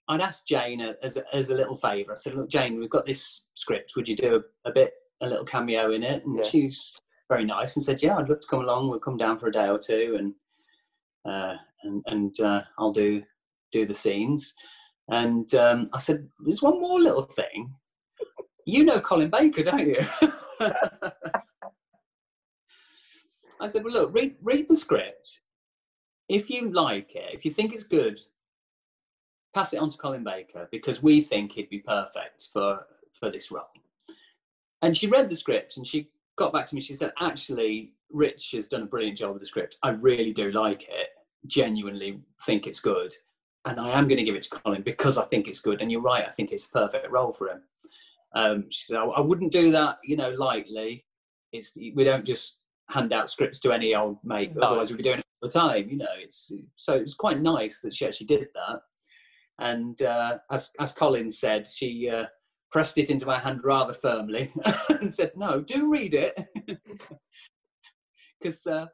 I'd 0.07 0.21
asked 0.21 0.47
Jane 0.47 0.79
as 1.03 1.17
a, 1.17 1.23
as 1.35 1.49
a 1.49 1.55
little 1.55 1.75
favour. 1.75 2.13
I 2.13 2.15
said, 2.15 2.35
"Look, 2.35 2.49
Jane, 2.49 2.79
we've 2.79 2.89
got 2.89 3.05
this 3.05 3.41
script. 3.53 3.97
Would 3.97 4.07
you 4.07 4.15
do 4.15 4.41
a, 4.65 4.69
a 4.69 4.71
bit, 4.71 4.93
a 5.19 5.27
little 5.27 5.43
cameo 5.43 5.91
in 5.91 6.01
it?" 6.01 6.23
And 6.25 6.37
Yeah. 6.37 6.43
she's 6.43 6.93
very 7.27 7.43
nice 7.43 7.75
and 7.75 7.83
said, 7.83 8.01
"Yeah, 8.01 8.15
I'd 8.15 8.29
love 8.29 8.39
to 8.39 8.47
come 8.49 8.61
along. 8.61 8.87
We'll 8.87 8.99
come 8.99 9.17
down 9.17 9.39
for 9.39 9.47
a 9.47 9.51
day 9.51 9.67
or 9.67 9.77
two, 9.77 10.15
and 10.17 10.33
uh, 11.29 11.57
and 11.83 12.01
and 12.05 12.39
uh, 12.39 12.61
I'll 12.79 12.93
do 12.93 13.23
do 13.73 13.85
the 13.85 13.93
scenes." 13.93 14.53
And 15.09 15.53
um, 15.53 15.87
I 15.93 15.97
said, 15.99 16.29
"There's 16.45 16.61
one 16.61 16.79
more 16.79 17.01
little 17.01 17.23
thing. 17.23 17.75
You 18.65 18.83
know 18.85 18.99
Colin 18.99 19.29
Baker, 19.29 19.63
don't 19.63 19.87
you?" 19.87 19.97
I 23.59 23.67
said, 23.67 23.83
"Well, 23.83 23.93
look, 23.93 24.13
read 24.13 24.35
read 24.41 24.67
the 24.67 24.75
script. 24.75 25.41
If 26.29 26.49
you 26.49 26.71
like 26.71 27.15
it, 27.15 27.33
if 27.33 27.45
you 27.45 27.51
think 27.51 27.73
it's 27.73 27.83
good, 27.83 28.19
pass 29.53 29.73
it 29.73 29.79
on 29.79 29.89
to 29.89 29.97
Colin 29.97 30.23
Baker 30.23 30.67
because 30.71 31.03
we 31.03 31.21
think 31.21 31.51
he'd 31.53 31.69
be 31.69 31.79
perfect 31.79 32.49
for 32.53 32.85
for 33.11 33.29
this 33.29 33.51
role." 33.51 33.69
And 34.81 34.95
she 34.95 35.07
read 35.07 35.29
the 35.29 35.35
script 35.35 35.77
and 35.77 35.87
she 35.87 36.09
got 36.35 36.51
back 36.51 36.65
to 36.67 36.75
me. 36.75 36.81
She 36.81 36.95
said, 36.95 37.13
"Actually, 37.19 37.93
Rich 38.09 38.51
has 38.51 38.67
done 38.67 38.83
a 38.83 38.85
brilliant 38.87 39.17
job 39.17 39.33
with 39.33 39.41
the 39.41 39.47
script. 39.47 39.77
I 39.83 39.89
really 39.89 40.33
do 40.33 40.51
like 40.51 40.83
it. 40.83 41.09
Genuinely 41.47 42.21
think 42.45 42.67
it's 42.67 42.79
good, 42.79 43.13
and 43.65 43.79
I 43.79 43.97
am 43.97 44.07
going 44.07 44.19
to 44.19 44.23
give 44.23 44.35
it 44.35 44.43
to 44.43 44.49
Colin 44.49 44.81
because 44.81 45.17
I 45.17 45.25
think 45.25 45.47
it's 45.47 45.59
good. 45.59 45.81
And 45.81 45.91
you're 45.91 46.01
right. 46.01 46.25
I 46.25 46.31
think 46.31 46.51
it's 46.51 46.65
a 46.65 46.71
perfect 46.71 47.11
role 47.11 47.33
for 47.33 47.49
him." 47.49 47.63
Um, 48.35 48.65
she 48.69 48.85
said, 48.85 48.97
I, 48.97 49.05
"I 49.05 49.21
wouldn't 49.21 49.51
do 49.51 49.71
that, 49.71 49.97
you 50.03 50.17
know, 50.17 50.29
lightly. 50.31 51.05
It's 51.51 51.73
we 51.75 52.03
don't 52.03 52.25
just 52.25 52.57
hand 52.89 53.13
out 53.13 53.29
scripts 53.29 53.59
to 53.61 53.71
any 53.71 53.95
old 53.95 54.17
mate. 54.23 54.55
No. 54.55 54.67
Otherwise, 54.67 54.89
we'd 54.89 54.97
be 54.97 55.03
doing 55.03 55.19
it 55.19 55.25
all 55.41 55.49
the 55.49 55.53
time, 55.53 55.89
you 55.89 55.97
know. 55.97 56.05
It's 56.17 56.51
so 56.75 56.93
it's 56.93 57.13
quite 57.13 57.41
nice 57.41 57.79
that 57.81 57.93
she 57.93 58.05
actually 58.05 58.27
did 58.27 58.47
that. 58.53 58.79
And 59.59 60.01
uh, 60.01 60.37
as 60.51 60.71
as 60.79 60.93
Colin 60.93 61.31
said, 61.31 61.67
she 61.67 62.09
uh, 62.09 62.25
pressed 62.71 62.97
it 62.97 63.09
into 63.09 63.25
my 63.25 63.39
hand 63.39 63.61
rather 63.63 63.93
firmly 63.93 64.51
and 64.89 65.13
said, 65.13 65.31
"No, 65.35 65.61
do 65.61 65.91
read 65.91 66.13
it," 66.13 66.35
because 68.41 68.65
uh, 68.65 68.87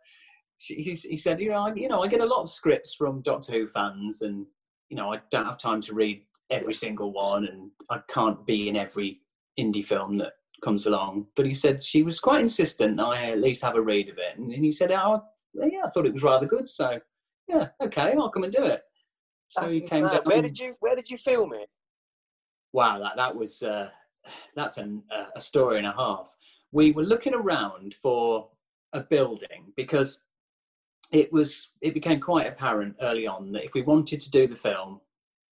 he, 0.58 0.97
he 1.10 1.17
said, 1.17 1.39
"You 1.39 1.52
know, 1.52 1.67
I, 1.67 1.73
you 1.73 1.88
know, 1.88 2.04
I 2.04 2.08
get 2.08 2.21
a 2.21 2.25
lot 2.25 2.41
of 2.41 2.49
scripts 2.49 2.93
from 2.93 3.21
Doctor 3.21 3.54
Who 3.54 3.67
fans, 3.67 4.21
and 4.21 4.45
you 4.89 4.97
know, 4.97 5.13
I 5.13 5.19
don't 5.32 5.45
have 5.45 5.58
time 5.58 5.82
to 5.82 5.93
read 5.93 6.23
every 6.52 6.73
single 6.73 7.13
one, 7.13 7.45
and 7.45 7.71
I 7.89 7.99
can't 8.10 8.45
be 8.45 8.69
in 8.69 8.75
every 8.75 9.21
indie 9.59 9.85
film 9.85 10.17
that 10.17 10.33
comes 10.63 10.85
along." 10.85 11.27
But 11.35 11.45
he 11.45 11.53
said 11.53 11.83
she 11.83 12.03
was 12.03 12.19
quite 12.19 12.41
insistent 12.41 12.97
that 12.97 13.05
I 13.05 13.31
at 13.31 13.39
least 13.39 13.61
have 13.63 13.75
a 13.75 13.81
read 13.81 14.09
of 14.09 14.17
it, 14.17 14.37
and 14.37 14.51
he 14.51 14.71
said, 14.71 14.91
"Oh, 14.91 15.23
yeah, 15.53 15.81
I 15.85 15.89
thought 15.89 16.05
it 16.05 16.13
was 16.13 16.23
rather 16.23 16.45
good, 16.45 16.67
so 16.67 16.99
yeah, 17.47 17.67
okay, 17.81 18.13
I'll 18.17 18.29
come 18.29 18.43
and 18.43 18.53
do 18.53 18.65
it." 18.65 18.81
So 19.49 19.61
That's 19.61 19.73
he 19.73 19.81
came 19.81 20.03
mad. 20.03 20.11
down. 20.11 20.21
Where 20.25 20.41
did 20.41 20.59
you 20.59 20.75
Where 20.79 20.95
did 20.95 21.09
you 21.09 21.17
film 21.17 21.53
it? 21.53 21.69
Wow, 22.73 22.99
that 22.99 23.15
that 23.15 23.35
was 23.35 23.63
uh, 23.63 23.89
that's 24.55 24.77
an, 24.77 25.03
uh, 25.15 25.25
a 25.35 25.41
story 25.41 25.77
and 25.77 25.87
a 25.87 25.93
half. 25.93 26.35
We 26.71 26.91
were 26.91 27.03
looking 27.03 27.33
around 27.33 27.95
for 27.95 28.49
a 28.93 29.01
building 29.01 29.73
because 29.75 30.19
it 31.11 31.31
was 31.31 31.69
it 31.81 31.93
became 31.93 32.19
quite 32.19 32.47
apparent 32.47 32.95
early 33.01 33.25
on 33.25 33.49
that 33.51 33.63
if 33.63 33.73
we 33.73 33.81
wanted 33.81 34.21
to 34.21 34.31
do 34.31 34.47
the 34.47 34.55
film 34.55 35.01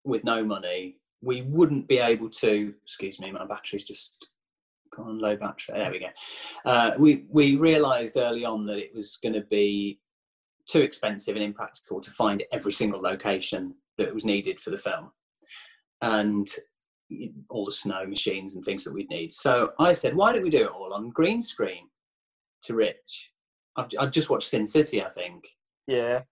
with 0.04 0.24
no 0.24 0.44
money, 0.44 0.98
we 1.22 1.42
wouldn't 1.42 1.88
be 1.88 1.98
able 1.98 2.30
to. 2.30 2.74
Excuse 2.84 3.20
me, 3.20 3.30
my 3.32 3.46
battery's 3.46 3.84
just 3.84 4.30
gone 4.94 5.08
on 5.08 5.18
low 5.18 5.36
battery. 5.36 5.74
There 5.78 5.90
we 5.90 5.98
go. 6.00 6.70
Uh, 6.70 6.92
we 6.98 7.26
we 7.28 7.56
realised 7.56 8.16
early 8.16 8.44
on 8.44 8.66
that 8.66 8.78
it 8.78 8.94
was 8.94 9.16
going 9.22 9.34
to 9.34 9.42
be 9.42 10.00
too 10.68 10.80
expensive 10.80 11.36
and 11.36 11.44
impractical 11.44 12.00
to 12.00 12.10
find 12.10 12.42
every 12.52 12.72
single 12.72 13.00
location 13.00 13.74
that 13.98 14.12
was 14.12 14.24
needed 14.24 14.60
for 14.60 14.70
the 14.70 14.78
film, 14.78 15.10
and 16.02 16.48
all 17.48 17.64
the 17.64 17.72
snow 17.72 18.04
machines 18.04 18.54
and 18.56 18.64
things 18.64 18.84
that 18.84 18.92
we'd 18.92 19.08
need. 19.10 19.32
So 19.32 19.70
I 19.78 19.92
said, 19.92 20.16
why 20.16 20.32
don't 20.32 20.42
we 20.42 20.50
do 20.50 20.64
it 20.64 20.70
all 20.70 20.92
on 20.92 21.10
green 21.10 21.40
screen 21.40 21.88
to 22.64 22.74
Rich? 22.74 23.30
I've, 23.76 23.86
I've 23.98 24.10
just 24.10 24.28
watched 24.28 24.48
Sin 24.48 24.66
City, 24.66 25.02
I 25.02 25.10
think. 25.10 25.46
Yeah, 25.86 25.96
yeah 25.96 26.16
it 26.18 26.24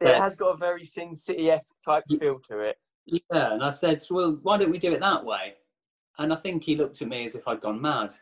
But- 0.00 0.20
has 0.20 0.36
got 0.36 0.54
a 0.54 0.56
very 0.58 0.84
Sin 0.84 1.14
City 1.14 1.50
esque 1.50 1.74
type 1.82 2.04
feel 2.20 2.40
to 2.50 2.58
it. 2.60 2.76
Yeah, 3.10 3.54
and 3.54 3.64
I 3.64 3.70
said, 3.70 4.02
well, 4.10 4.38
why 4.42 4.58
don't 4.58 4.70
we 4.70 4.78
do 4.78 4.92
it 4.92 5.00
that 5.00 5.24
way? 5.24 5.54
And 6.18 6.32
I 6.32 6.36
think 6.36 6.62
he 6.62 6.76
looked 6.76 7.00
at 7.00 7.08
me 7.08 7.24
as 7.24 7.34
if 7.34 7.48
I'd 7.48 7.60
gone 7.60 7.80
mad. 7.80 8.14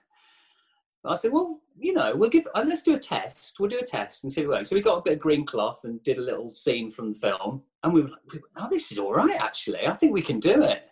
I 1.05 1.15
said, 1.15 1.33
well, 1.33 1.61
you 1.79 1.93
know, 1.93 2.15
we'll 2.15 2.31
give. 2.31 2.47
Uh, 2.55 2.65
let's 2.67 2.83
do 2.83 2.95
a 2.95 2.99
test. 2.99 3.57
We'll 3.59 3.71
do 3.71 3.79
a 3.79 3.85
test 3.85 4.25
and 4.25 4.33
see 4.33 4.43
what 4.43 4.59
works. 4.59 4.71
So 4.71 4.77
we 4.77 4.83
got 4.83 4.99
a 4.99 5.03
bit 5.03 5.15
of 5.15 5.19
green 5.21 5.47
cloth 5.47 5.83
and 5.85 6.03
did 6.03 6.19
a 6.19 6.23
little 6.23 6.53
scene 6.53 6.91
from 6.91 7.13
the 7.13 7.19
film, 7.19 7.63
and 7.83 7.93
we 7.93 8.03
were 8.03 8.09
like, 8.09 8.43
"Oh, 8.57 8.69
this 8.71 8.91
is 8.91 8.99
all 8.99 9.15
right. 9.15 9.39
Actually, 9.39 9.87
I 9.87 9.93
think 9.93 10.13
we 10.13 10.23
can 10.23 10.41
do 10.41 10.63
it." 10.63 10.89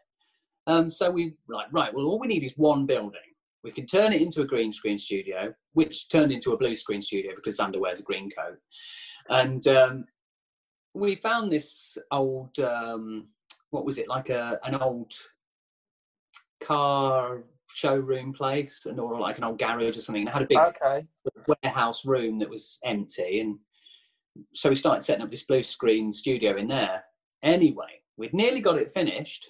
Um, 0.66 0.88
so 0.88 1.10
we 1.10 1.34
like, 1.48 1.66
right. 1.72 1.92
Well, 1.92 2.06
all 2.06 2.18
we 2.18 2.28
need 2.28 2.44
is 2.44 2.56
one 2.56 2.86
building. 2.86 3.20
We 3.62 3.72
can 3.72 3.86
turn 3.86 4.12
it 4.12 4.22
into 4.22 4.42
a 4.42 4.46
green 4.46 4.72
screen 4.72 4.98
studio, 4.98 5.54
which 5.72 6.08
turned 6.08 6.32
into 6.32 6.52
a 6.52 6.56
blue 6.56 6.76
screen 6.76 7.02
studio 7.02 7.32
because 7.34 7.58
Xander 7.58 7.80
wears 7.80 8.00
a 8.00 8.04
green 8.04 8.30
coat. 8.30 8.58
And 9.28 9.66
um, 9.66 10.04
we 10.92 11.16
found 11.16 11.50
this 11.50 11.96
old, 12.10 12.58
um, 12.58 13.28
what 13.74 13.84
was 13.84 13.98
it, 13.98 14.08
like 14.08 14.30
a 14.30 14.58
an 14.62 14.76
old 14.76 15.12
car 16.62 17.42
showroom 17.68 18.32
place, 18.32 18.86
and 18.86 19.00
or 19.00 19.18
like 19.18 19.36
an 19.36 19.44
old 19.44 19.58
garage 19.58 19.96
or 19.96 20.00
something. 20.00 20.26
It 20.26 20.32
had 20.32 20.42
a 20.42 20.46
big 20.46 20.58
Okay. 20.58 21.06
warehouse 21.62 22.06
room 22.06 22.38
that 22.38 22.48
was 22.48 22.78
empty, 22.84 23.40
and 23.40 23.58
so 24.54 24.68
we 24.68 24.76
started 24.76 25.02
setting 25.02 25.22
up 25.24 25.30
this 25.30 25.42
blue 25.44 25.62
screen 25.62 26.12
studio 26.12 26.56
in 26.56 26.68
there. 26.68 27.04
Anyway, 27.42 28.00
we'd 28.16 28.32
nearly 28.32 28.60
got 28.60 28.78
it 28.78 28.92
finished, 28.92 29.48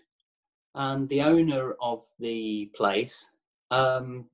and 0.74 1.06
the 1.10 1.20
owner 1.20 1.74
of 1.82 2.02
the 2.18 2.70
place 2.74 3.30
um, 3.70 4.24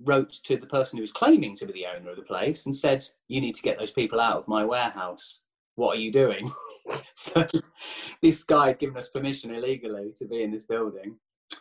wrote 0.00 0.32
to 0.44 0.56
the 0.56 0.66
person 0.66 0.96
who 0.96 1.02
was 1.02 1.12
claiming 1.12 1.54
to 1.54 1.66
be 1.66 1.72
the 1.72 1.86
owner 1.86 2.10
of 2.10 2.16
the 2.16 2.22
place 2.22 2.66
and 2.66 2.76
said, 2.76 3.08
"You 3.28 3.40
need 3.40 3.54
to 3.54 3.62
get 3.62 3.78
those 3.78 3.92
people 3.92 4.20
out 4.20 4.38
of 4.38 4.48
my 4.48 4.64
warehouse. 4.64 5.42
What 5.78 5.96
are 5.96 6.00
you 6.00 6.12
doing?" 6.12 6.50
so 7.14 7.46
this 8.20 8.42
guy 8.42 8.68
had 8.68 8.78
given 8.78 8.96
us 8.96 9.08
permission 9.08 9.54
illegally 9.54 10.12
to 10.16 10.26
be 10.26 10.42
in 10.42 10.50
this 10.50 10.64
building, 10.64 11.16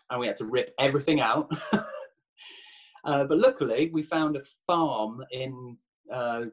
and 0.09 0.19
we 0.19 0.27
had 0.27 0.35
to 0.37 0.45
rip 0.45 0.73
everything 0.79 1.21
out. 1.21 1.51
uh, 1.73 3.23
but 3.23 3.37
luckily, 3.37 3.89
we 3.93 4.01
found 4.01 4.35
a 4.35 4.41
farm 4.65 5.23
in 5.31 5.77
uh, 6.11 6.45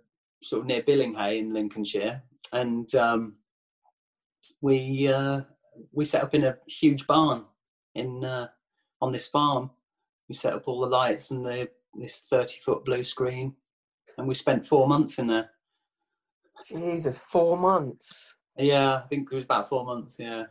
sort 0.42 0.60
of 0.60 0.66
near 0.66 0.82
Billinghay 0.82 1.38
in 1.38 1.54
Lincolnshire, 1.54 2.22
and 2.52 2.94
um, 2.94 3.36
we 4.60 5.08
uh, 5.08 5.40
we 5.92 6.04
set 6.04 6.22
up 6.22 6.34
in 6.34 6.44
a 6.44 6.56
huge 6.66 7.06
barn 7.06 7.44
in 7.94 8.24
uh, 8.24 8.48
on 9.00 9.12
this 9.12 9.28
farm. 9.28 9.70
We 10.28 10.34
set 10.34 10.54
up 10.54 10.64
all 10.66 10.80
the 10.80 10.86
lights 10.86 11.30
and 11.30 11.44
the 11.44 11.68
this 11.94 12.20
thirty 12.28 12.60
foot 12.64 12.84
blue 12.84 13.04
screen, 13.04 13.54
and 14.18 14.28
we 14.28 14.34
spent 14.34 14.66
four 14.66 14.86
months 14.86 15.18
in 15.18 15.26
there. 15.26 15.50
Jesus, 16.68 17.18
four 17.18 17.56
months. 17.58 18.34
Yeah, 18.56 18.96
I 18.96 19.08
think 19.08 19.28
it 19.30 19.34
was 19.34 19.44
about 19.44 19.68
four 19.68 19.84
months. 19.84 20.16
Yeah, 20.18 20.44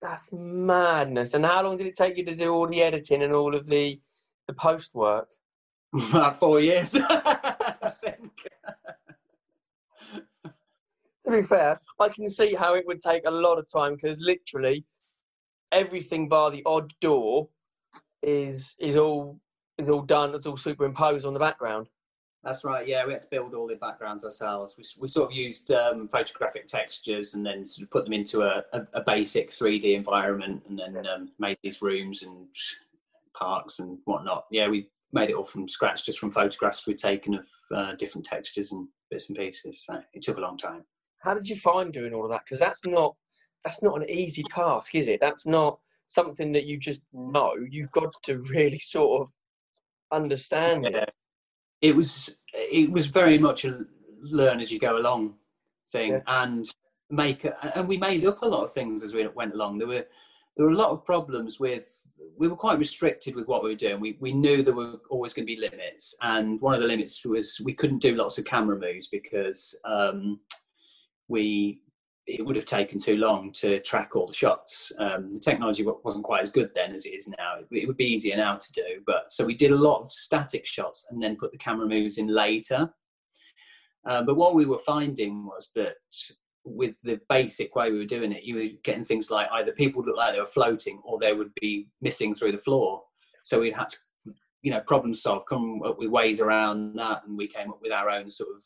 That's 0.00 0.30
madness. 0.32 1.34
And 1.34 1.44
how 1.44 1.62
long 1.62 1.76
did 1.76 1.86
it 1.86 1.96
take 1.96 2.16
you 2.16 2.24
to 2.26 2.34
do 2.34 2.52
all 2.52 2.66
the 2.68 2.82
editing 2.82 3.22
and 3.22 3.32
all 3.32 3.54
of 3.54 3.66
the 3.66 4.00
the 4.46 4.54
post 4.54 4.94
work? 4.94 5.28
about 6.10 6.38
four 6.38 6.60
years. 6.60 6.94
I 7.00 7.92
think. 8.02 8.30
To 11.24 11.30
be 11.30 11.42
fair, 11.42 11.80
I 12.00 12.08
can 12.08 12.28
see 12.28 12.54
how 12.54 12.74
it 12.74 12.86
would 12.86 13.00
take 13.00 13.26
a 13.26 13.30
lot 13.30 13.58
of 13.58 13.70
time 13.70 13.94
because 13.94 14.18
literally 14.20 14.84
everything 15.70 16.28
bar 16.28 16.50
the 16.50 16.62
odd 16.66 16.92
door 17.00 17.48
is 18.22 18.74
is 18.78 18.96
all 18.96 19.38
is 19.78 19.88
all 19.88 20.02
done. 20.02 20.34
It's 20.34 20.46
all 20.46 20.56
superimposed 20.56 21.26
on 21.26 21.34
the 21.34 21.40
background. 21.40 21.88
That's 22.44 22.64
right. 22.64 22.86
Yeah, 22.86 23.06
we 23.06 23.12
had 23.12 23.22
to 23.22 23.28
build 23.28 23.54
all 23.54 23.68
the 23.68 23.76
backgrounds 23.76 24.24
ourselves. 24.24 24.74
We, 24.76 24.84
we 24.98 25.06
sort 25.06 25.30
of 25.30 25.36
used 25.36 25.70
um, 25.70 26.08
photographic 26.08 26.66
textures 26.66 27.34
and 27.34 27.46
then 27.46 27.64
sort 27.64 27.84
of 27.84 27.90
put 27.90 28.04
them 28.04 28.12
into 28.12 28.42
a, 28.42 28.64
a, 28.72 28.84
a 28.94 29.02
basic 29.02 29.52
3D 29.52 29.94
environment, 29.94 30.62
and 30.68 30.76
then 30.76 31.06
um, 31.06 31.30
made 31.38 31.56
these 31.62 31.82
rooms 31.82 32.24
and 32.24 32.46
parks 33.38 33.78
and 33.78 33.98
whatnot. 34.06 34.46
Yeah, 34.50 34.68
we 34.68 34.88
made 35.12 35.30
it 35.30 35.36
all 35.36 35.44
from 35.44 35.68
scratch, 35.68 36.04
just 36.04 36.18
from 36.18 36.32
photographs 36.32 36.86
we'd 36.86 36.98
taken 36.98 37.34
of 37.34 37.46
uh, 37.74 37.94
different 37.94 38.26
textures 38.26 38.72
and 38.72 38.88
bits 39.10 39.28
and 39.28 39.38
pieces. 39.38 39.84
So 39.86 40.00
it 40.12 40.22
took 40.22 40.38
a 40.38 40.40
long 40.40 40.58
time. 40.58 40.82
How 41.20 41.34
did 41.34 41.48
you 41.48 41.56
find 41.56 41.92
doing 41.92 42.12
all 42.12 42.24
of 42.24 42.30
that? 42.32 42.42
Because 42.44 42.58
that's 42.58 42.84
not 42.84 43.14
that's 43.64 43.82
not 43.82 44.02
an 44.02 44.10
easy 44.10 44.42
task, 44.50 44.96
is 44.96 45.06
it? 45.06 45.20
That's 45.20 45.46
not 45.46 45.78
something 46.06 46.50
that 46.52 46.64
you 46.64 46.78
just 46.78 47.02
know. 47.12 47.54
You've 47.70 47.92
got 47.92 48.12
to 48.24 48.38
really 48.38 48.80
sort 48.80 49.22
of 49.22 49.28
understand. 50.10 50.88
Yeah. 50.90 51.02
It 51.02 51.14
was 51.90 52.36
it 52.54 52.90
was 52.90 53.06
very 53.06 53.38
much 53.38 53.64
a 53.64 53.84
learn 54.22 54.60
as 54.60 54.70
you 54.70 54.78
go 54.78 54.96
along 54.96 55.34
thing, 55.90 56.12
Yeah. 56.12 56.20
and 56.26 56.66
make 57.10 57.44
and 57.74 57.86
we 57.86 57.96
made 57.96 58.24
up 58.24 58.42
a 58.42 58.46
lot 58.46 58.64
of 58.64 58.72
things 58.72 59.02
as 59.02 59.14
we 59.14 59.26
went 59.28 59.52
along. 59.54 59.78
There 59.78 59.88
were 59.88 60.06
there 60.56 60.66
were 60.66 60.72
a 60.72 60.76
lot 60.76 60.90
of 60.90 61.04
problems 61.04 61.60
with 61.60 61.98
we 62.38 62.48
were 62.48 62.56
quite 62.56 62.78
restricted 62.78 63.34
with 63.34 63.48
what 63.48 63.62
we 63.62 63.70
were 63.70 63.76
doing. 63.76 64.00
We 64.00 64.16
we 64.20 64.32
knew 64.32 64.62
there 64.62 64.74
were 64.74 65.00
always 65.10 65.34
going 65.34 65.46
to 65.46 65.54
be 65.54 65.60
limits, 65.60 66.14
and 66.22 66.60
one 66.60 66.74
of 66.74 66.80
the 66.80 66.86
limits 66.86 67.24
was 67.24 67.60
we 67.64 67.74
couldn't 67.74 67.98
do 68.02 68.14
lots 68.14 68.38
of 68.38 68.44
camera 68.44 68.78
moves 68.78 69.08
because 69.08 69.78
um, 69.84 70.40
we 71.28 71.81
it 72.26 72.44
would 72.44 72.56
have 72.56 72.64
taken 72.64 72.98
too 72.98 73.16
long 73.16 73.52
to 73.52 73.80
track 73.80 74.14
all 74.14 74.26
the 74.26 74.32
shots. 74.32 74.92
Um, 74.98 75.32
the 75.32 75.40
technology 75.40 75.84
wasn't 76.04 76.24
quite 76.24 76.42
as 76.42 76.50
good 76.50 76.70
then 76.74 76.94
as 76.94 77.04
it 77.04 77.10
is 77.10 77.28
now. 77.28 77.56
It, 77.58 77.82
it 77.82 77.86
would 77.86 77.96
be 77.96 78.12
easier 78.12 78.36
now 78.36 78.56
to 78.56 78.72
do, 78.72 79.02
but 79.06 79.30
so 79.30 79.44
we 79.44 79.54
did 79.54 79.72
a 79.72 79.76
lot 79.76 80.00
of 80.00 80.12
static 80.12 80.66
shots 80.66 81.06
and 81.10 81.22
then 81.22 81.36
put 81.36 81.50
the 81.52 81.58
camera 81.58 81.86
moves 81.86 82.18
in 82.18 82.28
later. 82.28 82.92
Uh, 84.08 84.22
but 84.22 84.36
what 84.36 84.54
we 84.54 84.66
were 84.66 84.78
finding 84.78 85.46
was 85.46 85.70
that 85.74 85.94
with 86.64 86.94
the 87.02 87.20
basic 87.28 87.74
way 87.74 87.90
we 87.90 87.98
were 87.98 88.04
doing 88.04 88.32
it, 88.32 88.44
you 88.44 88.54
were 88.54 88.68
getting 88.84 89.04
things 89.04 89.30
like 89.30 89.48
either 89.52 89.72
people 89.72 90.00
would 90.00 90.08
look 90.08 90.16
like 90.16 90.32
they 90.32 90.40
were 90.40 90.46
floating 90.46 91.00
or 91.04 91.18
they 91.18 91.32
would 91.32 91.52
be 91.60 91.88
missing 92.00 92.34
through 92.34 92.52
the 92.52 92.58
floor. 92.58 93.02
So 93.42 93.60
we 93.60 93.72
had 93.72 93.88
to, 93.88 93.96
you 94.62 94.70
know, 94.70 94.80
problem 94.80 95.14
solve, 95.14 95.44
come 95.48 95.82
up 95.84 95.98
with 95.98 96.10
ways 96.10 96.40
around 96.40 96.94
that, 96.96 97.22
and 97.26 97.36
we 97.36 97.48
came 97.48 97.70
up 97.70 97.80
with 97.82 97.90
our 97.90 98.10
own 98.10 98.30
sort 98.30 98.50
of 98.54 98.62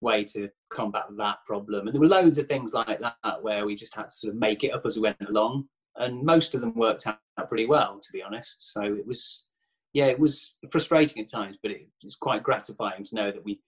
way 0.00 0.24
to 0.24 0.48
combat 0.70 1.04
that 1.16 1.38
problem. 1.46 1.86
And 1.86 1.94
there 1.94 2.00
were 2.00 2.08
loads 2.08 2.38
of 2.38 2.46
things 2.46 2.72
like 2.72 3.00
that 3.00 3.42
where 3.42 3.66
we 3.66 3.74
just 3.74 3.94
had 3.94 4.04
to 4.04 4.10
sort 4.10 4.34
of 4.34 4.40
make 4.40 4.64
it 4.64 4.72
up 4.72 4.84
as 4.86 4.96
we 4.96 5.02
went 5.02 5.16
along, 5.28 5.68
and 5.96 6.22
most 6.24 6.54
of 6.54 6.60
them 6.60 6.74
worked 6.74 7.06
out 7.06 7.18
pretty 7.48 7.66
well, 7.66 8.00
to 8.00 8.12
be 8.12 8.22
honest. 8.22 8.72
So 8.72 8.82
it 8.82 9.06
was, 9.06 9.46
yeah, 9.92 10.06
it 10.06 10.18
was 10.18 10.58
frustrating 10.70 11.22
at 11.22 11.30
times, 11.30 11.56
but 11.62 11.70
it, 11.70 11.88
it's 12.02 12.16
quite 12.16 12.42
gratifying 12.42 13.04
to 13.04 13.14
know 13.14 13.30
that 13.30 13.44
we 13.44 13.60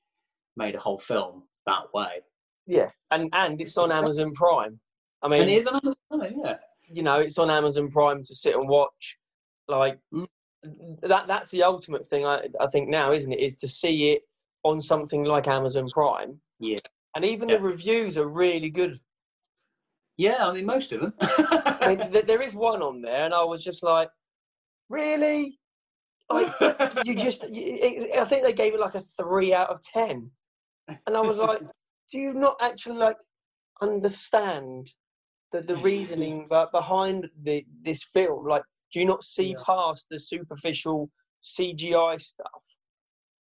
made 0.57 0.75
a 0.75 0.81
whole 0.81 0.99
film 0.99 1.45
that 1.67 1.93
way. 1.95 2.23
Yeah, 2.67 2.91
and 3.11 3.31
and 3.33 3.61
it's 3.61 3.79
on 3.79 3.93
Amazon 3.93 4.33
Prime. 4.33 4.79
I 5.23 5.29
mean, 5.29 5.43
and 5.43 5.51
it 5.51 5.55
is 5.55 5.67
on 5.67 5.77
Amazon, 5.77 5.97
Prime, 6.11 6.41
yeah. 6.45 6.57
you 6.89 7.03
know, 7.03 7.21
it's 7.21 7.39
on 7.39 7.51
Amazon 7.51 7.91
Prime 7.91 8.23
to 8.25 8.35
sit 8.35 8.55
and 8.55 8.69
watch. 8.69 9.19
Like 9.69 9.99
Mm. 10.13 10.27
that 11.03 11.29
that's 11.29 11.51
the 11.51 11.63
ultimate 11.63 12.07
thing 12.07 12.27
I 12.27 12.49
I 12.61 12.67
think 12.67 12.89
now, 12.89 13.13
isn't 13.13 13.33
it? 13.33 13.39
Is 13.39 13.57
to 13.57 13.69
see 13.69 14.11
it 14.11 14.23
on 14.65 14.83
something 14.83 15.25
like 15.25 15.47
Amazon 15.47 15.89
Prime. 15.91 16.41
Yeah. 16.61 16.79
And 17.15 17.25
even 17.25 17.49
Yeah. 17.49 17.57
the 17.57 17.63
reviews 17.63 18.17
are 18.19 18.29
really 18.29 18.71
good. 18.71 19.01
Yeah, 20.17 20.47
I 20.49 20.53
mean 20.53 20.67
most 20.67 20.93
of 20.93 21.01
them. 21.01 21.15
I 21.21 21.95
mean, 21.97 22.27
there 22.27 22.43
is 22.43 22.55
one 22.55 22.83
on 22.83 23.01
there, 23.01 23.25
and 23.25 23.33
I 23.33 23.45
was 23.45 23.63
just 23.63 23.83
like, 23.83 24.09
really? 24.89 25.59
Like, 26.31 26.53
you 27.05 27.15
just, 27.27 27.45
I 27.45 28.25
think 28.27 28.43
they 28.43 28.53
gave 28.53 28.75
it 28.75 28.81
like 28.81 28.97
a 28.97 29.05
three 29.17 29.55
out 29.55 29.71
of 29.71 29.81
ten, 29.83 30.31
and 30.89 31.17
I 31.17 31.21
was 31.21 31.39
like, 31.39 31.61
do 32.11 32.19
you 32.19 32.35
not 32.35 32.57
actually 32.61 32.97
like 32.99 33.17
understand 33.81 34.91
the 35.53 35.63
the 35.63 35.77
reasoning 35.77 36.49
be- 36.51 36.65
behind 36.73 37.31
the 37.45 37.65
this 37.83 38.03
film? 38.05 38.47
Like, 38.47 38.63
do 38.93 39.01
you 39.01 39.07
not 39.07 39.25
see 39.25 39.51
Yeah. 39.53 39.63
past 39.65 40.07
the 40.11 40.19
superficial 40.19 41.09
CGI 41.43 42.21
stuff 42.21 42.63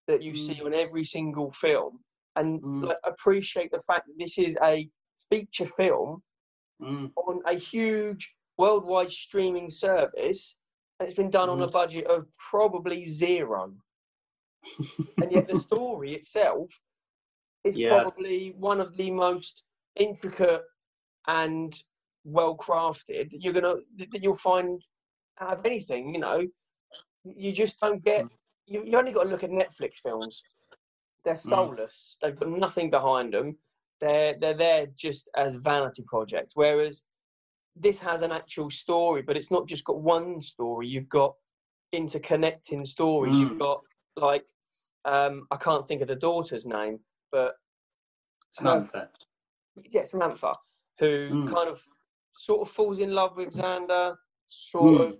that 0.06 0.22
you 0.22 0.36
see 0.36 0.54
Mm. 0.54 0.66
on 0.66 0.74
every 0.74 1.04
single 1.04 1.50
film, 1.52 2.00
and 2.38 2.62
Mm. 2.62 2.84
like 2.88 2.98
appreciate 3.04 3.70
the 3.70 3.82
fact 3.88 4.06
that 4.06 4.18
this 4.18 4.38
is 4.38 4.56
a 4.62 4.88
feature 5.30 5.66
film 5.80 6.22
Mm. 6.80 7.12
on 7.16 7.42
a 7.46 7.54
huge 7.54 8.22
worldwide 8.56 9.10
streaming 9.10 9.68
service 9.68 10.54
and 10.98 11.08
it's 11.08 11.16
been 11.16 11.30
done 11.30 11.50
on 11.50 11.60
a 11.62 11.66
Mhm. 11.66 11.72
budget 11.80 12.06
of 12.06 12.20
probably 12.50 13.04
zero 13.04 13.62
and 15.22 15.32
yet 15.32 15.46
the 15.48 15.56
story 15.56 16.14
itself 16.14 16.68
is 17.64 17.76
Yeah. 17.76 17.90
probably 17.94 18.52
one 18.52 18.80
of 18.80 18.96
the 18.96 19.10
most 19.10 19.64
intricate 19.96 20.64
and 21.26 21.70
well 22.24 22.56
crafted 22.56 23.26
you're 23.42 23.52
gonna 23.58 23.76
that 24.12 24.22
you'll 24.22 24.36
find 24.52 24.80
out 25.40 25.58
of 25.58 25.66
anything 25.66 26.14
you 26.14 26.20
know 26.20 26.40
you 27.24 27.50
just 27.52 27.80
don't 27.80 28.02
get 28.04 28.24
Mm. 28.24 28.30
you, 28.66 28.84
you 28.84 28.94
only 28.98 29.12
got 29.12 29.24
to 29.24 29.30
look 29.30 29.44
at 29.44 29.50
netflix 29.50 29.92
films 30.06 30.42
they're 31.28 31.36
soulless 31.36 32.16
they've 32.22 32.38
got 32.40 32.48
nothing 32.48 32.88
behind 32.88 33.34
them 33.34 33.54
they're 34.00 34.34
they're 34.40 34.54
there 34.54 34.86
just 34.96 35.28
as 35.36 35.56
vanity 35.56 36.02
projects 36.06 36.56
whereas 36.56 37.02
this 37.76 37.98
has 37.98 38.22
an 38.22 38.32
actual 38.32 38.70
story 38.70 39.20
but 39.20 39.36
it's 39.36 39.50
not 39.50 39.68
just 39.68 39.84
got 39.84 40.00
one 40.00 40.40
story 40.40 40.86
you've 40.88 41.08
got 41.10 41.34
interconnecting 41.94 42.86
stories 42.86 43.38
you've 43.38 43.50
Mm. 43.52 43.58
got 43.58 43.80
like 44.16 44.44
um 45.04 45.46
i 45.50 45.56
can't 45.56 45.86
think 45.86 46.00
of 46.00 46.08
the 46.08 46.16
daughter's 46.16 46.64
name 46.64 46.98
but 47.30 47.56
Samantha. 48.50 49.10
yeah 49.84 50.04
samantha 50.04 50.54
who 50.98 51.12
Mm. 51.30 51.54
kind 51.54 51.68
of 51.68 51.78
sort 52.32 52.62
of 52.62 52.70
falls 52.74 53.00
in 53.00 53.12
love 53.14 53.36
with 53.36 53.52
xander 53.52 54.16
sort 54.48 54.94
Mm. 55.02 55.08
of 55.10 55.18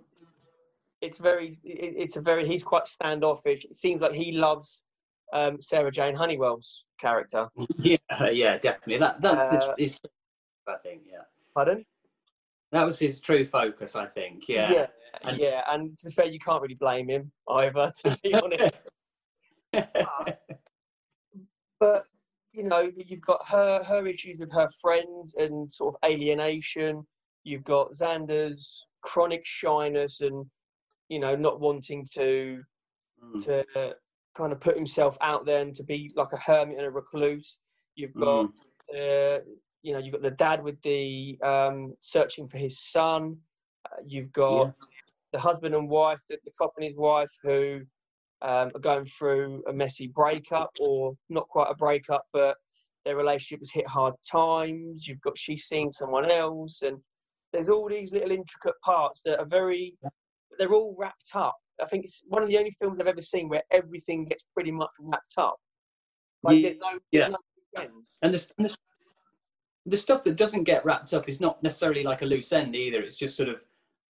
it's 1.01 1.19
very 1.19 1.49
it, 1.63 1.93
it's 2.03 2.17
a 2.17 2.21
very 2.21 2.45
he's 2.47 2.63
quite 2.63 2.87
standoffish. 2.87 3.63
It 3.63 3.75
seems 3.75 4.01
like 4.01 4.11
he 4.11 4.31
loves 4.33 4.81
um, 5.33 5.61
Sarah 5.61 5.91
Jane 5.91 6.15
Honeywell's 6.15 6.85
character. 6.99 7.47
Yeah, 7.77 7.97
yeah, 8.31 8.57
definitely. 8.57 8.97
That 8.97 9.21
that's 9.21 9.41
Uh, 9.41 9.73
the, 9.77 9.83
his, 9.83 9.99
I 10.67 10.75
think. 10.83 11.03
Yeah, 11.09 11.21
Pardon? 11.55 11.85
that 12.71 12.83
was 12.83 12.99
his 12.99 13.19
true 13.21 13.45
focus. 13.45 13.95
I 13.95 14.05
think. 14.05 14.47
Yeah. 14.47 14.71
yeah, 14.71 14.87
And- 15.23 15.37
yeah. 15.39 15.61
And 15.71 15.97
to 15.99 16.05
be 16.05 16.11
fair, 16.11 16.25
you 16.25 16.39
can't 16.39 16.61
really 16.61 16.75
blame 16.75 17.09
him 17.09 17.31
either. 17.49 17.91
To 18.03 18.17
be 18.23 18.33
honest. 18.43 18.91
but 21.79 22.03
you 22.51 22.63
know 22.63 22.91
you've 22.95 23.21
got 23.21 23.47
her 23.47 23.83
her 23.83 24.05
issues 24.07 24.39
with 24.39 24.51
her 24.51 24.67
friends 24.81 25.35
and 25.37 25.71
sort 25.71 25.95
of 25.95 26.09
alienation 26.09 27.05
you've 27.43 27.63
got 27.63 27.93
xander's 27.93 28.83
chronic 29.01 29.41
shyness 29.45 30.21
and 30.21 30.45
you 31.07 31.19
know 31.19 31.35
not 31.35 31.59
wanting 31.59 32.05
to 32.13 32.61
Mm. 33.21 33.43
to 33.43 33.65
kind 34.39 34.53
of 34.53 34.59
put 34.59 34.75
himself 34.83 35.17
out 35.21 35.45
there 35.45 35.61
and 35.61 35.75
to 35.75 35.83
be 35.83 36.11
like 36.15 36.31
a 36.33 36.37
hermit 36.37 36.77
and 36.77 36.87
a 36.87 36.91
recluse 37.01 37.59
you've 37.95 38.13
got 38.13 38.45
Mm. 38.45 39.37
uh, 39.37 39.39
you 39.85 39.91
know 39.93 39.99
you've 39.99 40.13
got 40.17 40.21
the 40.29 40.31
dad 40.47 40.63
with 40.63 40.79
the 40.81 41.37
um 41.43 41.77
searching 42.01 42.47
for 42.47 42.57
his 42.57 42.75
son 42.95 43.21
uh, 43.85 44.01
you've 44.13 44.31
got 44.31 44.65
Yeah. 44.67 44.71
the 45.33 45.39
husband 45.39 45.73
and 45.75 45.89
wife 45.89 46.21
the, 46.29 46.37
the 46.45 46.51
cop 46.57 46.71
and 46.77 46.85
his 46.89 46.97
wife 46.97 47.33
who 47.43 47.81
um, 48.41 48.71
are 48.73 48.79
going 48.89 49.05
through 49.05 49.63
a 49.67 49.73
messy 49.73 50.07
breakup 50.07 50.71
or 50.79 51.13
not 51.27 51.49
quite 51.49 51.69
a 51.69 51.75
breakup, 51.75 52.23
but 52.31 52.55
their 53.03 53.17
relationship 53.17 53.59
has 53.59 53.69
hit 53.69 53.85
hard 53.87 54.13
times. 54.31 55.05
You've 55.05 55.19
got 55.19 55.37
she's 55.37 55.65
seeing 55.65 55.91
someone 55.91 56.31
else, 56.31 56.81
and 56.83 56.97
there's 57.51 57.67
all 57.67 57.89
these 57.89 58.13
little 58.13 58.31
intricate 58.31 58.79
parts 58.81 59.21
that 59.25 59.39
are 59.39 59.45
very, 59.59 59.97
they're 60.57 60.73
all 60.73 60.95
wrapped 60.97 61.31
up. 61.35 61.57
I 61.81 61.85
think 61.87 62.05
it's 62.05 62.23
one 62.27 62.41
of 62.43 62.49
the 62.49 62.57
only 62.57 62.71
films 62.71 62.99
I've 62.99 63.07
ever 63.07 63.23
seen 63.23 63.49
where 63.49 63.63
everything 63.71 64.25
gets 64.25 64.43
pretty 64.53 64.71
much 64.71 64.89
wrapped 64.99 65.33
up. 65.37 65.57
Like 66.43 66.61
there's 66.63 66.75
no, 66.77 66.99
Yeah. 67.11 67.29
there's 67.29 67.31
no. 67.75 67.81
And 68.21 68.33
the, 68.33 68.51
and 68.57 68.65
the 68.69 68.75
the 69.85 69.97
stuff 69.97 70.23
that 70.23 70.35
doesn't 70.35 70.65
get 70.65 70.85
wrapped 70.85 71.13
up 71.13 71.27
is 71.29 71.39
not 71.41 71.61
necessarily 71.63 72.03
like 72.03 72.21
a 72.21 72.25
loose 72.25 72.51
end 72.51 72.75
either. 72.75 73.01
It's 73.01 73.15
just 73.15 73.35
sort 73.37 73.49
of 73.49 73.55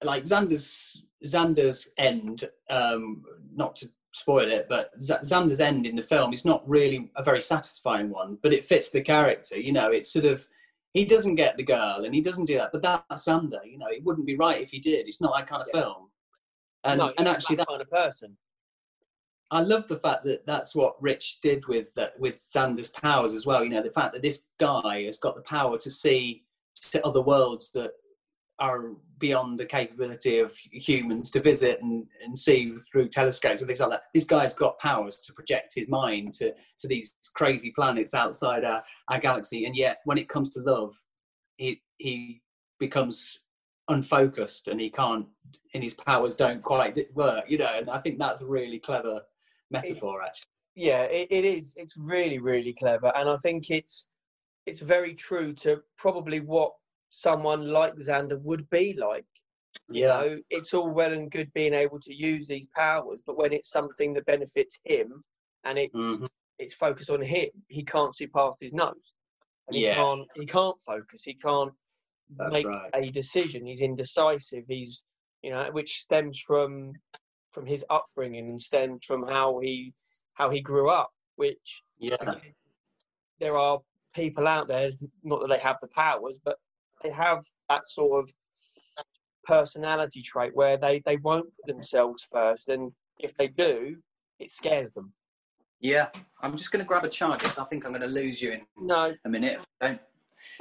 like 0.03 0.23
Xander's 0.25 1.05
Xander's 1.25 1.87
end. 1.97 2.49
Um, 2.69 3.23
not 3.55 3.75
to 3.77 3.89
spoil 4.13 4.51
it, 4.51 4.65
but 4.67 4.91
Z- 5.03 5.13
Xander's 5.23 5.59
end 5.59 5.85
in 5.85 5.95
the 5.95 6.01
film 6.01 6.33
is 6.33 6.43
not 6.45 6.67
really 6.67 7.11
a 7.15 7.23
very 7.23 7.41
satisfying 7.41 8.09
one, 8.09 8.37
but 8.41 8.53
it 8.53 8.65
fits 8.65 8.89
the 8.89 9.01
character. 9.01 9.57
You 9.57 9.71
know, 9.73 9.91
it's 9.91 10.11
sort 10.11 10.25
of 10.25 10.47
he 10.93 11.05
doesn't 11.05 11.35
get 11.35 11.55
the 11.55 11.63
girl 11.63 12.03
and 12.03 12.15
he 12.15 12.21
doesn't 12.21 12.45
do 12.45 12.57
that, 12.57 12.71
but 12.73 12.81
that's 12.81 13.25
Xander. 13.25 13.59
You 13.63 13.77
know, 13.77 13.87
it 13.89 14.03
wouldn't 14.03 14.25
be 14.25 14.35
right 14.35 14.61
if 14.61 14.71
he 14.71 14.79
did. 14.79 15.07
It's 15.07 15.21
not 15.21 15.33
that 15.37 15.47
kind 15.47 15.61
of 15.61 15.67
Yeah. 15.73 15.81
film. 15.81 16.08
And 16.83 16.99
no, 16.99 17.13
and 17.17 17.27
actually, 17.27 17.57
that 17.57 17.67
that 17.67 17.73
kind 17.73 17.81
of 17.81 17.89
person. 17.89 18.37
I 19.51 19.61
love 19.61 19.87
the 19.87 19.97
fact 19.97 20.25
that 20.25 20.45
that's 20.45 20.75
what 20.75 21.01
Rich 21.01 21.39
did 21.41 21.67
with 21.67 21.91
uh, 21.97 22.07
with 22.19 22.39
Xander's 22.39 22.89
powers 22.89 23.33
as 23.33 23.45
well. 23.45 23.63
You 23.63 23.71
know, 23.71 23.83
the 23.83 23.89
fact 23.89 24.13
that 24.13 24.21
this 24.21 24.43
guy 24.59 25.03
has 25.03 25.17
got 25.17 25.35
the 25.35 25.41
power 25.41 25.77
to 25.77 25.89
see 25.89 26.43
to 26.91 27.05
other 27.05 27.21
worlds 27.21 27.71
that 27.71 27.91
are 28.59 28.91
beyond 29.19 29.59
the 29.59 29.65
capability 29.65 30.39
of 30.39 30.55
humans 30.55 31.31
to 31.31 31.41
visit 31.41 31.81
and, 31.81 32.05
and 32.23 32.37
see 32.37 32.75
through 32.91 33.07
telescopes 33.09 33.61
and 33.61 33.67
things 33.67 33.79
like 33.79 33.89
that. 33.89 34.03
This 34.13 34.25
guy's 34.25 34.53
got 34.53 34.77
powers 34.79 35.17
to 35.21 35.33
project 35.33 35.73
his 35.75 35.87
mind 35.87 36.33
to, 36.35 36.53
to 36.79 36.87
these 36.87 37.15
crazy 37.35 37.71
planets 37.71 38.13
outside 38.13 38.63
our, 38.63 38.83
our 39.09 39.19
galaxy. 39.19 39.65
And 39.65 39.75
yet, 39.75 39.99
when 40.05 40.17
it 40.17 40.29
comes 40.29 40.49
to 40.51 40.61
love, 40.61 40.93
he, 41.57 41.81
he 41.97 42.41
becomes 42.79 43.39
unfocused 43.87 44.67
and 44.67 44.79
he 44.79 44.89
can't, 44.89 45.25
and 45.73 45.83
his 45.83 45.93
powers 45.93 46.35
don't 46.35 46.61
quite 46.63 46.97
work, 47.15 47.45
you 47.47 47.57
know. 47.57 47.71
And 47.77 47.89
I 47.89 47.99
think 47.99 48.17
that's 48.17 48.41
a 48.41 48.47
really 48.47 48.79
clever 48.79 49.21
metaphor, 49.71 50.21
actually. 50.23 50.47
yeah 50.75 51.03
it, 51.03 51.27
it 51.29 51.45
is 51.45 51.73
it's 51.75 51.95
really 51.97 52.39
really 52.39 52.73
clever 52.73 53.11
and 53.15 53.27
i 53.29 53.37
think 53.37 53.69
it's 53.69 54.07
it's 54.65 54.79
very 54.79 55.13
true 55.13 55.53
to 55.53 55.81
probably 55.97 56.39
what 56.39 56.71
someone 57.09 57.67
like 57.67 57.93
xander 57.95 58.39
would 58.41 58.67
be 58.69 58.93
like 58.93 59.25
you 59.91 60.07
know 60.07 60.37
it's 60.49 60.73
all 60.73 60.89
well 60.89 61.13
and 61.13 61.31
good 61.31 61.51
being 61.53 61.73
able 61.73 61.99
to 61.99 62.13
use 62.13 62.47
these 62.47 62.67
powers 62.67 63.19
but 63.27 63.37
when 63.37 63.51
it's 63.53 63.69
something 63.71 64.13
that 64.13 64.25
benefits 64.25 64.79
him 64.83 65.23
and 65.65 65.77
it's 65.77 65.95
Mhm. 65.95 66.27
it's 66.59 66.75
focused 66.75 67.09
on 67.09 67.21
him 67.21 67.49
he 67.67 67.83
can't 67.83 68.15
see 68.15 68.27
past 68.27 68.59
his 68.61 68.73
nose 68.73 69.13
and 69.67 69.75
he 69.77 69.83
Yeah. 69.83 69.95
can't 69.95 70.27
he 70.35 70.45
can't 70.45 70.77
focus 70.85 71.23
he 71.23 71.33
can't 71.35 71.73
That's 72.37 72.51
make 72.53 72.65
right. 72.65 72.89
a 72.93 73.09
decision 73.11 73.65
he's 73.65 73.81
indecisive 73.81 74.65
he's 74.67 75.03
you 75.41 75.51
know 75.51 75.69
which 75.71 76.01
stems 76.01 76.39
from 76.39 76.93
from 77.51 77.65
his 77.65 77.83
upbringing 77.89 78.49
and 78.49 78.61
stems 78.61 79.05
from 79.05 79.23
how 79.27 79.59
he 79.59 79.93
how 80.33 80.49
he 80.49 80.61
grew 80.61 80.89
up 80.89 81.11
which 81.35 81.83
Yeah. 81.97 82.17
there 83.39 83.57
are 83.57 83.79
people 84.13 84.47
out 84.47 84.67
there 84.67 84.91
not 85.23 85.39
that 85.41 85.49
they 85.49 85.59
have 85.59 85.77
the 85.81 85.87
powers 85.87 86.35
but 86.43 86.57
they 87.03 87.09
have 87.09 87.43
that 87.69 87.87
sort 87.87 88.23
of 88.23 88.33
personality 89.45 90.21
trait 90.21 90.55
where 90.55 90.77
they 90.77 91.01
they 91.05 91.17
won't 91.17 91.45
put 91.55 91.65
themselves 91.73 92.27
first 92.31 92.69
and 92.69 92.91
if 93.19 93.33
they 93.35 93.47
do 93.47 93.95
it 94.39 94.51
scares 94.51 94.93
them 94.93 95.11
Yeah. 95.79 96.07
I'm 96.41 96.55
just 96.57 96.71
going 96.71 96.83
to 96.83 96.87
grab 96.87 97.03
a 97.05 97.09
charger 97.09 97.47
I 97.59 97.63
think 97.65 97.85
I'm 97.85 97.91
going 97.91 98.01
to 98.01 98.07
lose 98.07 98.41
you 98.41 98.51
in 98.53 98.61
no 98.77 99.13
a 99.25 99.29
minute. 99.29 99.63
don't. 99.81 99.99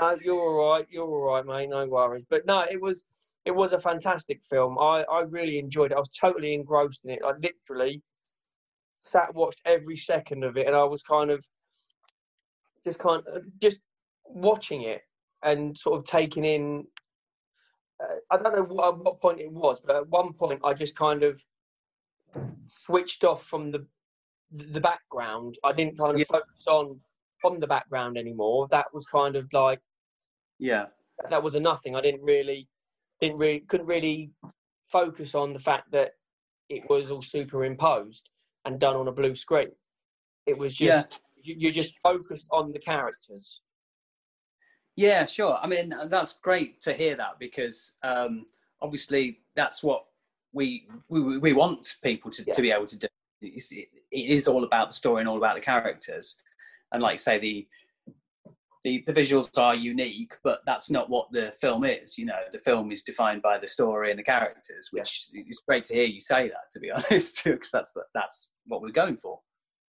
No, 0.01 0.19
you're 0.21 0.35
all 0.37 0.73
right. 0.73 0.87
You're 0.91 1.07
all 1.07 1.23
right, 1.33 1.47
mate. 1.47 1.69
No 1.71 1.87
worries. 1.87 2.25
But 2.29 2.45
no, 2.47 2.63
it 2.69 2.81
was 2.81 3.05
it 3.45 3.51
was 3.53 3.73
a 3.73 3.81
fantastic 3.81 4.43
film. 4.45 4.79
I, 4.79 5.05
I 5.11 5.21
really 5.21 5.59
enjoyed 5.59 5.93
it. 5.93 5.97
I 5.97 6.01
was 6.01 6.13
totally 6.13 6.55
engrossed 6.55 7.05
in 7.05 7.13
it. 7.13 7.21
I 7.25 7.33
literally 7.43 8.03
sat 9.01 9.35
watched 9.35 9.61
every 9.65 9.97
second 9.97 10.45
of 10.45 10.57
it, 10.57 10.67
and 10.67 10.77
I 10.77 10.85
was 10.85 11.03
kind 11.03 11.31
of 11.31 11.45
just 12.85 12.99
kind 12.99 13.23
of 13.27 13.45
just 13.61 13.81
watching 14.25 14.83
it 14.83 15.03
and 15.43 15.77
sort 15.77 15.99
of 15.99 16.05
taking 16.05 16.45
in. 16.45 16.87
Uh, 18.03 18.15
I 18.31 18.37
don't 18.37 18.55
know 18.55 18.63
what, 18.63 18.89
at 18.95 18.99
what 18.99 19.21
point 19.21 19.41
it 19.41 19.51
was, 19.51 19.81
but 19.81 19.97
at 19.97 20.09
one 20.09 20.33
point 20.33 20.61
I 20.65 20.75
just 20.75 20.97
kind 20.97 21.23
of 21.23 21.43
switched 22.67 23.25
off 23.25 23.45
from 23.45 23.71
the 23.71 23.87
the 24.51 24.81
background. 24.81 25.59
I 25.65 25.73
didn't 25.73 25.99
kind 25.99 26.13
of 26.13 26.19
Yeah. 26.19 26.25
focus 26.29 26.67
on 26.67 27.01
on 27.45 27.61
the 27.61 27.67
background 27.67 28.19
anymore. 28.19 28.67
That 28.69 28.93
was 28.93 29.07
kind 29.07 29.37
of 29.37 29.53
like 29.53 29.81
Yeah. 30.59 30.87
that 31.31 31.43
was 31.43 31.55
a 31.55 31.61
nothing. 31.61 31.95
I 31.95 32.01
didn't 32.01 32.23
really, 32.23 32.69
didn't 33.21 33.39
really, 33.39 33.61
couldn't 33.61 33.87
really 33.87 34.31
focus 34.89 35.35
on 35.35 35.53
the 35.53 35.59
fact 35.59 35.91
that 35.93 36.13
it 36.69 36.89
was 36.89 37.11
all 37.11 37.23
superimposed 37.23 38.31
and 38.65 38.79
done 38.79 38.97
on 38.97 39.09
a 39.09 39.13
blue 39.13 39.35
screen. 39.35 39.71
It 40.47 40.57
was 40.57 40.75
just 40.75 41.21
Yeah. 41.37 41.45
you, 41.45 41.55
you're 41.59 41.73
just 41.73 41.99
focused 41.99 42.47
on 42.51 42.73
the 42.73 42.79
characters. 42.79 43.61
Yeah, 44.97 45.27
sure. 45.27 45.57
I 45.63 45.67
mean, 45.67 45.95
that's 46.09 46.35
great 46.35 46.81
to 46.83 46.93
hear 46.93 47.17
that 47.17 47.39
because 47.39 47.93
um, 48.03 48.47
obviously 48.83 49.41
that's 49.55 49.83
what 49.83 50.05
we 50.53 50.89
we, 51.09 51.39
we 51.39 51.53
want 51.53 51.97
people 52.03 52.31
to, 52.33 52.45
Yeah. 52.45 52.55
to 52.55 52.63
be 52.63 52.71
able 52.73 52.87
to 52.87 52.97
do. 52.97 53.07
It's, 53.41 53.71
it, 53.73 53.89
it 54.11 54.31
is 54.31 54.49
all 54.49 54.65
about 54.65 54.89
the 54.89 54.95
story 54.95 55.21
and 55.21 55.29
all 55.29 55.37
about 55.37 55.55
the 55.55 55.61
characters, 55.61 56.37
and 56.93 57.03
like 57.03 57.21
say, 57.21 57.39
the, 57.39 57.69
the 58.85 59.03
the 59.07 59.13
visuals 59.13 59.57
are 59.59 59.75
unique, 59.75 60.35
but 60.45 60.61
that's 60.67 60.91
not 60.91 61.11
what 61.11 61.31
the 61.33 61.53
film 61.61 61.85
is. 61.85 62.19
You 62.19 62.27
know, 62.27 62.41
the 62.53 62.59
film 62.59 62.93
is 62.93 63.03
defined 63.03 63.43
by 63.43 63.59
the 63.59 63.69
story 63.69 64.11
and 64.11 64.19
the 64.19 64.25
characters, 64.25 64.89
which 64.93 65.27
is 65.35 65.61
great 65.67 65.85
to 65.87 65.95
hear 65.95 66.05
you 66.05 66.21
say 66.21 66.49
that. 66.49 66.71
To 66.73 66.81
be 66.81 66.91
honest, 66.97 67.43
because 67.45 67.71
that's 67.71 67.93
that's 68.15 68.51
what 68.67 68.83
we're 68.83 68.91
going 68.91 69.17
for. 69.17 69.41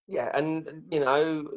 Yeah, 0.07 0.31
and 0.35 0.85
you 0.91 1.01
know, 1.01 1.49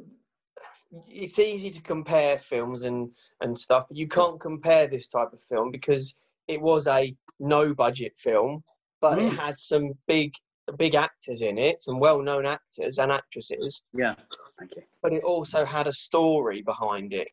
it's 1.08 1.40
easy 1.40 1.70
to 1.72 1.82
compare 1.82 2.38
films 2.38 2.84
and 2.84 3.10
and 3.42 3.58
stuff, 3.58 3.86
but 3.88 3.98
you 3.98 4.08
can't 4.08 4.40
compare 4.40 4.88
this 4.88 5.08
type 5.08 5.32
of 5.34 5.42
film 5.44 5.72
because 5.72 6.16
it 6.48 6.62
was 6.62 6.88
a 6.88 7.16
no 7.40 7.74
budget 7.74 8.14
film, 8.18 8.64
but 9.00 9.18
it 9.18 9.32
Mm. 9.32 9.38
had 9.38 9.58
some 9.58 9.94
big 10.08 10.34
big 10.72 10.96
actors 10.96 11.42
in 11.42 11.58
it, 11.58 11.82
some 11.82 12.00
well 12.00 12.22
known 12.22 12.46
actors 12.46 12.98
and 12.98 13.12
actresses. 13.12 13.84
Yeah, 13.94 14.16
thank 14.60 14.76
you. 14.76 14.84
but 15.02 15.14
it 15.14 15.24
also 15.24 15.66
had 15.66 15.88
a 15.88 15.94
story 15.94 16.62
behind 16.62 17.14
it 17.14 17.28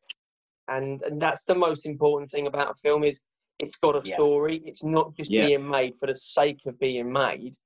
and 0.68 1.02
and 1.02 1.20
that's 1.20 1.44
the 1.44 1.54
most 1.54 1.86
important 1.86 2.30
thing 2.30 2.46
about 2.46 2.70
a 2.70 2.74
film 2.74 3.04
is 3.04 3.20
it's 3.58 3.76
got 3.76 3.96
a 3.96 4.08
Yeah. 4.08 4.14
story 4.14 4.62
it's 4.64 4.84
not 4.84 5.14
just 5.14 5.30
Yeah. 5.30 5.46
being 5.46 5.68
made 5.68 5.98
for 5.98 6.06
the 6.06 6.14
sake 6.14 6.64
of 6.66 6.78
being 6.78 7.12
made 7.12 7.56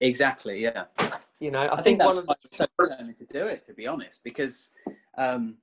Exactly. 0.00 0.60
Yeah. 0.60 0.86
you 1.40 1.50
know 1.50 1.60
i, 1.60 1.66
I, 1.66 1.68
think, 1.82 1.84
think, 1.84 1.98
that's 1.98 2.08
one 2.14 2.18
of 2.18 2.26
why 2.26 2.34
the 2.42 2.48
it's 2.48 2.56
so 2.56 2.66
to 2.78 3.26
do 3.32 3.46
it, 3.46 3.62
to 3.64 3.74
be 3.74 3.86
honest, 3.86 4.22
because 4.24 4.70
um, 5.16 5.56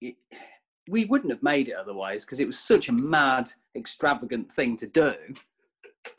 it, 0.00 0.16
we 0.88 1.04
wouldn't 1.04 1.32
have 1.32 1.42
made 1.42 1.68
it 1.68 1.74
otherwise 1.74 2.24
because 2.24 2.40
it 2.40 2.46
was 2.46 2.58
such 2.58 2.88
a 2.88 2.92
mad, 2.92 3.52
extravagant 3.76 4.50
thing 4.50 4.76
to 4.78 4.86
do 4.86 5.14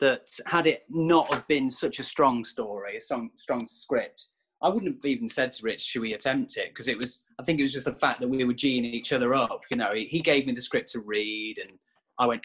that 0.00 0.28
had 0.46 0.66
it 0.66 0.84
not 0.88 1.32
have 1.32 1.46
been 1.48 1.70
such 1.70 1.98
a 1.98 2.02
strong 2.02 2.44
story, 2.44 2.96
a 2.96 3.00
strong, 3.00 3.30
strong 3.36 3.66
script, 3.66 4.28
I 4.62 4.68
wouldn't 4.68 4.96
have 4.96 5.04
even 5.04 5.28
said 5.28 5.52
to 5.52 5.62
Rich, 5.62 5.82
should 5.82 6.02
we 6.02 6.14
attempt 6.14 6.56
it? 6.56 6.70
Because 6.70 6.88
it 6.88 6.98
was, 6.98 7.20
I 7.38 7.44
think 7.44 7.58
it 7.60 7.62
was 7.62 7.72
just 7.72 7.84
the 7.84 7.94
fact 7.94 8.20
that 8.20 8.28
we 8.28 8.44
were 8.44 8.54
geeing 8.54 8.84
each 8.84 9.12
other 9.12 9.34
up. 9.34 9.62
You 9.70 9.76
know, 9.76 9.90
he, 9.94 10.06
he 10.06 10.20
gave 10.20 10.46
me 10.46 10.52
the 10.52 10.60
script 10.60 10.90
to 10.90 11.00
read 11.00 11.58
and 11.58 11.78
I 12.18 12.26
went, 12.26 12.44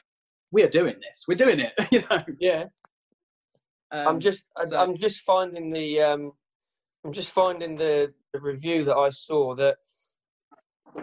we 0.52 0.64
are 0.64 0.70
doing 0.70 0.96
this. 1.02 1.26
We're 1.28 1.36
doing 1.36 1.60
it. 1.60 1.74
you 1.92 2.04
know, 2.10 2.24
yeah 2.40 2.66
Um, 3.92 4.08
I'm 4.08 4.20
just 4.20 4.46
so- 4.64 4.78
I'm 4.78 4.96
just 4.98 5.22
finding 5.22 5.72
the 5.72 6.02
um, 6.02 6.32
I'm 7.06 7.14
just 7.14 7.32
finding 7.32 7.76
the, 7.76 8.14
the 8.34 8.40
review 8.40 8.84
that 8.86 8.96
I 8.96 9.10
saw 9.10 9.56
that. 9.56 9.78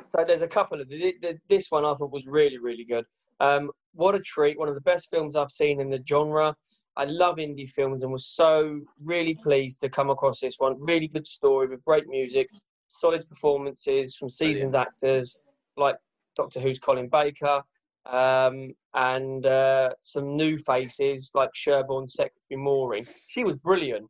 So 0.06 0.24
there's 0.26 0.42
a 0.42 0.48
couple 0.48 0.80
of 0.80 0.88
the, 0.88 1.14
the, 1.20 1.38
this 1.48 1.66
one 1.70 1.84
I 1.84 1.94
thought 1.94 2.12
was 2.12 2.26
really 2.26 2.58
really 2.58 2.84
good. 2.84 3.04
Um, 3.40 3.70
what 3.92 4.14
a 4.14 4.20
treat! 4.20 4.58
One 4.58 4.68
of 4.68 4.74
the 4.74 4.80
best 4.80 5.08
films 5.10 5.36
I've 5.36 5.50
seen 5.50 5.80
in 5.80 5.90
the 5.90 6.02
genre. 6.06 6.54
I 6.96 7.04
love 7.04 7.36
indie 7.36 7.68
films 7.70 8.02
and 8.02 8.12
was 8.12 8.26
so 8.26 8.80
really 9.02 9.34
pleased 9.34 9.80
to 9.80 9.88
come 9.88 10.10
across 10.10 10.40
this 10.40 10.56
one. 10.58 10.76
Really 10.80 11.08
good 11.08 11.26
story 11.26 11.68
with 11.68 11.84
great 11.84 12.08
music, 12.08 12.48
solid 12.88 13.26
performances 13.28 14.16
from 14.16 14.28
seasoned 14.28 14.74
actors 14.74 15.36
like 15.76 15.96
Doctor 16.36 16.60
Who's 16.60 16.78
Colin 16.78 17.08
Baker, 17.08 17.62
um, 18.06 18.74
and 18.94 19.46
uh, 19.46 19.90
some 20.00 20.36
new 20.36 20.58
faces 20.58 21.30
like 21.34 21.50
Sherborne 21.54 22.06
Secretary 22.06 22.60
Maureen. 22.60 23.06
She 23.28 23.44
was 23.44 23.56
brilliant, 23.56 24.08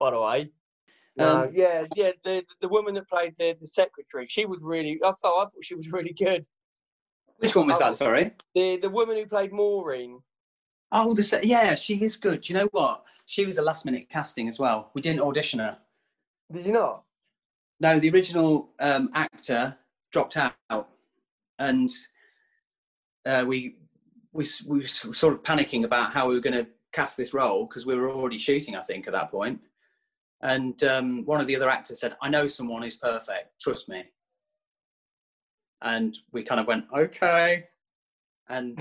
by 0.00 0.10
the 0.10 0.20
way. 0.20 0.50
Uh, 1.18 1.42
Um, 1.44 1.50
yeah, 1.54 1.84
yeah. 1.94 2.12
The 2.24 2.44
the 2.60 2.68
woman 2.68 2.94
that 2.94 3.08
played 3.08 3.34
the, 3.38 3.54
the 3.60 3.66
secretary, 3.66 4.26
she 4.28 4.46
was 4.46 4.58
really. 4.62 4.98
I 5.04 5.12
thought 5.12 5.42
I 5.42 5.44
thought 5.44 5.64
she 5.64 5.74
was 5.74 5.92
really 5.92 6.14
good. 6.14 6.46
Which 7.38 7.54
one 7.54 7.66
was 7.66 7.78
that? 7.78 7.94
Sorry. 7.94 8.32
The 8.54 8.76
the 8.76 8.90
woman 8.90 9.16
who 9.16 9.26
played 9.26 9.52
Maureen. 9.52 10.22
Oh, 10.90 11.14
the 11.14 11.40
yeah, 11.42 11.74
she 11.74 11.96
is 12.02 12.16
good. 12.16 12.42
Do 12.42 12.52
you 12.52 12.58
know 12.58 12.68
what? 12.72 13.04
She 13.26 13.46
was 13.46 13.58
a 13.58 13.62
last 13.62 13.84
minute 13.84 14.08
casting 14.10 14.48
as 14.48 14.58
well. 14.58 14.90
We 14.94 15.00
didn't 15.00 15.22
audition 15.22 15.58
her. 15.60 15.78
Did 16.50 16.66
you 16.66 16.72
not? 16.72 17.04
No, 17.80 17.98
the 17.98 18.10
original 18.10 18.70
um, 18.78 19.10
actor 19.14 19.76
dropped 20.12 20.36
out, 20.36 20.88
and 21.58 21.90
uh, 23.26 23.44
we, 23.46 23.76
we 24.32 24.46
we 24.66 24.80
were 24.80 24.86
sort 24.86 25.34
of 25.34 25.42
panicking 25.42 25.84
about 25.84 26.12
how 26.12 26.28
we 26.28 26.34
were 26.34 26.40
going 26.40 26.64
to 26.64 26.66
cast 26.92 27.16
this 27.16 27.32
role 27.32 27.66
because 27.66 27.86
we 27.86 27.96
were 27.96 28.10
already 28.10 28.38
shooting, 28.38 28.76
I 28.76 28.82
think, 28.82 29.06
at 29.06 29.12
that 29.14 29.30
point. 29.30 29.58
And 30.42 30.82
um, 30.84 31.24
one 31.24 31.40
of 31.40 31.46
the 31.46 31.56
other 31.56 31.70
actors 31.70 32.00
said, 32.00 32.16
"I 32.20 32.28
know 32.28 32.46
someone 32.46 32.82
who's 32.82 32.96
perfect. 32.96 33.60
Trust 33.60 33.88
me." 33.88 34.04
And 35.82 36.16
we 36.32 36.42
kind 36.42 36.60
of 36.60 36.66
went, 36.66 36.84
"Okay." 36.94 37.64
And 38.48 38.78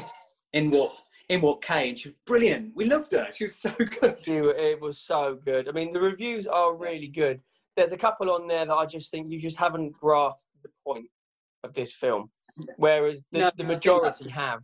in 0.53 0.71
what 0.71 0.93
in 1.29 1.41
what 1.41 1.67
and 1.69 1.97
she 1.97 2.09
was 2.09 2.15
brilliant. 2.25 2.75
We 2.75 2.85
loved 2.85 3.13
her. 3.13 3.27
She 3.31 3.45
was 3.45 3.55
so 3.55 3.71
good. 4.01 4.27
It 4.27 4.81
was 4.81 4.99
so 4.99 5.39
good. 5.43 5.69
I 5.69 5.71
mean, 5.71 5.93
the 5.93 6.01
reviews 6.01 6.45
are 6.45 6.75
really 6.75 7.07
good. 7.07 7.39
There's 7.77 7.93
a 7.93 7.97
couple 7.97 8.29
on 8.31 8.47
there 8.47 8.65
that 8.65 8.73
I 8.73 8.85
just 8.85 9.11
think 9.11 9.31
you 9.31 9.39
just 9.39 9.57
haven't 9.57 9.93
grasped 9.93 10.47
the 10.61 10.69
point 10.85 11.05
of 11.63 11.73
this 11.73 11.93
film, 11.93 12.29
whereas 12.75 13.21
the, 13.31 13.39
No, 13.39 13.51
the 13.55 13.63
majority 13.63 14.29
have. 14.29 14.63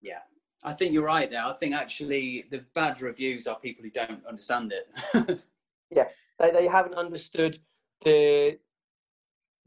Yeah, 0.00 0.20
I 0.64 0.72
think 0.72 0.94
you're 0.94 1.04
right 1.04 1.30
there. 1.30 1.44
I 1.44 1.52
think 1.52 1.74
actually 1.74 2.46
the 2.50 2.64
bad 2.74 3.02
reviews 3.02 3.46
are 3.46 3.58
people 3.58 3.84
who 3.84 3.90
don't 3.90 4.24
understand 4.26 4.72
it. 4.72 5.40
Yeah. 5.90 6.04
They 6.38 6.50
they 6.50 6.66
haven't 6.66 6.94
understood 6.94 7.58
the 8.04 8.58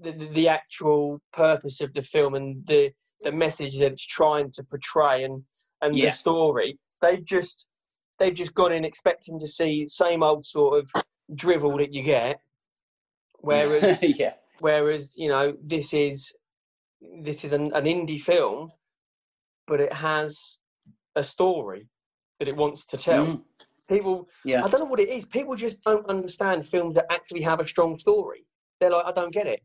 the, 0.02 0.30
the, 0.34 0.48
actual 0.48 1.22
purpose 1.34 1.82
of 1.82 1.94
the 1.94 2.02
film 2.02 2.34
and 2.36 2.66
the 2.68 2.92
the 3.24 3.32
message 3.32 3.78
that 3.80 3.92
it's 3.92 4.06
trying 4.06 4.52
to 4.52 4.64
portray 4.64 5.24
and 5.24 5.44
and 5.82 5.96
Yeah. 5.96 6.10
the 6.10 6.16
story. 6.16 6.80
They've 7.02 7.24
just 7.24 7.68
they've 8.20 8.34
just 8.34 8.54
gone 8.54 8.72
in 8.72 8.86
expecting 8.86 9.40
to 9.40 9.48
see 9.48 9.84
the 9.84 9.90
same 9.90 10.24
old 10.24 10.46
sort 10.46 10.80
of 10.80 10.92
drivel 11.36 11.78
that 11.78 11.94
you 11.94 12.04
get, 12.04 12.40
whereas 13.40 14.02
yeah, 14.04 14.34
whereas 14.60 15.14
you 15.16 15.30
know 15.30 15.56
this 15.64 15.94
is 15.94 16.32
this 17.24 17.44
is 17.44 17.54
an, 17.54 17.74
an 17.74 17.86
indie 17.86 18.22
film, 18.22 18.72
but 19.68 19.80
it 19.80 19.94
has 19.94 20.60
a 21.16 21.24
story 21.24 21.88
that 22.40 22.48
it 22.48 22.56
wants 22.56 22.86
to 22.86 22.98
tell. 22.98 23.26
Mm, 23.26 23.42
People 23.90 24.30
yeah. 24.46 24.64
I 24.64 24.70
don't 24.70 24.80
know 24.80 24.86
what 24.86 25.00
it 25.00 25.10
is. 25.10 25.26
People 25.26 25.56
just 25.56 25.82
don't 25.84 26.06
understand 26.08 26.68
films 26.68 26.96
that 26.96 27.06
actually 27.12 27.42
have 27.42 27.60
a 27.60 27.68
strong 27.68 28.00
story. 28.00 28.46
They're 28.80 28.92
like, 28.92 29.06
I 29.06 29.12
don't 29.12 29.34
get 29.34 29.48
it. 29.48 29.62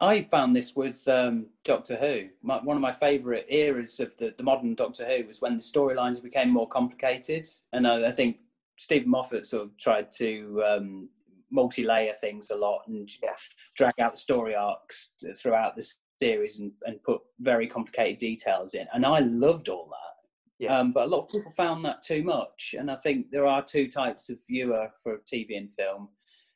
I 0.00 0.22
found 0.30 0.54
this 0.54 0.76
with 0.76 1.06
um, 1.08 1.46
Doctor 1.64 1.96
Who. 1.96 2.28
My, 2.42 2.58
one 2.62 2.76
of 2.76 2.80
my 2.80 2.92
favourite 2.92 3.46
eras 3.48 3.98
of 4.00 4.16
the, 4.16 4.32
the 4.36 4.44
modern 4.44 4.74
Doctor 4.74 5.04
Who 5.04 5.26
was 5.26 5.40
when 5.40 5.56
the 5.56 5.62
storylines 5.62 6.22
became 6.22 6.50
more 6.50 6.68
complicated, 6.68 7.46
and 7.72 7.86
I, 7.86 8.08
I 8.08 8.10
think 8.10 8.36
Steven 8.78 9.10
Moffat 9.10 9.46
sort 9.46 9.64
of 9.64 9.76
tried 9.76 10.12
to 10.12 10.62
um, 10.64 11.08
multi-layer 11.50 12.12
things 12.14 12.50
a 12.50 12.56
lot 12.56 12.82
and 12.86 13.10
Yeah. 13.22 13.30
drag 13.76 13.94
out 14.00 14.14
the 14.14 14.20
story 14.20 14.54
arcs 14.54 15.10
throughout 15.36 15.74
the 15.74 15.86
series 16.20 16.60
and, 16.60 16.72
and 16.84 17.02
put 17.02 17.20
very 17.40 17.66
complicated 17.66 18.18
details 18.18 18.74
in. 18.74 18.86
And 18.92 19.04
I 19.04 19.20
loved 19.20 19.68
all 19.68 19.86
that. 19.90 20.64
Yeah. 20.64 20.76
Um, 20.78 20.92
but 20.92 21.04
a 21.04 21.08
lot 21.08 21.22
of 21.22 21.28
people 21.28 21.52
found 21.52 21.84
that 21.84 22.02
too 22.02 22.22
much, 22.22 22.74
and 22.78 22.90
I 22.90 22.96
think 22.96 23.30
there 23.30 23.46
are 23.46 23.64
two 23.64 23.88
types 23.88 24.28
of 24.28 24.38
viewer 24.48 24.88
for 25.02 25.18
TV 25.32 25.56
and 25.56 25.72
film. 25.72 26.08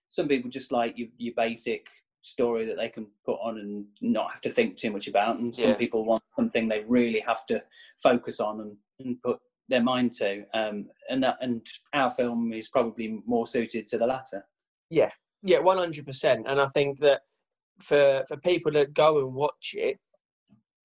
Some 0.09 0.28
people 0.28 0.51
just 0.51 0.72
like 0.72 0.99
your, 0.99 1.09
your 1.18 1.34
basic 1.36 1.86
story 2.23 2.64
that 2.66 2.77
they 2.77 2.89
can 2.89 3.07
put 3.27 3.39
on 3.43 3.59
and 3.59 3.85
not 4.01 4.31
have 4.31 4.41
to 4.43 4.51
think 4.51 4.77
too 4.77 4.91
much 4.91 5.09
about, 5.09 5.39
and 5.39 5.55
some 5.55 5.70
Yeah. 5.70 5.77
people 5.77 6.05
want 6.05 6.23
something 6.37 6.68
they 6.68 6.85
really 6.87 7.20
have 7.20 7.45
to 7.47 7.62
focus 8.03 8.41
on 8.41 8.61
and, 8.61 8.77
and 9.01 9.20
put 9.23 9.39
their 9.68 9.83
mind 9.83 10.12
to. 10.14 10.45
Um, 10.55 10.89
and 11.11 11.23
that, 11.23 11.37
and 11.41 11.66
our 11.93 12.11
film 12.11 12.53
is 12.53 12.68
probably 12.68 13.20
more 13.27 13.47
suited 13.47 13.89
to 13.89 13.99
the 13.99 14.07
latter. 14.07 14.47
Yeah, 14.91 15.11
yeah, 15.43 15.59
one 15.59 15.79
hundred 15.79 16.07
percent. 16.07 16.47
And 16.49 16.61
I 16.61 16.66
think 16.68 16.99
that 17.01 17.23
for 17.81 18.25
for 18.29 18.37
people 18.37 18.73
that 18.73 18.95
go 18.95 19.18
and 19.18 19.35
watch 19.35 19.75
it, 19.75 19.99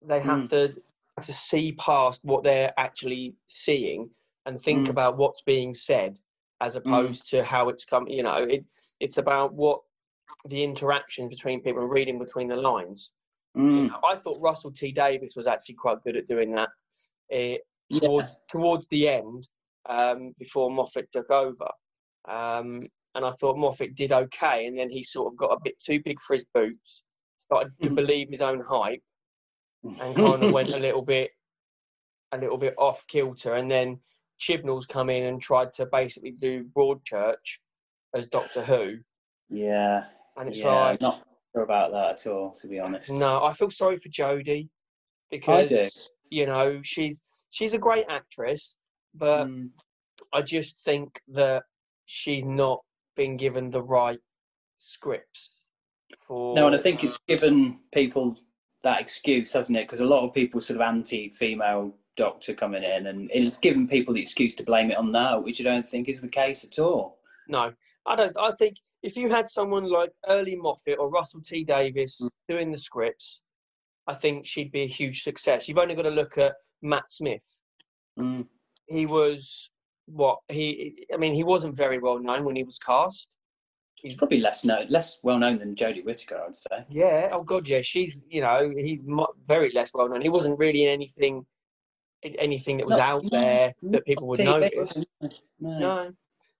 they 0.01 0.19
have 0.19 0.49
to 0.49 0.75
to 1.21 1.33
see 1.33 1.71
past 1.73 2.23
what 2.23 2.43
they're 2.43 2.73
actually 2.77 3.35
seeing 3.47 4.09
and 4.45 4.61
think 4.61 4.87
Mm. 4.87 4.91
about 4.91 5.17
what's 5.17 5.41
being 5.41 5.73
said, 5.73 6.19
as 6.61 6.75
opposed 6.75 7.29
to 7.31 7.43
how 7.43 7.69
it's 7.69 7.85
come. 7.85 8.07
You 8.07 8.23
know, 8.23 8.43
it 8.43 8.65
it's 8.99 9.17
about 9.17 9.53
what 9.53 9.81
the 10.47 10.63
interaction 10.63 11.29
between 11.29 11.61
people 11.61 11.81
and 11.81 11.91
reading 11.91 12.19
between 12.19 12.47
the 12.47 12.55
lines. 12.55 13.11
Mm. 13.55 13.91
I 14.03 14.15
thought 14.15 14.39
Russell 14.39 14.71
T 14.71 14.91
Davies 14.91 15.35
was 15.35 15.47
actually 15.47 15.75
quite 15.75 16.03
good 16.03 16.15
at 16.17 16.27
doing 16.27 16.51
that. 16.53 16.69
eh, 17.29 17.57
Yeah. 17.89 17.99
towards 18.01 18.41
towards 18.49 18.87
the 18.87 19.09
end, 19.09 19.47
um, 19.85 20.33
before 20.39 20.69
Moffat 20.71 21.11
took 21.11 21.29
over, 21.29 21.69
um, 22.25 22.87
and 23.15 23.25
I 23.25 23.31
thought 23.31 23.57
Moffat 23.57 23.95
did 23.95 24.11
okay, 24.11 24.65
and 24.67 24.77
then 24.77 24.89
he 24.89 25.03
sort 25.03 25.33
of 25.33 25.37
got 25.37 25.51
a 25.51 25.59
bit 25.61 25.79
too 25.79 26.01
big 26.03 26.19
for 26.21 26.33
his 26.33 26.45
boots, 26.53 27.03
started 27.37 27.73
to 27.81 27.89
Mhm. 27.89 27.95
believe 27.95 28.29
his 28.29 28.41
own 28.41 28.59
hype, 28.61 29.03
and 29.83 29.95
kind 30.39 30.43
of 30.43 30.51
went 30.53 30.71
a 30.73 30.77
little 30.77 31.01
bit, 31.01 31.31
a 32.33 32.37
little 32.37 32.57
bit 32.57 32.75
off 32.77 33.05
kilter, 33.07 33.55
and 33.55 33.69
then 33.71 34.01
Chibnall's 34.37 34.85
come 34.85 35.09
in 35.09 35.23
and 35.23 35.41
tried 35.41 35.73
to 35.73 35.85
basically 35.87 36.31
do 36.31 36.63
Broadchurch 36.65 37.59
as 38.13 38.27
Doctor 38.27 38.61
Who, 38.63 38.99
yeah, 39.49 40.09
and 40.37 40.49
it's 40.49 40.59
yeah. 40.59 40.67
like, 40.73 41.01
not 41.01 41.23
sure 41.53 41.63
about 41.63 41.91
that 41.91 42.11
at 42.11 42.31
all, 42.31 42.55
to 42.61 42.67
be 42.67 42.79
honest. 42.79 43.09
no, 43.11 43.43
I 43.43 43.53
feel 43.53 43.69
sorry 43.71 43.97
for 43.97 44.09
Jodie 44.09 44.69
because 45.31 46.09
you 46.29 46.45
know 46.45 46.79
she's 46.83 47.21
she's 47.49 47.73
a 47.73 47.77
great 47.77 48.05
actress, 48.09 48.75
but 49.15 49.47
Mm. 49.47 49.69
I 50.33 50.41
just 50.41 50.83
think 50.83 51.21
that 51.29 51.63
she's 52.05 52.43
not 52.43 52.81
been 53.15 53.37
given 53.37 53.69
the 53.69 53.81
right 53.81 54.19
scripts 54.77 55.65
for. 56.17 56.55
No, 56.55 56.67
and 56.67 56.75
I 56.75 56.79
think 56.79 57.03
it's 57.03 57.17
given 57.27 57.79
people 57.93 58.35
that 58.83 58.99
excuse, 59.01 59.53
hasn't 59.53 59.77
it? 59.77 59.87
Because 59.87 60.01
a 60.01 60.05
lot 60.05 60.25
of 60.25 60.33
people 60.33 60.59
sort 60.59 60.75
of 60.75 60.81
anti-female 60.81 61.95
doctor 62.15 62.53
coming 62.53 62.83
in, 62.83 63.07
and 63.07 63.29
it's 63.33 63.57
given 63.57 63.87
people 63.87 64.13
the 64.13 64.21
excuse 64.21 64.53
to 64.55 64.63
blame 64.63 64.91
it 64.91 64.97
on 64.97 65.11
that, 65.13 65.43
which 65.43 65.61
I 65.61 65.63
don't 65.63 65.87
think 65.87 66.09
is 66.09 66.21
the 66.21 66.27
case 66.27 66.63
at 66.63 66.79
all. 66.79 67.19
no. 67.47 67.73
I 68.09 68.15
don't. 68.15 68.37
I 68.37 68.53
think 68.53 68.77
if 69.07 69.15
you 69.15 69.29
had 69.29 69.49
someone 69.49 69.89
like 69.89 70.11
Early 70.27 70.55
Moffat 70.55 70.99
or 70.99 71.09
Russell 71.09 71.41
T 71.41 71.63
Davies 71.63 72.17
Mm. 72.21 72.29
doing 72.49 72.71
the 72.71 72.77
scripts, 72.77 73.41
I 74.05 74.13
think 74.13 74.45
she'd 74.45 74.71
be 74.71 74.81
a 74.83 74.87
huge 74.99 75.23
success. 75.23 75.67
You've 75.67 75.77
only 75.77 75.95
got 75.95 76.01
to 76.03 76.09
look 76.21 76.37
at 76.37 76.53
Matt 76.81 77.09
Smith. 77.09 77.41
Mm. 78.19 78.45
He 78.87 79.05
was 79.05 79.69
what 80.07 80.39
he. 80.49 81.05
I 81.13 81.17
mean, 81.17 81.33
he 81.33 81.43
wasn't 81.43 81.75
very 81.75 81.99
well 81.99 82.19
known 82.19 82.43
when 82.43 82.55
he 82.57 82.63
was 82.63 82.77
cast. 82.79 83.35
He's 83.95 84.15
probably 84.15 84.39
less 84.41 84.63
known, 84.65 84.85
less 84.89 85.17
well 85.23 85.39
known 85.39 85.57
than 85.59 85.73
Jodie 85.75 86.03
Whittaker, 86.05 86.39
I'd 86.45 86.55
say. 86.55 86.85
Yeah. 86.89 87.29
Oh 87.31 87.43
God, 87.43 87.67
yeah. 87.67 87.81
She's 87.81 88.21
you 88.29 88.41
know 88.41 88.71
mo- 89.05 89.33
very 89.45 89.71
less 89.71 89.93
well 89.93 90.07
known. 90.09 90.21
He 90.21 90.29
wasn't 90.29 90.59
really 90.59 90.83
in 90.83 90.89
anything 90.89 91.45
anything 92.23 92.77
that 92.77 92.87
was 92.87 92.97
Not- 92.97 93.09
out 93.09 93.23
no, 93.23 93.29
there 93.29 93.73
that 93.83 94.05
people 94.05 94.27
would 94.27 94.39
TV, 94.39 94.45
notice. 94.45 95.03
No. 95.59 95.79
No. 95.79 96.11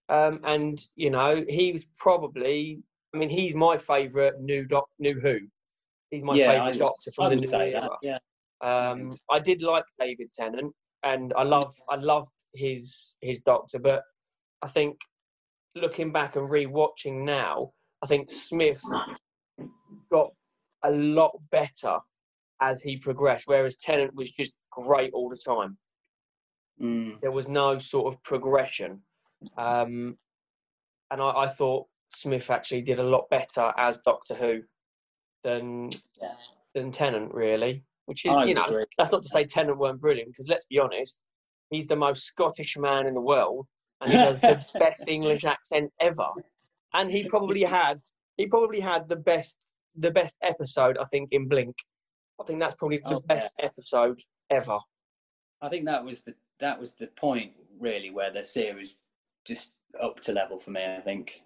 Um, 0.10 0.39
and 0.43 0.80
you 0.95 1.10
know 1.10 1.43
he 1.47 1.72
was 1.72 1.86
probably. 1.97 2.82
I 3.14 3.18
mean, 3.18 3.30
he's 3.30 3.55
my 3.55 3.78
favourite 3.78 4.39
new 4.39 4.66
doc, 4.66 4.89
new 4.99 5.20
Who. 5.20 5.39
He's 6.12 6.24
my 6.24 6.36
Yeah, 6.36 6.51
favourite 6.51 6.78
Doctor 6.78 7.12
from 7.12 7.30
the 7.30 7.36
would 7.36 7.41
new 7.41 7.47
say 7.47 7.74
era. 7.74 7.89
that. 7.89 7.91
Yeah. 8.01 8.20
Um, 8.62 9.14
I 9.30 9.39
did 9.39 9.62
like 9.62 9.86
David 9.99 10.32
Tennant, 10.32 10.74
and 11.03 11.34
I 11.38 11.43
love 11.43 11.74
I 11.89 11.95
loved 11.95 12.32
his 12.53 13.16
his 13.22 13.39
Doctor, 13.41 13.80
but 13.80 14.03
I 14.62 14.68
think 14.68 14.97
looking 15.76 16.12
back 16.12 16.36
and 16.36 16.49
re-watching 16.49 17.24
now, 17.24 17.72
I 18.01 18.08
think 18.08 18.32
Smith 18.32 18.82
got 20.12 20.32
a 20.84 20.91
lot 20.91 21.32
better 21.51 21.99
as 22.62 22.82
he 22.82 22.97
progressed, 22.97 23.47
whereas 23.47 23.78
Tennant 23.78 24.16
was 24.16 24.32
just 24.32 24.53
great 24.72 25.12
all 25.14 25.30
the 25.30 25.38
time. 25.38 25.78
Mm. 26.82 27.22
There 27.22 27.32
was 27.32 27.47
no 27.47 27.78
sort 27.80 28.14
of 28.14 28.22
progression. 28.24 29.01
Um, 29.57 30.17
and 31.11 31.21
I, 31.21 31.29
I 31.43 31.47
thought 31.47 31.88
Smith 32.13 32.49
actually 32.49 32.81
did 32.81 32.99
a 32.99 33.03
lot 33.03 33.29
better 33.29 33.73
as 33.77 33.99
Doctor 34.05 34.33
Who 34.35 34.61
than 35.43 35.89
Yeah. 36.21 36.33
than 36.73 36.91
Tennant, 36.91 37.33
really. 37.33 37.83
Which 38.05 38.25
is, 38.25 38.31
I 38.33 38.45
you 38.45 38.53
know, 38.53 38.65
agree. 38.65 38.85
that's 38.97 39.11
not 39.11 39.23
to 39.23 39.29
say 39.29 39.43
Tennant 39.45 39.77
weren't 39.77 39.99
brilliant, 39.99 40.31
because 40.31 40.47
let's 40.47 40.63
be 40.65 40.79
honest, 40.79 41.19
he's 41.71 41.88
the 41.88 41.95
most 41.95 42.23
Scottish 42.23 42.77
man 42.77 43.05
in 43.05 43.13
the 43.13 43.21
world, 43.21 43.67
and 44.01 44.11
he 44.11 44.17
does 44.17 44.39
the 44.39 44.63
best 44.79 45.07
English 45.09 45.43
accent 45.43 45.91
ever. 45.99 46.27
And 46.93 47.11
he 47.11 47.27
probably 47.27 47.63
had 47.63 48.01
he 48.38 48.47
probably 48.47 48.79
had 48.79 49.09
the 49.09 49.15
best 49.17 49.57
the 49.95 50.11
best 50.11 50.35
episode, 50.41 50.97
I 50.97 51.05
think, 51.05 51.29
in 51.31 51.47
Blink. 51.47 51.75
I 52.39 52.43
think 52.43 52.59
that's 52.59 52.75
probably 52.75 52.99
the 52.99 53.15
Oh, 53.15 53.23
yeah. 53.29 53.35
best 53.35 53.51
episode 53.59 54.19
ever. 54.51 54.77
I 55.61 55.69
think 55.69 55.85
that 55.85 56.03
was 56.05 56.21
the 56.21 56.35
that 56.59 56.79
was 56.79 56.93
the 56.93 57.07
point 57.07 57.51
really 57.79 58.09
where 58.09 58.31
the 58.31 58.43
series 58.43 58.95
just 59.47 59.73
up 60.01 60.19
to 60.21 60.33
level 60.33 60.57
for 60.57 60.71
me. 60.71 60.83
I 60.83 61.01
think 61.01 61.41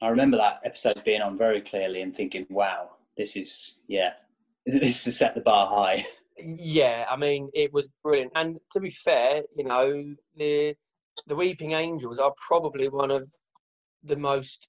I 0.00 0.08
remember 0.08 0.36
that 0.38 0.60
episode 0.64 1.02
being 1.04 1.20
on 1.22 1.36
very 1.36 1.60
clearly 1.60 2.02
and 2.02 2.14
thinking, 2.14 2.46
"Wow, 2.50 2.90
this 3.16 3.36
is 3.36 3.74
yeah, 3.88 4.12
this 4.66 5.06
is 5.06 5.18
set 5.18 5.34
the 5.34 5.40
bar 5.40 5.68
high." 5.68 6.04
Yeah, 6.42 7.04
I 7.10 7.16
mean, 7.16 7.50
it 7.52 7.70
was 7.70 7.86
brilliant. 8.02 8.32
And 8.34 8.58
to 8.72 8.80
be 8.80 8.88
fair, 8.88 9.42
you 9.58 9.64
know, 9.64 10.14
the 10.36 10.74
the 11.26 11.36
Weeping 11.36 11.72
Angels 11.72 12.18
are 12.18 12.32
probably 12.48 12.88
one 12.88 13.10
of 13.10 13.30
the 14.04 14.16
most 14.16 14.66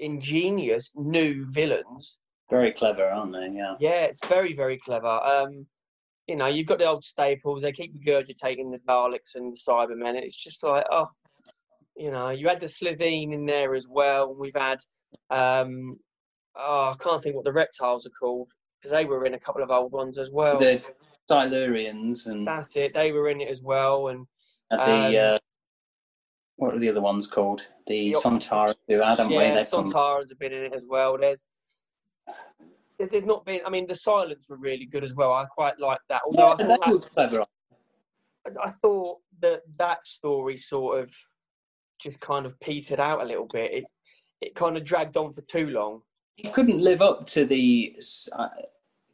ingenious 0.00 0.90
new 0.96 1.46
villains. 1.50 2.18
very 2.48 2.72
clever, 2.72 3.04
aren't 3.08 3.32
they? 3.32 3.50
Yeah. 3.54 3.76
Yeah, 3.78 4.04
it's 4.06 4.26
very, 4.26 4.52
very 4.54 4.78
clever. 4.78 5.06
Um, 5.06 5.66
you 6.26 6.34
know, 6.36 6.46
you've 6.46 6.66
got 6.66 6.78
the 6.78 6.88
old 6.88 7.04
staples. 7.04 7.62
They 7.62 7.72
keep 7.72 7.94
regurgitating 7.94 8.72
the 8.72 8.80
Daleks 8.88 9.36
and 9.36 9.52
the 9.52 9.60
Cybermen. 9.66 10.16
It's 10.16 10.36
just 10.36 10.62
like, 10.64 10.84
oh, 10.90 11.06
you 12.00 12.10
know, 12.10 12.30
you 12.30 12.48
had 12.48 12.60
the 12.60 12.66
Slitheen 12.66 13.34
in 13.34 13.44
there 13.44 13.74
as 13.74 13.86
well. 13.86 14.30
And 14.30 14.40
we've 14.40 14.56
had, 14.56 14.78
um, 15.28 15.98
oh, 16.56 16.94
I 16.94 16.96
can't 16.98 17.22
think 17.22 17.36
what 17.36 17.44
the 17.44 17.52
reptiles 17.52 18.06
are 18.06 18.10
called 18.18 18.48
because 18.80 18.90
they 18.90 19.04
were 19.04 19.26
in 19.26 19.34
a 19.34 19.38
couple 19.38 19.62
of 19.62 19.70
old 19.70 19.92
ones 19.92 20.18
as 20.18 20.30
well. 20.30 20.58
The 20.58 20.82
Silurians 21.30 22.26
and 22.26 22.46
That's 22.46 22.74
it. 22.76 22.94
They 22.94 23.12
were 23.12 23.28
in 23.28 23.42
it 23.42 23.48
as 23.50 23.62
well, 23.62 24.08
and 24.08 24.26
the 24.70 24.80
um, 24.80 25.34
uh, 25.34 25.38
what 26.56 26.74
are 26.74 26.78
the 26.78 26.88
other 26.88 27.02
ones 27.02 27.26
called? 27.26 27.66
The 27.86 28.12
The 28.12 28.18
Oct- 28.18 28.48
Sontar 28.48 28.74
who 28.88 28.94
we? 29.28 29.34
yeah, 29.34 29.62
come- 29.70 29.90
Sontarans 29.90 30.30
have 30.30 30.38
been 30.38 30.54
in 30.54 30.64
it 30.64 30.74
as 30.74 30.84
well. 30.88 31.18
There's, 31.18 31.44
there's 32.98 33.24
not 33.24 33.44
been. 33.44 33.60
I 33.66 33.68
mean, 33.70 33.86
the 33.86 33.94
Silence 33.94 34.46
were 34.48 34.56
really 34.56 34.86
good 34.86 35.04
as 35.04 35.14
well. 35.14 35.34
I 35.34 35.44
quite 35.44 35.78
like 35.78 36.00
that. 36.08 36.22
Although 36.24 36.56
Yeah, 36.58 36.76
I, 36.80 36.90
thought 36.90 37.14
that, 37.14 37.46
I 38.64 38.70
thought 38.70 39.18
that 39.42 39.60
that 39.76 40.06
story 40.06 40.58
sort 40.58 41.00
of 41.00 41.12
just 42.00 42.20
kind 42.20 42.46
of 42.46 42.58
petered 42.60 43.00
out 43.00 43.20
a 43.22 43.24
little 43.24 43.46
bit. 43.52 43.72
It 43.72 43.84
it 44.40 44.54
kind 44.54 44.76
of 44.76 44.84
dragged 44.84 45.16
on 45.16 45.32
for 45.32 45.42
too 45.42 45.68
long. 45.68 46.00
It 46.38 46.52
couldn't 46.54 46.80
live 46.80 47.02
up 47.02 47.26
to 47.28 47.44
the. 47.44 47.96
I, 48.32 48.48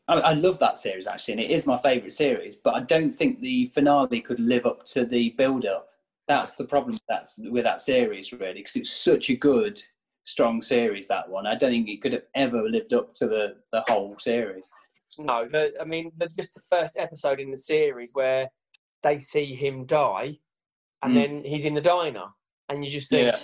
I 0.08 0.14
I 0.14 0.32
love 0.34 0.58
that 0.60 0.78
series 0.78 1.06
actually, 1.06 1.32
and 1.32 1.40
it 1.42 1.50
is 1.50 1.66
my 1.66 1.76
favourite 1.78 2.12
series. 2.12 2.56
But 2.56 2.74
I 2.74 2.80
don't 2.80 3.12
think 3.12 3.40
the 3.40 3.66
finale 3.66 4.20
could 4.20 4.40
live 4.40 4.66
up 4.66 4.84
to 4.86 5.04
the 5.04 5.30
build-up. 5.36 5.88
That's 6.28 6.52
the 6.52 6.64
problem. 6.64 6.98
That's 7.08 7.38
with 7.38 7.64
that 7.64 7.80
series 7.80 8.32
really, 8.32 8.54
because 8.60 8.76
it's 8.76 8.92
such 8.92 9.30
a 9.30 9.36
good, 9.36 9.82
strong 10.22 10.62
series. 10.62 11.08
That 11.08 11.28
one, 11.28 11.46
I 11.46 11.56
don't 11.56 11.70
think 11.72 11.88
it 11.88 12.02
could 12.02 12.12
have 12.12 12.26
ever 12.34 12.62
lived 12.68 12.94
up 12.94 13.14
to 13.16 13.26
the 13.26 13.56
the 13.72 13.82
whole 13.88 14.10
series. 14.10 14.70
No, 15.18 15.48
the, 15.48 15.72
I 15.80 15.84
mean, 15.84 16.12
the, 16.18 16.28
just 16.36 16.52
the 16.54 16.60
first 16.70 16.96
episode 16.96 17.40
in 17.40 17.50
the 17.50 17.56
series 17.56 18.10
where 18.12 18.48
they 19.02 19.18
see 19.18 19.54
him 19.54 19.86
die, 19.86 20.38
and 21.02 21.12
Mm. 21.12 21.14
then 21.14 21.44
he's 21.44 21.64
in 21.64 21.74
the 21.74 21.80
diner, 21.80 22.26
and 22.68 22.84
you 22.84 22.90
just 22.90 23.10
think, 23.10 23.34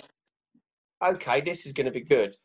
okay, 1.03 1.41
this 1.41 1.65
is 1.65 1.73
going 1.73 1.85
to 1.85 1.91
be 1.91 2.01
good. 2.01 2.35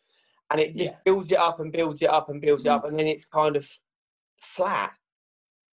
And 0.50 0.60
it 0.60 0.76
just 0.76 0.90
Yeah. 0.92 0.96
builds 1.04 1.32
it 1.32 1.38
up 1.38 1.60
and 1.60 1.70
builds 1.72 2.02
it 2.02 2.08
up 2.10 2.28
and 2.30 2.40
builds 2.40 2.64
it 2.64 2.68
Mm. 2.68 2.76
up, 2.76 2.84
and 2.84 2.98
then 2.98 3.06
it's 3.06 3.26
kind 3.26 3.56
of 3.56 3.70
flat. 4.36 4.94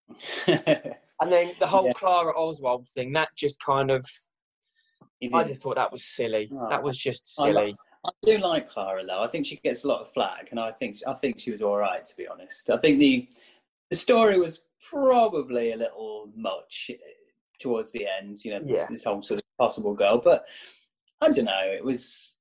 And 1.20 1.30
then 1.32 1.54
the 1.60 1.66
whole 1.66 1.86
Yeah. 1.86 1.92
Clara 1.92 2.36
Oswald 2.36 2.88
thing, 2.88 3.12
that 3.12 3.28
just 3.36 3.62
kind 3.62 3.90
of, 3.92 4.04
I 5.32 5.44
just 5.44 5.62
thought 5.62 5.76
that 5.76 5.92
was 5.92 6.04
silly. 6.04 6.50
Oh, 6.52 6.68
that 6.68 6.82
was 6.82 6.98
just 6.98 7.36
silly. 7.36 7.76
I 8.04 8.10
do 8.24 8.36
like 8.38 8.68
Clara 8.68 9.06
though. 9.06 9.22
I 9.22 9.28
think 9.28 9.46
she 9.46 9.56
gets 9.56 9.84
a 9.84 9.88
lot 9.88 10.00
of 10.02 10.12
flack, 10.12 10.48
and 10.50 10.58
I 10.60 10.72
think 10.72 10.98
I 11.06 11.14
think 11.14 11.38
she 11.38 11.52
was 11.52 11.62
all 11.62 11.76
right 11.78 12.04
to 12.04 12.16
be 12.16 12.26
honest. 12.26 12.68
I 12.68 12.76
think 12.78 12.98
the 12.98 13.28
the 13.90 13.96
story 13.96 14.38
was 14.38 14.66
probably 14.90 15.72
a 15.72 15.76
little 15.76 16.30
much 16.34 16.90
eh, 16.92 16.96
towards 17.60 17.92
the 17.92 18.06
end. 18.06 18.44
You 18.44 18.50
know, 18.54 18.60
this, 18.60 18.76
Yeah. 18.76 18.86
this 18.90 19.04
whole 19.04 19.22
sort 19.22 19.38
of 19.38 19.44
possible 19.56 19.94
girl, 19.94 20.18
but 20.18 20.44
I 21.20 21.28
don't 21.30 21.44
know. 21.46 21.60
It 21.76 21.84
was. 21.84 22.32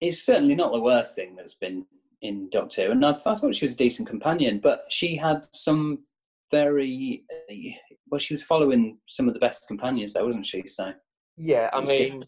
It's 0.00 0.22
certainly 0.24 0.54
not 0.54 0.72
the 0.72 0.80
worst 0.80 1.14
thing 1.14 1.36
that's 1.36 1.54
been 1.54 1.86
in 2.22 2.48
Doctor 2.50 2.86
Who, 2.86 2.92
and 2.92 3.04
I, 3.06 3.10
I 3.10 3.14
thought 3.14 3.54
she 3.54 3.64
was 3.66 3.74
a 3.74 3.78
decent 3.78 4.08
companion. 4.08 4.58
But 4.60 4.84
she 4.88 5.16
had 5.16 5.46
some 5.52 5.98
very 6.50 7.24
eh, 7.50 7.72
well. 8.10 8.18
She 8.18 8.34
was 8.34 8.42
following 8.42 8.98
some 9.06 9.28
of 9.28 9.34
the 9.34 9.40
best 9.40 9.66
companions, 9.68 10.12
though, 10.12 10.26
wasn't 10.26 10.46
she? 10.46 10.66
So 10.66 10.92
Yeah, 11.36 11.70
I 11.72 11.80
mean, 11.80 11.98
different. 11.98 12.24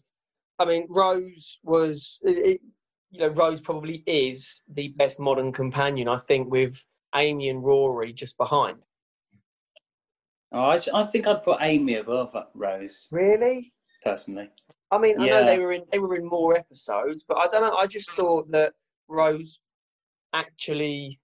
I 0.59 0.65
mean, 0.65 0.85
Rose 0.89 1.59
was, 1.63 2.19
it- 2.23 2.61
you 3.11 3.19
know, 3.21 3.27
Rose 3.29 3.61
probably 3.61 4.03
is 4.07 4.61
the 4.73 4.89
best 4.97 5.19
modern 5.19 5.51
companion. 5.53 6.07
I 6.09 6.17
think 6.27 6.51
with 6.51 6.83
Amy 7.15 7.47
and 7.49 7.63
Rory 7.63 8.11
just 8.11 8.37
behind. 8.37 8.77
oh, 10.51 10.59
I, 10.71 10.79
I 10.93 11.05
think 11.05 11.25
I'd 11.27 11.43
put 11.43 11.59
Amy 11.61 11.95
above 11.95 12.35
Rose 12.53 13.07
Really? 13.11 13.73
personally. 14.03 14.49
I 14.91 14.97
mean, 14.97 15.19
I 15.19 15.27
know 15.27 15.45
they 15.45 15.59
were 15.59 15.73
in 15.73 15.83
they 15.91 15.99
were 15.99 16.15
in 16.15 16.25
more 16.25 16.57
episodes, 16.57 17.23
but 17.27 17.37
I 17.37 17.47
don't 17.47 17.61
know. 17.61 17.75
I 17.75 17.87
just 17.87 18.11
thought 18.11 18.49
that 18.51 18.73
Rose 19.07 19.59
actually 20.33 21.19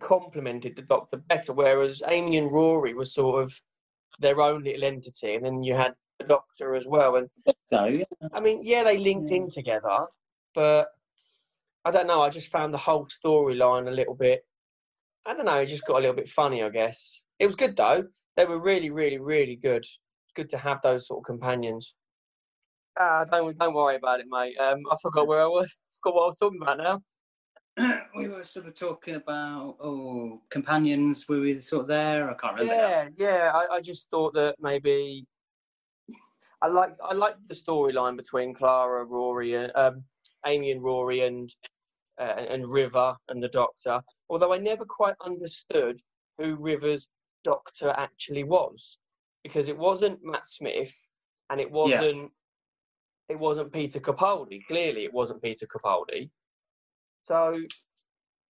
complemented 0.00 0.76
the 0.76 0.82
Doctor 0.82 1.18
better, 1.18 1.52
whereas 1.52 2.02
Amy 2.06 2.38
and 2.38 2.50
Rory 2.50 2.94
were 2.94 3.04
sort 3.04 3.42
of 3.42 3.52
their 4.18 4.40
own 4.40 4.64
little 4.64 4.84
entity, 4.84 5.34
and 5.34 5.44
then 5.44 5.62
you 5.62 5.74
had 5.74 5.94
the 6.18 6.26
Doctor 6.26 6.74
as 6.74 6.86
well. 6.86 7.16
And 7.16 7.28
So 7.70 7.84
yeah. 7.86 8.04
I 8.32 8.40
mean, 8.40 8.60
yeah, 8.64 8.82
they 8.82 8.98
linked 8.98 9.30
in 9.30 9.48
together, 9.48 10.06
but 10.54 10.88
I 11.84 11.90
don't 11.90 12.06
know. 12.06 12.22
I 12.22 12.30
just 12.30 12.50
found 12.50 12.74
the 12.74 12.78
whole 12.78 13.06
storyline 13.06 13.88
a 13.88 13.92
little 13.92 14.14
bit. 14.14 14.44
I 15.24 15.34
don't 15.34 15.46
know. 15.46 15.56
It 15.56 15.66
just 15.66 15.86
got 15.86 15.98
a 15.98 16.00
little 16.00 16.16
bit 16.16 16.28
funny, 16.28 16.62
I 16.62 16.68
guess. 16.68 17.24
It 17.38 17.46
was 17.46 17.56
good 17.56 17.76
though. 17.76 18.04
They 18.36 18.44
were 18.44 18.58
really, 18.58 18.90
really, 18.90 19.18
really 19.18 19.56
good. 19.56 19.82
It's 19.82 19.98
good 20.34 20.50
to 20.50 20.58
have 20.58 20.80
those 20.82 21.06
sort 21.06 21.20
of 21.20 21.24
companions. 21.24 21.94
Ah, 22.98 23.24
don't 23.24 23.56
don't 23.58 23.74
worry 23.74 23.96
about 23.96 24.20
it, 24.20 24.26
mate. 24.28 24.56
Um, 24.58 24.82
I 24.90 24.96
forgot 25.00 25.26
where 25.26 25.42
I 25.42 25.46
was. 25.46 25.66
I 25.66 25.96
Forgot 26.02 26.14
what 26.14 26.22
I 26.22 26.26
was 26.26 26.36
talking 26.36 26.60
about 26.62 26.78
now. 26.78 27.02
we 28.16 28.28
were 28.28 28.42
sort 28.42 28.66
of 28.66 28.74
talking 28.74 29.14
about 29.16 29.76
oh 29.80 30.40
companions. 30.50 31.28
Were 31.28 31.40
we 31.40 31.60
sort 31.60 31.82
of 31.82 31.88
there? 31.88 32.30
I 32.30 32.34
can't 32.34 32.54
remember. 32.54 32.74
now. 32.74 32.88
Yeah, 32.88 33.08
yeah. 33.16 33.52
I, 33.54 33.76
I 33.76 33.80
just 33.80 34.10
thought 34.10 34.34
that 34.34 34.56
maybe 34.60 35.26
I 36.62 36.68
like 36.68 36.96
I 37.02 37.14
liked 37.14 37.46
the 37.48 37.54
storyline 37.54 38.16
between 38.16 38.54
Clara, 38.54 39.04
Rory, 39.04 39.54
and 39.54 39.72
um, 39.76 40.04
Amy 40.46 40.72
and 40.72 40.82
Rory, 40.82 41.26
and 41.26 41.50
uh, 42.20 42.44
and 42.48 42.66
River 42.70 43.16
and 43.28 43.42
the 43.42 43.48
Doctor. 43.48 44.00
Although 44.28 44.52
I 44.52 44.58
never 44.58 44.84
quite 44.84 45.14
understood 45.24 46.00
who 46.38 46.56
River's 46.56 47.08
Doctor 47.44 47.94
actually 47.96 48.44
was, 48.44 48.98
because 49.42 49.68
it 49.68 49.78
wasn't 49.78 50.18
Matt 50.22 50.48
Smith, 50.48 50.92
and 51.48 51.60
it 51.60 51.70
wasn't 51.70 52.30
it 53.30 53.38
wasn't 53.38 53.72
Peter 53.72 54.00
Capaldi. 54.00 54.66
Clearly, 54.66 55.04
it 55.04 55.12
wasn't 55.14 55.40
Peter 55.42 55.66
Capaldi. 55.66 56.30
So, 57.22 57.60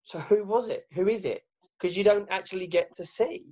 so 0.05 0.18
who 0.20 0.43
was 0.45 0.68
it? 0.68 0.87
Who 0.95 1.07
is 1.09 1.24
it? 1.26 1.43
Because 1.78 1.97
you 1.97 2.03
don't 2.03 2.26
actually 2.31 2.66
get 2.66 2.93
to 2.95 3.05
see. 3.05 3.45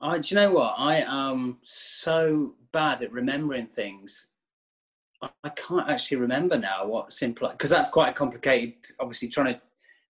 I, 0.00 0.18
do 0.18 0.34
you 0.34 0.40
know 0.40 0.52
what? 0.52 0.74
I 0.76 1.04
am 1.06 1.58
so 1.62 2.56
bad 2.72 3.02
at 3.02 3.12
remembering 3.12 3.66
things. 3.68 4.26
I, 5.22 5.28
I 5.44 5.48
can't 5.50 5.88
actually 5.88 6.16
remember 6.18 6.58
now 6.58 6.86
what 6.86 7.12
simple 7.12 7.48
because 7.48 7.70
that's 7.70 7.88
quite 7.88 8.10
a 8.10 8.12
complicated. 8.12 8.74
Obviously, 9.00 9.28
trying 9.28 9.54
to 9.54 9.60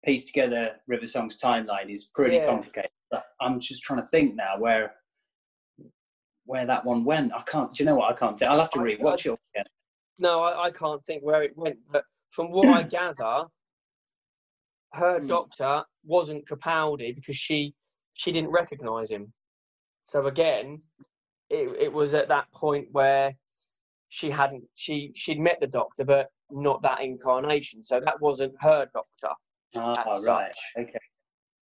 piece 0.04 0.24
together 0.24 0.76
River 0.86 1.06
Song's 1.06 1.36
timeline 1.36 1.90
is 1.92 2.04
pretty 2.14 2.36
Yeah. 2.36 2.46
complicated. 2.46 2.90
But 3.10 3.24
I'm 3.40 3.58
just 3.60 3.82
trying 3.82 4.00
to 4.00 4.06
think 4.06 4.36
now 4.36 4.54
where 4.58 4.94
where 6.44 6.66
that 6.66 6.84
one 6.84 7.04
went. 7.04 7.32
I 7.34 7.42
can't. 7.42 7.70
Do 7.74 7.82
you 7.82 7.86
know 7.90 7.96
what? 7.96 8.10
I 8.12 8.14
can't 8.16 8.38
think. 8.38 8.50
I'll 8.50 8.60
have 8.60 8.70
to 8.70 8.80
I- 8.80 8.84
rewatch 8.84 9.26
it 9.26 9.38
again. 9.54 9.64
No, 10.22 10.40
I, 10.40 10.66
I 10.66 10.70
can't 10.70 11.04
think 11.04 11.24
where 11.24 11.42
it 11.42 11.56
went, 11.56 11.78
but 11.90 12.04
from 12.30 12.52
what 12.52 12.68
I 12.68 12.82
gather, 12.98 13.44
her 14.92 15.18
Hmm. 15.18 15.26
doctor 15.26 15.84
wasn't 16.04 16.46
Capaldi 16.46 17.14
because 17.14 17.36
she 17.36 17.74
she 18.14 18.30
didn't 18.30 18.50
recognise 18.50 19.10
him. 19.10 19.32
So 20.04 20.26
again, 20.26 20.78
it 21.50 21.68
it 21.86 21.92
was 21.92 22.14
at 22.14 22.28
that 22.28 22.50
point 22.52 22.86
where 22.92 23.34
she 24.10 24.30
hadn't 24.30 24.62
she 24.74 25.10
she'd 25.16 25.40
met 25.40 25.58
the 25.60 25.66
doctor, 25.66 26.04
but 26.04 26.30
not 26.50 26.82
that 26.82 27.00
incarnation. 27.00 27.82
So 27.82 27.98
that 27.98 28.20
wasn't 28.20 28.54
her 28.60 28.88
doctor. 28.94 29.30
Ah, 29.74 30.18
right. 30.20 30.52
such. 30.54 30.84
Okay. 30.84 31.00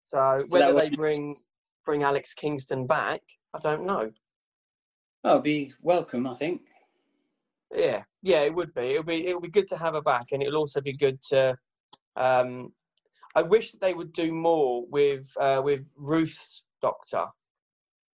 So 0.04 0.44
whether 0.50 0.74
they 0.74 0.90
bring 0.90 1.38
bring 1.86 2.04
Alex 2.04 2.34
Kingston 2.34 2.88
back, 2.88 3.22
I 3.54 3.60
don't 3.60 3.86
know. 3.86 4.12
Oh, 5.24 5.40
be 5.40 5.72
welcome. 5.82 6.28
I 6.28 6.34
think. 6.34 6.64
Yeah, 7.76 8.04
yeah, 8.22 8.42
it 8.42 8.54
would 8.54 8.74
be. 8.74 8.92
It'll 8.92 9.04
be 9.04 9.28
it'll 9.28 9.42
be 9.42 9.50
good 9.50 9.68
to 9.70 9.78
have 9.78 9.94
her 9.94 10.02
back, 10.02 10.28
and 10.32 10.42
it'll 10.42 10.58
also 10.58 10.82
be 10.82 10.94
good 10.94 11.22
to. 11.30 11.56
Um, 12.16 12.74
I 13.36 13.42
wish 13.44 13.72
that 13.72 13.82
they 13.82 13.94
would 13.94 14.12
do 14.14 14.32
more 14.32 14.86
with 14.90 15.28
uh, 15.40 15.62
with 15.64 15.86
Ruth's 15.96 16.64
Doctor. 16.82 17.26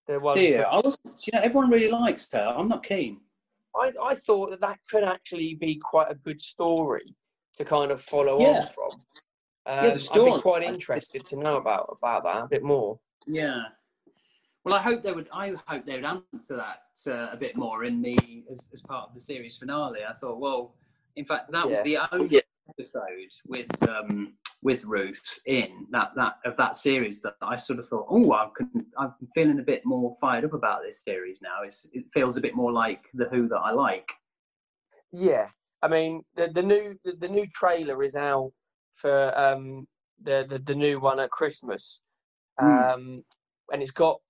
The 0.08 0.20
one 0.20 0.38
Dear, 0.38 0.66
I 0.66 0.78
was. 0.78 0.98
You 1.06 1.32
know, 1.34 1.42
everyone 1.42 1.70
really 1.70 1.92
likes 1.92 2.28
her. 2.34 2.54
I'm 2.58 2.68
not 2.68 2.84
keen. 2.84 3.22
I, 3.76 3.92
I 4.02 4.16
thought 4.16 4.52
that 4.52 4.62
that 4.62 4.80
could 4.90 5.04
actually 5.04 5.56
be 5.56 5.76
quite 5.76 6.12
a 6.12 6.16
good 6.16 6.42
story 6.42 7.16
to 7.58 7.66
kind 7.66 7.92
of 7.92 8.02
follow 8.02 8.40
Yeah. 8.42 8.48
on 8.48 8.68
from. 8.74 9.02
Um, 9.66 9.94
the 9.94 10.00
story. 10.00 10.00
I'd 10.00 10.00
story. 10.00 10.32
be 10.32 10.42
quite 10.42 10.64
interested 10.64 11.26
to 11.26 11.38
know 11.38 11.58
about 11.58 11.98
about 12.02 12.24
that 12.24 12.44
a 12.44 12.48
bit 12.48 12.64
more. 12.64 13.00
Yeah. 13.28 13.62
Well, 14.66 14.76
I 14.76 14.82
hope 14.82 15.02
they 15.02 15.12
would. 15.12 15.30
I 15.34 15.54
hope 15.68 15.86
they 15.86 15.96
would 15.96 16.06
answer 16.06 16.56
that 16.56 16.84
uh, 17.08 17.30
a 17.32 17.38
bit 17.38 17.58
more 17.58 17.84
in 17.84 18.02
the 18.02 18.18
as, 18.50 18.70
as 18.72 18.82
part 18.82 19.10
of 19.10 19.14
the 19.14 19.20
series 19.20 19.58
finale. 19.58 20.00
I 20.08 20.14
thought, 20.14 20.40
well, 20.40 20.74
in 21.16 21.26
fact, 21.26 21.52
that 21.52 21.68
was 21.68 21.82
the 21.84 21.98
only 22.12 22.42
episode 22.70 23.32
with 23.46 23.70
um, 23.90 24.34
with 24.62 24.86
Ruth 24.86 25.40
in 25.46 25.88
that 25.92 26.12
that 26.16 26.36
of 26.46 26.56
that 26.56 26.78
series 26.78 27.22
that 27.24 27.36
I 27.42 27.58
sort 27.58 27.80
of 27.80 27.90
thought, 27.90 28.08
oh, 28.10 28.32
I 28.32 28.48
can. 28.56 28.86
I'm 28.98 29.14
feeling 29.36 29.60
a 29.60 29.64
bit 29.64 29.82
more 29.86 30.16
fired 30.22 30.46
up 30.46 30.54
about 30.54 30.82
this 30.82 31.04
series 31.04 31.42
now. 31.42 31.64
It's, 31.66 31.86
it 31.92 32.06
feels 32.14 32.38
a 32.38 32.42
bit 32.42 32.56
more 32.56 32.72
like 32.72 33.02
the 33.14 33.26
Who 33.26 33.50
that 33.50 33.60
I 33.60 33.72
like. 33.72 34.10
Yeah, 35.12 35.48
I 35.82 35.90
mean 35.90 36.24
the 36.36 36.48
the 36.48 36.64
new 36.64 36.98
the, 37.04 37.12
the 37.20 37.28
new 37.28 37.48
trailer 37.48 38.02
is 38.02 38.16
out 38.16 38.54
for 38.96 39.38
um 39.38 39.88
the 40.22 40.46
the, 40.48 40.60
the 40.60 40.76
new 40.76 41.02
one 41.02 41.20
at 41.20 41.32
Christmas, 41.32 42.00
Mm. 42.62 42.94
um, 42.94 43.24
and 43.72 43.82
it's 43.82 43.92
got 43.92 44.22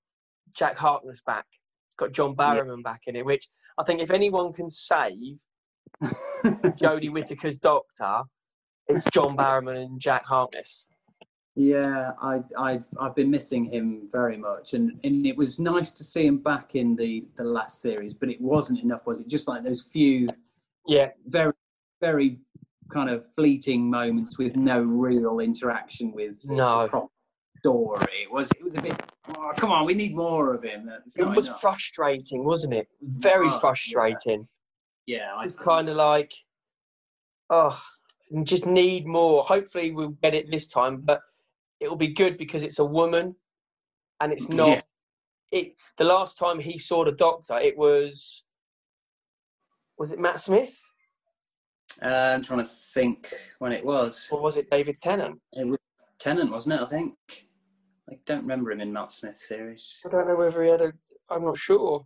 Jack 0.53 0.77
Harkness 0.77 1.21
back. 1.25 1.45
It's 1.85 1.95
got 1.95 2.11
John 2.11 2.35
Barrowman 2.35 2.83
back 2.83 3.01
in 3.07 3.15
it, 3.15 3.25
which 3.25 3.47
I 3.77 3.83
think 3.83 4.01
if 4.01 4.11
anyone 4.11 4.53
can 4.53 4.69
save 4.69 5.37
Jodie 6.43 7.11
Whittaker's 7.11 7.57
Doctor, 7.57 8.23
it's 8.87 9.05
John 9.11 9.37
Barrowman 9.37 9.83
and 9.83 9.99
Jack 9.99 10.25
Harkness. 10.25 10.87
Yeah, 11.55 12.13
I, 12.19 12.39
I've 12.57 12.85
I've 12.99 13.15
been 13.15 13.29
missing 13.29 13.65
him 13.65 14.07
very 14.11 14.37
much, 14.37 14.73
and, 14.73 14.99
and 15.03 15.25
it 15.27 15.37
was 15.37 15.59
nice 15.59 15.91
to 15.91 16.03
see 16.03 16.25
him 16.25 16.39
back 16.39 16.73
in 16.73 16.95
the 16.95 17.25
the 17.35 17.43
last 17.43 17.79
series, 17.79 18.15
but 18.15 18.29
it 18.29 18.41
wasn't 18.41 18.79
enough, 18.79 19.05
was 19.05 19.19
it? 19.19 19.27
Just 19.27 19.47
like 19.47 19.63
those 19.63 19.83
few 19.83 20.27
Yeah, 20.87 21.11
very 21.27 21.53
very 22.01 22.39
kind 22.91 23.09
of 23.09 23.25
fleeting 23.35 23.89
moments 23.89 24.37
with 24.37 24.55
no 24.55 24.81
real 24.81 25.39
interaction 25.39 26.11
with 26.11 26.43
No. 26.45 26.87
Story. 27.73 28.05
It 28.23 28.31
was 28.31 28.51
it 28.51 28.63
was 28.63 28.75
a 28.75 28.81
bit. 28.81 29.01
Oh, 29.37 29.51
come 29.55 29.71
on, 29.71 29.85
we 29.85 29.93
need 29.93 30.13
more 30.15 30.53
of 30.53 30.63
him. 30.63 30.89
It 31.15 31.23
was 31.23 31.47
enough. 31.47 31.61
frustrating, 31.61 32.43
wasn't 32.43 32.73
it? 32.73 32.87
Very 33.01 33.47
Oh, 33.47 33.59
frustrating. 33.59 34.45
yeah, 35.05 35.33
I 35.37 35.45
It's 35.45 35.55
kind 35.55 35.87
of 35.87 35.95
like, 35.95 36.33
oh, 37.49 37.81
just 38.43 38.65
need 38.65 39.05
more. 39.05 39.43
Hopefully, 39.45 39.91
we'll 39.91 40.17
get 40.21 40.33
it 40.33 40.51
this 40.51 40.67
time, 40.67 40.97
but 41.01 41.21
it'll 41.79 41.95
be 41.95 42.09
good 42.09 42.37
because 42.37 42.63
it's 42.63 42.79
a 42.79 42.85
woman, 42.85 43.33
and 44.19 44.33
it's 44.33 44.49
not. 44.49 44.67
Yeah. 44.69 44.81
It 45.51 45.75
the 45.97 46.03
last 46.03 46.37
time 46.37 46.59
he 46.59 46.77
saw 46.77 47.05
the 47.05 47.11
doctor, 47.13 47.57
it 47.59 47.77
was. 47.77 48.43
Was 49.99 50.11
it 50.11 50.19
Matt 50.19 50.41
Smith 50.41 50.75
Uh, 52.01 52.07
I'm 52.33 52.41
trying 52.41 52.59
to 52.65 52.71
think 52.95 53.31
when 53.59 53.71
it 53.71 53.85
was. 53.85 54.27
or 54.31 54.41
was 54.41 54.57
it 54.57 54.69
David 54.69 54.99
Tennant? 55.01 55.39
It 55.53 55.65
was 55.67 55.77
Tennant, 56.19 56.51
wasn't 56.51 56.73
it? 56.75 56.81
I 56.81 56.85
think. 56.87 57.13
I 58.11 58.17
don't 58.25 58.41
remember 58.41 58.71
him 58.71 58.81
in 58.81 58.91
Matt 58.91 59.11
Smith's 59.11 59.47
series. 59.47 60.01
I 60.05 60.09
don't 60.09 60.27
know 60.27 60.35
whether 60.35 60.63
he 60.63 60.69
had 60.69 60.81
a. 60.81 60.93
I'm 61.29 61.43
not 61.45 61.57
sure. 61.57 62.05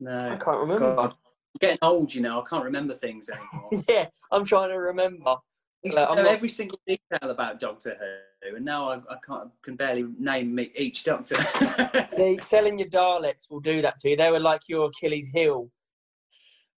No, 0.00 0.30
I 0.30 0.36
can't 0.36 0.58
remember. 0.58 0.94
God, 0.96 1.10
I'm 1.10 1.58
getting 1.60 1.78
old, 1.82 2.14
you 2.14 2.22
know. 2.22 2.40
I 2.40 2.48
can't 2.48 2.64
remember 2.64 2.94
things 2.94 3.28
anymore. 3.28 3.70
yeah, 3.88 4.06
I'm 4.30 4.44
trying 4.44 4.70
to 4.70 4.78
remember. 4.78 5.28
I 5.30 5.36
used 5.84 5.98
to 5.98 6.08
I'm 6.10 6.16
know 6.16 6.22
not- 6.22 6.32
every 6.32 6.48
single 6.48 6.80
detail 6.86 7.30
about 7.30 7.60
Doctor 7.60 7.96
Who, 8.42 8.56
and 8.56 8.64
now 8.64 8.88
I, 8.90 8.96
I 8.96 9.16
can't 9.24 9.50
can 9.62 9.76
barely 9.76 10.06
name 10.18 10.54
me- 10.54 10.72
each 10.76 11.04
Doctor. 11.04 11.36
See, 12.08 12.38
selling 12.42 12.78
your 12.78 12.88
Daleks 12.88 13.50
will 13.50 13.60
do 13.60 13.82
that 13.82 13.98
to 14.00 14.10
you. 14.10 14.16
They 14.16 14.30
were 14.30 14.40
like 14.40 14.62
your 14.66 14.86
Achilles 14.88 15.28
heel. 15.32 15.70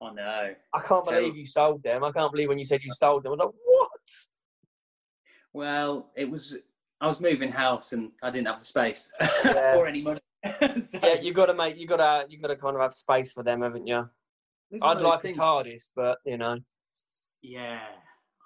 I 0.03 0.13
know. 0.13 0.55
I 0.75 0.81
can't 0.81 1.05
believe 1.05 1.37
you 1.37 1.47
sold 1.47 1.83
them. 1.83 2.03
I 2.05 2.11
can't 2.13 2.31
believe 2.33 2.49
when 2.49 2.59
you 2.59 2.65
said 2.65 2.83
you 2.83 2.93
sold 2.93 3.23
them. 3.23 3.33
I 3.33 3.37
was 3.37 3.39
like, 3.47 3.55
what? 3.65 3.91
Well, 5.55 6.11
it 6.17 6.29
was. 6.29 6.57
I 7.01 7.07
was 7.07 7.21
moving 7.21 7.51
house 7.51 7.93
and 7.93 8.13
I 8.23 8.31
didn't 8.31 8.47
have 8.47 8.59
the 8.61 8.65
space 8.65 9.11
Yeah. 9.45 9.77
or 9.77 9.87
any 9.87 10.03
money. 10.03 10.21
so, 10.83 10.99
Yeah, 11.03 11.21
you 11.21 11.33
got 11.33 11.47
to 11.47 11.55
make 11.55 11.77
you 11.77 11.87
got 11.87 11.97
to 11.99 12.27
you 12.31 12.41
got 12.41 12.49
to 12.49 12.57
kind 12.57 12.77
of 12.77 12.83
have 12.83 12.95
space 12.95 13.33
for 13.33 13.43
them, 13.43 13.63
haven't 13.63 13.87
you? 13.87 14.09
I'd 14.83 15.01
like 15.01 15.23
things- 15.23 15.37
a 15.37 15.41
TARDIS, 15.41 15.91
but 15.95 16.19
you 16.25 16.39
know, 16.39 16.59
Yeah, 17.43 17.81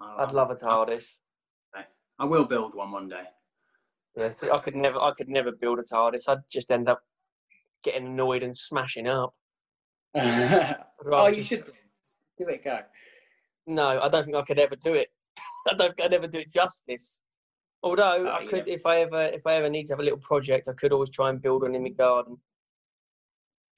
I- 0.01 0.23
I'd 0.23 0.33
love 0.33 0.51
a 0.51 0.55
TARDIS. 0.55 1.15
I 2.21 2.25
will 2.25 2.45
build 2.45 2.75
one 2.75 2.91
one 2.91 3.09
day. 3.09 3.23
Yeah, 4.17 4.31
see, 4.33 4.51
I 4.51 4.59
could 4.59 4.75
never, 4.75 4.99
I 4.99 5.13
could 5.17 5.29
never 5.29 5.53
build 5.53 5.79
a 5.79 5.83
TARDIS. 5.83 6.29
I'd 6.29 6.39
just 6.51 6.69
end 6.73 6.89
up 6.89 7.01
getting 7.85 8.07
annoyed 8.09 8.43
and 8.43 8.57
smashing 8.57 9.07
up. 9.07 9.35
Oh, 10.17 11.29
you 11.29 11.35
just- 11.37 11.49
should 11.49 11.65
give 12.37 12.49
it 12.49 12.61
a 12.61 12.65
go. 12.65 12.79
No, 13.69 14.01
I 14.01 14.09
don't 14.09 14.25
think 14.25 14.37
I 14.37 14.43
could 14.43 14.59
ever 14.59 14.75
do 14.75 14.95
it. 14.95 15.09
I 15.69 15.75
don't 15.75 15.95
think 15.95 16.01
I'd 16.07 16.13
ever 16.15 16.27
do 16.27 16.39
it 16.39 16.53
justice. 16.53 17.21
Although 17.83 18.27
Oh, 18.27 18.31
I 18.31 18.41
yeah. 18.43 18.49
could, 18.49 18.69
if 18.69 18.85
I 18.87 19.01
ever, 19.01 19.25
if 19.27 19.47
I 19.47 19.55
ever 19.55 19.69
need 19.71 19.87
to 19.87 19.93
have 19.93 20.01
a 20.01 20.03
little 20.03 20.19
project, 20.19 20.69
I 20.69 20.73
could 20.73 20.93
always 20.93 21.11
try 21.11 21.31
and 21.31 21.41
build 21.41 21.63
one 21.63 21.75
in 21.75 21.83
my 21.83 21.91
garden. 21.91 22.37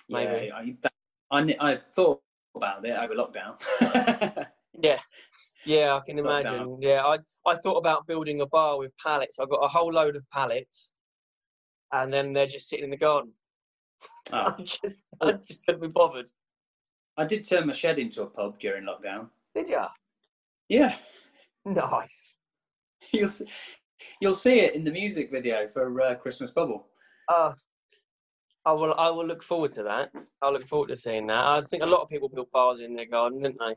Maybe. 0.09 0.47
Yeah, 0.47 0.55
I, 0.57 0.75
that- 0.83 0.93
I, 1.33 1.57
I 1.61 1.79
thought 1.93 2.21
about 2.57 2.85
it 2.85 2.97
over 2.97 3.15
lockdown. 3.15 4.47
Yeah, 4.83 5.01
yeah, 5.67 5.95
I 5.97 6.01
can 6.01 6.19
imagine. 6.19 6.79
Yeah, 6.81 7.05
I 7.05 7.19
I 7.47 7.55
thought 7.57 7.77
about 7.77 8.07
building 8.07 8.41
a 8.41 8.47
bar 8.47 8.79
with 8.79 8.93
pallets. 8.97 9.39
I've 9.39 9.51
got 9.51 9.59
a 9.59 9.69
whole 9.69 9.93
load 9.93 10.17
of 10.17 10.25
pallets, 10.31 10.91
and 11.93 12.11
then 12.11 12.33
they're 12.33 12.47
just 12.47 12.69
sitting 12.71 12.85
in 12.85 12.91
the 12.91 12.97
garden. 12.97 13.33
Oh. 14.33 14.55
I 14.59 14.63
just 14.63 14.95
I 15.21 15.33
just 15.47 15.67
couldn't 15.67 15.83
be 15.83 15.89
bothered. 15.89 16.31
I 17.19 17.27
did 17.27 17.47
turn 17.47 17.67
my 17.67 17.75
shed 17.75 17.99
into 17.99 18.23
a 18.23 18.27
pub 18.27 18.59
during 18.59 18.85
lockdown. 18.85 19.29
Did 19.55 19.69
ya? 19.69 19.89
Yeah, 20.69 20.95
Nice. 21.67 22.37
you'll 23.13 23.29
see, 23.29 23.45
you'll 24.21 24.35
see 24.35 24.61
it 24.61 24.75
in 24.75 24.85
the 24.85 24.91
music 24.91 25.31
video 25.31 25.69
for 25.69 26.01
uh, 26.01 26.15
Christmas 26.15 26.51
Bubble. 26.51 26.87
Uh, 27.29 27.53
I 28.65 28.73
will. 28.73 28.95
I 28.95 29.09
will 29.11 29.27
look 29.27 29.43
forward 29.43 29.73
to 29.73 29.83
that. 29.85 30.13
I'll 30.43 30.53
look 30.53 30.67
forward 30.67 30.89
to 30.89 30.97
seeing 30.97 31.27
that. 31.29 31.47
I 31.47 31.63
think 31.63 31.83
a 31.83 31.87
lot 31.87 32.03
of 32.03 32.09
people 32.09 32.29
built 32.29 32.51
bars 32.53 32.81
in 32.81 32.95
their 32.95 33.07
garden, 33.07 33.43
didn't 33.43 33.59
they? 33.59 33.75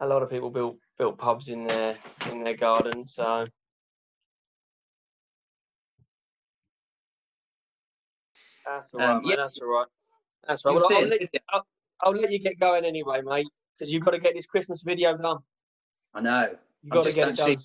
A 0.00 0.06
lot 0.06 0.22
of 0.22 0.30
people 0.30 0.50
built 0.50 0.78
built 0.96 1.18
pubs 1.18 1.48
in 1.48 1.66
their 1.66 1.96
in 2.30 2.44
their 2.44 2.56
garden. 2.56 3.08
So 3.08 3.44
that's 8.64 8.94
all 8.94 9.00
right, 9.00 9.10
Um, 9.16 9.22
yeah. 9.24 9.36
That's 9.36 9.58
all 9.58 9.68
right. 9.68 9.86
That's 10.46 10.64
right. 10.64 10.72
You'll 10.72 10.82
Well, 10.88 10.92
I'll, 10.92 10.98
it 10.98 11.04
in 11.04 11.10
the 11.10 11.16
let, 11.16 11.20
video. 11.20 11.40
I'll 12.00 12.12
let 12.12 12.30
you 12.30 12.38
get 12.38 12.60
going 12.60 12.84
anyway, 12.84 13.22
mate, 13.24 13.48
because 13.76 13.92
you've 13.92 14.04
got 14.04 14.12
to 14.12 14.20
get 14.20 14.34
this 14.34 14.46
Christmas 14.46 14.82
video 14.82 15.16
done. 15.16 15.38
I 16.14 16.20
know. 16.20 16.56
I've 16.84 16.90
got 16.90 17.02
to 17.02 17.08
just 17.08 17.16
get 17.16 17.28
it 17.28 17.36
done. 17.36 17.56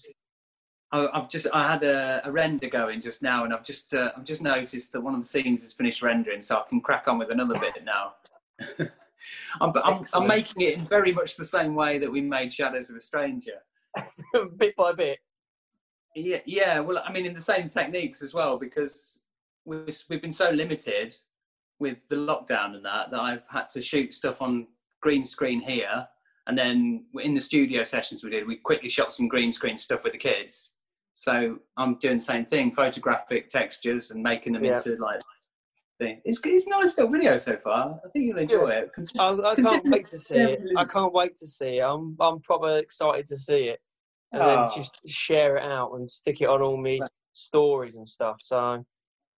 I, 0.92 1.08
I've 1.18 1.30
just 1.30 1.48
I 1.54 1.72
had 1.72 1.84
a, 1.84 2.22
a 2.26 2.32
render 2.32 2.68
going 2.68 3.02
just 3.02 3.22
now, 3.22 3.44
and 3.44 3.54
I've 3.54 3.64
just 3.64 3.94
uh, 3.94 4.12
I've 4.16 4.24
just 4.24 4.42
noticed 4.42 4.92
that 4.94 5.02
one 5.02 5.14
of 5.14 5.20
the 5.20 5.26
scenes 5.26 5.64
is 5.64 5.74
finished 5.74 6.02
rendering, 6.02 6.42
so 6.42 6.58
I 6.58 6.64
can 6.70 6.82
crack 6.82 7.08
on 7.08 7.18
with 7.18 7.32
another 7.32 7.60
bit 7.60 7.74
now. 7.84 8.14
I'm, 9.62 9.72
I'm, 9.84 10.04
I'm 10.14 10.28
making 10.28 10.62
it 10.62 10.78
in 10.78 10.86
very 10.86 11.12
much 11.12 11.36
the 11.36 11.46
same 11.46 11.76
way 11.76 11.98
that 11.98 12.12
we 12.12 12.22
made 12.22 12.52
Shadows 12.52 12.90
of 12.90 12.96
a 12.96 13.02
Stranger. 13.02 13.64
bit 14.58 14.76
by 14.76 14.92
bit. 14.92 15.20
Yeah, 16.16 16.40
yeah. 16.46 16.80
Well, 16.80 17.02
I 17.04 17.12
mean, 17.12 17.26
in 17.26 17.34
the 17.34 17.42
same 17.42 17.70
techniques 17.70 18.22
as 18.22 18.34
well, 18.34 18.58
because 18.58 19.20
we've, 19.66 19.98
we've 20.10 20.22
been 20.22 20.32
so 20.32 20.50
limited 20.50 21.16
with 21.80 22.08
the 22.10 22.16
lockdown 22.16 22.76
and 22.76 22.84
that 22.84 23.12
that 23.12 23.20
I've 23.20 23.48
had 23.50 23.70
to 23.72 23.82
shoot 23.82 24.14
stuff 24.14 24.42
on 24.42 24.68
green 25.02 25.24
screen 25.24 25.60
here, 25.60 26.08
and 26.48 26.58
then 26.58 27.06
in 27.22 27.34
the 27.34 27.42
studio 27.42 27.84
sessions 27.84 28.24
we 28.24 28.30
did, 28.30 28.46
we 28.48 28.58
quickly 28.58 28.90
shot 28.90 29.14
some 29.14 29.28
green 29.28 29.52
screen 29.52 29.78
stuff 29.78 30.04
with 30.04 30.14
the 30.14 30.20
kids. 30.20 30.72
So 31.14 31.60
I'm 31.78 31.96
doing 32.00 32.18
the 32.18 32.24
same 32.24 32.46
thing, 32.46 32.72
photographic 32.74 33.50
textures 33.50 34.12
and 34.12 34.22
making 34.22 34.54
them 34.54 34.64
Yeah. 34.66 34.74
into 34.74 34.96
like. 35.00 35.22
Thing. 36.00 36.20
It's 36.26 36.42
it's 36.44 36.68
nice 36.68 36.98
little 36.98 37.12
video 37.14 37.38
so 37.38 37.56
far. 37.58 38.00
I 38.04 38.10
think 38.10 38.26
you'll 38.26 38.40
enjoy 38.40 38.70
it. 38.72 38.90
I, 39.20 39.28
I 39.30 39.56
can't 39.56 39.86
wait 39.86 40.08
to 40.08 40.20
see 40.20 40.36
it. 40.36 40.60
I 40.76 40.86
can't 40.86 41.14
wait 41.14 41.38
to 41.38 41.48
see 41.48 41.78
it. 41.78 41.82
I'm 41.84 42.18
I'm 42.20 42.40
proper 42.42 42.78
excited 42.80 43.28
to 43.28 43.38
see 43.38 43.66
it, 43.70 43.80
and 44.32 44.42
Oh. 44.42 44.48
then 44.48 44.70
just 44.76 45.08
share 45.08 45.58
it 45.58 45.64
out 45.64 45.94
and 45.94 46.10
stick 46.10 46.42
it 46.42 46.50
on 46.50 46.64
all 46.64 46.78
my 46.78 47.00
stories 47.34 47.96
and 47.96 48.10
stuff. 48.10 48.38
So, 48.42 48.84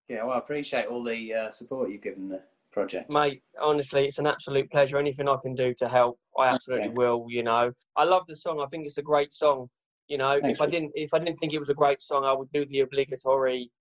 Yeah, 0.07 0.23
well, 0.23 0.35
I 0.35 0.37
appreciate 0.39 0.85
all 0.85 1.03
the 1.03 1.33
uh, 1.33 1.51
support 1.51 1.89
you've 1.91 2.01
given 2.01 2.29
the 2.29 2.41
project. 2.75 3.09
mate, 3.11 3.41
honestly, 3.61 4.05
it's 4.05 4.19
an 4.19 4.27
absolute 4.27 4.69
pleasure. 4.69 4.97
Anything 4.97 5.29
I 5.29 5.37
can 5.41 5.55
do 5.55 5.73
to 5.75 5.87
help, 5.87 6.19
I 6.37 6.47
absolutely 6.47 6.89
Okay. 6.89 6.95
will. 6.95 7.25
You 7.29 7.43
know, 7.43 7.71
I 7.95 8.03
love 8.03 8.23
the 8.27 8.35
song. 8.35 8.59
I 8.61 8.67
think 8.67 8.85
it's 8.85 8.97
a 8.97 9.01
great 9.01 9.31
song. 9.31 9.69
You 10.07 10.17
know, 10.17 10.39
Thanks, 10.41 10.59
if 10.59 10.61
I 10.61 10.69
didn't 10.69 10.91
if 10.93 11.13
I 11.13 11.19
didn't 11.19 11.37
think 11.39 11.53
it 11.53 11.59
was 11.59 11.69
a 11.69 11.73
great 11.73 12.01
song, 12.01 12.25
I 12.25 12.33
would 12.33 12.51
do 12.51 12.65
the 12.65 12.81
obligatory. 12.81 13.71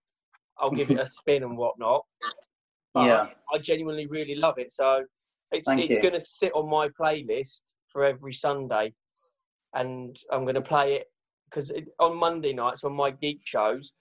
I'll 0.58 0.70
give 0.70 0.90
it 0.90 0.98
a 1.00 1.06
spin 1.18 1.42
and 1.42 1.58
whatnot. 1.58 2.04
But 2.94 3.06
Yeah. 3.06 3.26
I 3.52 3.58
genuinely 3.58 4.06
really 4.06 4.36
love 4.36 4.58
it. 4.58 4.72
So 4.72 5.04
it's 5.50 5.66
Thank 5.66 5.90
it's 5.90 5.98
going 5.98 6.14
to 6.14 6.20
sit 6.20 6.52
on 6.54 6.70
my 6.70 6.88
playlist 6.88 7.62
for 7.88 8.04
every 8.04 8.32
Sunday, 8.32 8.94
and 9.74 10.16
I'm 10.30 10.44
going 10.44 10.54
to 10.54 10.62
play 10.62 10.94
it 10.94 11.06
because 11.46 11.72
on 11.98 12.16
Monday 12.16 12.52
nights 12.52 12.84
on 12.84 12.92
my 12.94 13.10
geek 13.10 13.40
shows. 13.44 13.92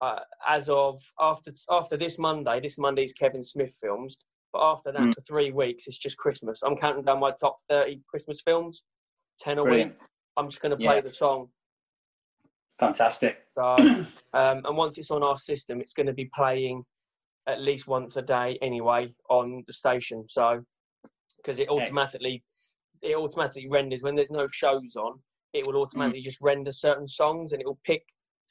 Uh, 0.00 0.20
as 0.46 0.68
of 0.68 1.02
after 1.20 1.52
after 1.70 1.96
this 1.96 2.18
Monday, 2.18 2.60
this 2.60 2.78
Monday's 2.78 3.12
Kevin 3.12 3.42
Smith 3.44 3.74
films. 3.80 4.16
But 4.52 4.62
after 4.62 4.92
that, 4.92 5.00
Mm. 5.02 5.14
for 5.14 5.20
three 5.22 5.50
weeks, 5.50 5.86
it's 5.88 5.98
just 5.98 6.16
Christmas. 6.16 6.62
I'm 6.62 6.76
counting 6.76 7.04
down 7.04 7.18
my 7.18 7.32
top 7.40 7.56
30 7.68 8.02
Christmas 8.06 8.40
films, 8.40 8.84
10 9.40 9.58
a 9.58 9.62
Brilliant. 9.64 9.92
week. 9.98 10.08
I'm 10.36 10.48
just 10.48 10.62
going 10.62 10.70
to 10.70 10.76
play 10.76 10.96
Yeah. 10.96 11.00
the 11.00 11.12
song. 11.14 11.50
Fantastic. 12.78 13.46
So, 13.50 13.62
um, 14.32 14.64
and 14.64 14.76
once 14.76 14.98
it's 14.98 15.10
on 15.10 15.22
our 15.22 15.38
system, 15.38 15.80
it's 15.80 15.92
going 15.92 16.06
to 16.06 16.12
be 16.12 16.26
playing 16.34 16.84
at 17.46 17.60
least 17.60 17.86
once 17.86 18.16
a 18.16 18.22
day 18.22 18.58
anyway 18.62 19.12
on 19.28 19.64
the 19.66 19.72
station. 19.72 20.24
So, 20.28 20.64
because 21.38 21.58
it 21.58 21.68
automatically 21.68 22.42
it 23.02 23.16
automatically 23.16 23.68
renders 23.68 24.02
when 24.02 24.14
there's 24.14 24.30
no 24.30 24.48
shows 24.50 24.96
on, 24.96 25.20
it 25.52 25.66
will 25.66 25.76
automatically 25.76 26.20
just 26.22 26.40
render 26.40 26.72
certain 26.72 27.06
songs 27.08 27.52
and 27.52 27.60
it 27.60 27.66
will 27.66 27.80
pick. 27.84 28.02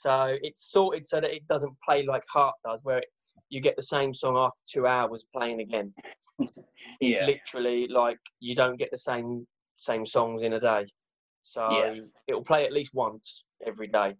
So 0.04 0.36
it's 0.42 0.70
sorted 0.70 1.08
so 1.08 1.22
that 1.22 1.32
it 1.34 1.48
doesn't 1.48 1.74
play 1.88 2.06
like 2.06 2.26
Heart 2.28 2.56
does, 2.66 2.82
where 2.84 2.98
it, 2.98 3.06
you 3.48 3.62
get 3.62 3.78
the 3.78 3.84
same 3.84 4.14
song 4.14 4.36
after 4.36 4.62
two 4.70 4.86
hours 4.86 5.26
playing 5.34 5.62
again. 5.62 5.94
yeah. 6.40 6.50
It's 7.00 7.26
literally 7.26 7.88
like 7.88 8.20
you 8.42 8.54
don't 8.54 8.76
get 8.76 8.92
the 8.92 8.98
same 8.98 9.48
same 9.78 10.06
songs 10.06 10.42
in 10.42 10.54
a 10.54 10.60
day. 10.60 10.86
So 11.44 11.70
Yeah. 11.72 12.02
it 12.28 12.34
will 12.34 12.44
play 12.44 12.66
at 12.66 12.74
least 12.74 12.94
once 12.94 13.46
every 13.66 13.88
day. 13.88 14.16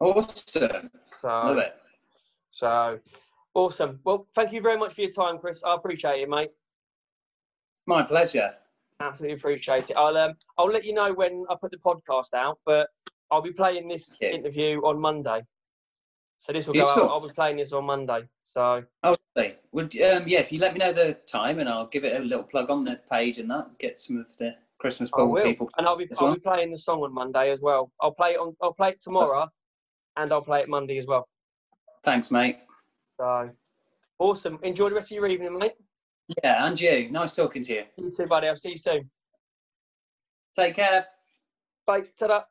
Awesome. 0.00 0.90
So 1.04 1.28
Love 1.28 1.58
it. 1.58 1.76
So 2.50 2.98
awesome. 3.54 4.00
Well, 4.02 4.26
thank 4.34 4.52
you 4.52 4.60
very 4.60 4.76
much 4.76 4.94
for 4.94 5.02
your 5.02 5.12
time, 5.12 5.38
Chris. 5.38 5.62
I 5.62 5.76
appreciate 5.76 6.20
it, 6.20 6.28
mate. 6.28 6.50
My 7.86 8.02
pleasure. 8.02 8.54
Absolutely 8.98 9.36
appreciate 9.36 9.88
it. 9.88 9.96
I'll 9.96 10.16
um 10.16 10.34
I'll 10.58 10.66
let 10.66 10.84
you 10.84 10.94
know 10.94 11.12
when 11.12 11.44
I 11.48 11.54
put 11.60 11.70
the 11.70 11.78
podcast 11.78 12.34
out, 12.34 12.58
but 12.66 12.88
I'll 13.32 13.40
be 13.40 13.52
playing 13.52 13.88
this 13.88 14.12
Okay. 14.22 14.34
interview 14.36 14.80
on 14.82 15.00
Monday. 15.00 15.40
So 16.36 16.52
this 16.52 16.66
will 16.66 16.74
go 16.74 16.82
out. 16.82 17.08
I'll 17.08 17.26
be 17.26 17.32
playing 17.32 17.56
this 17.56 17.72
on 17.72 17.84
Monday. 17.84 18.28
So 18.44 18.84
Oh, 19.02 19.16
lovely. 19.34 19.56
Would 19.72 19.98
um, 20.02 20.28
yeah, 20.28 20.40
if 20.40 20.52
you 20.52 20.58
let 20.58 20.74
me 20.74 20.80
know 20.80 20.92
the 20.92 21.14
time, 21.26 21.58
and 21.58 21.68
I'll 21.68 21.86
give 21.86 22.04
it 22.04 22.20
a 22.20 22.22
little 22.22 22.44
plug 22.44 22.68
on 22.68 22.84
the 22.84 23.00
page 23.10 23.38
and 23.38 23.50
that. 23.50 23.78
Get 23.78 23.98
some 23.98 24.18
of 24.18 24.36
the 24.36 24.54
Christmas 24.78 25.10
ball 25.10 25.34
people. 25.34 25.70
and 25.78 25.86
I'll 25.86 25.96
be 25.96 26.08
I'll 26.18 26.26
well. 26.26 26.34
be 26.34 26.40
playing 26.40 26.70
the 26.72 26.76
song 26.76 27.00
on 27.02 27.14
Monday 27.14 27.50
as 27.50 27.60
well. 27.62 27.90
I'll 28.02 28.12
play 28.12 28.32
it 28.32 28.38
on 28.38 28.54
I'll 28.60 28.74
play 28.74 28.90
it 28.90 29.00
tomorrow, 29.00 29.48
and 30.16 30.30
I'll 30.30 30.42
play 30.42 30.60
it 30.60 30.68
Monday 30.68 30.98
as 30.98 31.06
well. 31.06 31.26
Thanks, 32.04 32.30
mate. 32.30 32.58
So 33.18 33.50
awesome. 34.18 34.58
Enjoy 34.62 34.90
the 34.90 34.96
rest 34.96 35.10
of 35.10 35.16
your 35.16 35.26
evening, 35.28 35.58
mate. 35.58 35.72
Yeah, 36.44 36.66
and 36.66 36.78
you. 36.78 37.10
Nice 37.10 37.32
talking 37.32 37.62
to 37.62 37.72
you. 37.74 37.84
You 37.96 38.10
too, 38.10 38.26
buddy. 38.26 38.48
I'll 38.48 38.56
see 38.56 38.70
you 38.70 38.78
soon. 38.78 39.10
Take 40.54 40.74
care. 40.76 41.06
Bye. 41.86 42.02
Ta-da. 42.18 42.42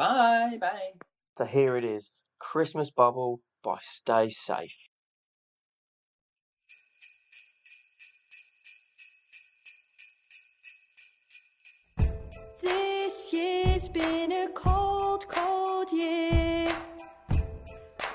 Bye. 0.00 0.56
Bye. 0.58 0.92
So 1.36 1.44
here 1.44 1.76
it 1.76 1.84
is, 1.84 2.10
Christmas 2.38 2.90
Bubble 2.90 3.42
by 3.62 3.76
Stay 3.82 4.30
Safe. 4.30 4.74
This 12.62 13.30
year's 13.30 13.88
been 13.88 14.32
a 14.32 14.48
cold, 14.54 15.28
cold 15.28 15.92
year. 15.92 16.66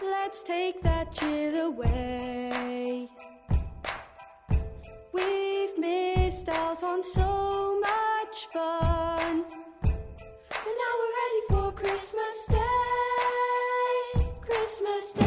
Let's 0.02 0.42
take 0.42 0.82
that 0.82 1.12
chill 1.12 1.56
away. 1.68 3.08
We've 5.14 5.78
missed 5.78 6.50
out 6.50 6.84
on 6.84 7.04
so 7.04 7.36
Christmas 11.86 12.46
Day, 12.50 14.26
Christmas 14.42 15.14
Day. 15.14 15.25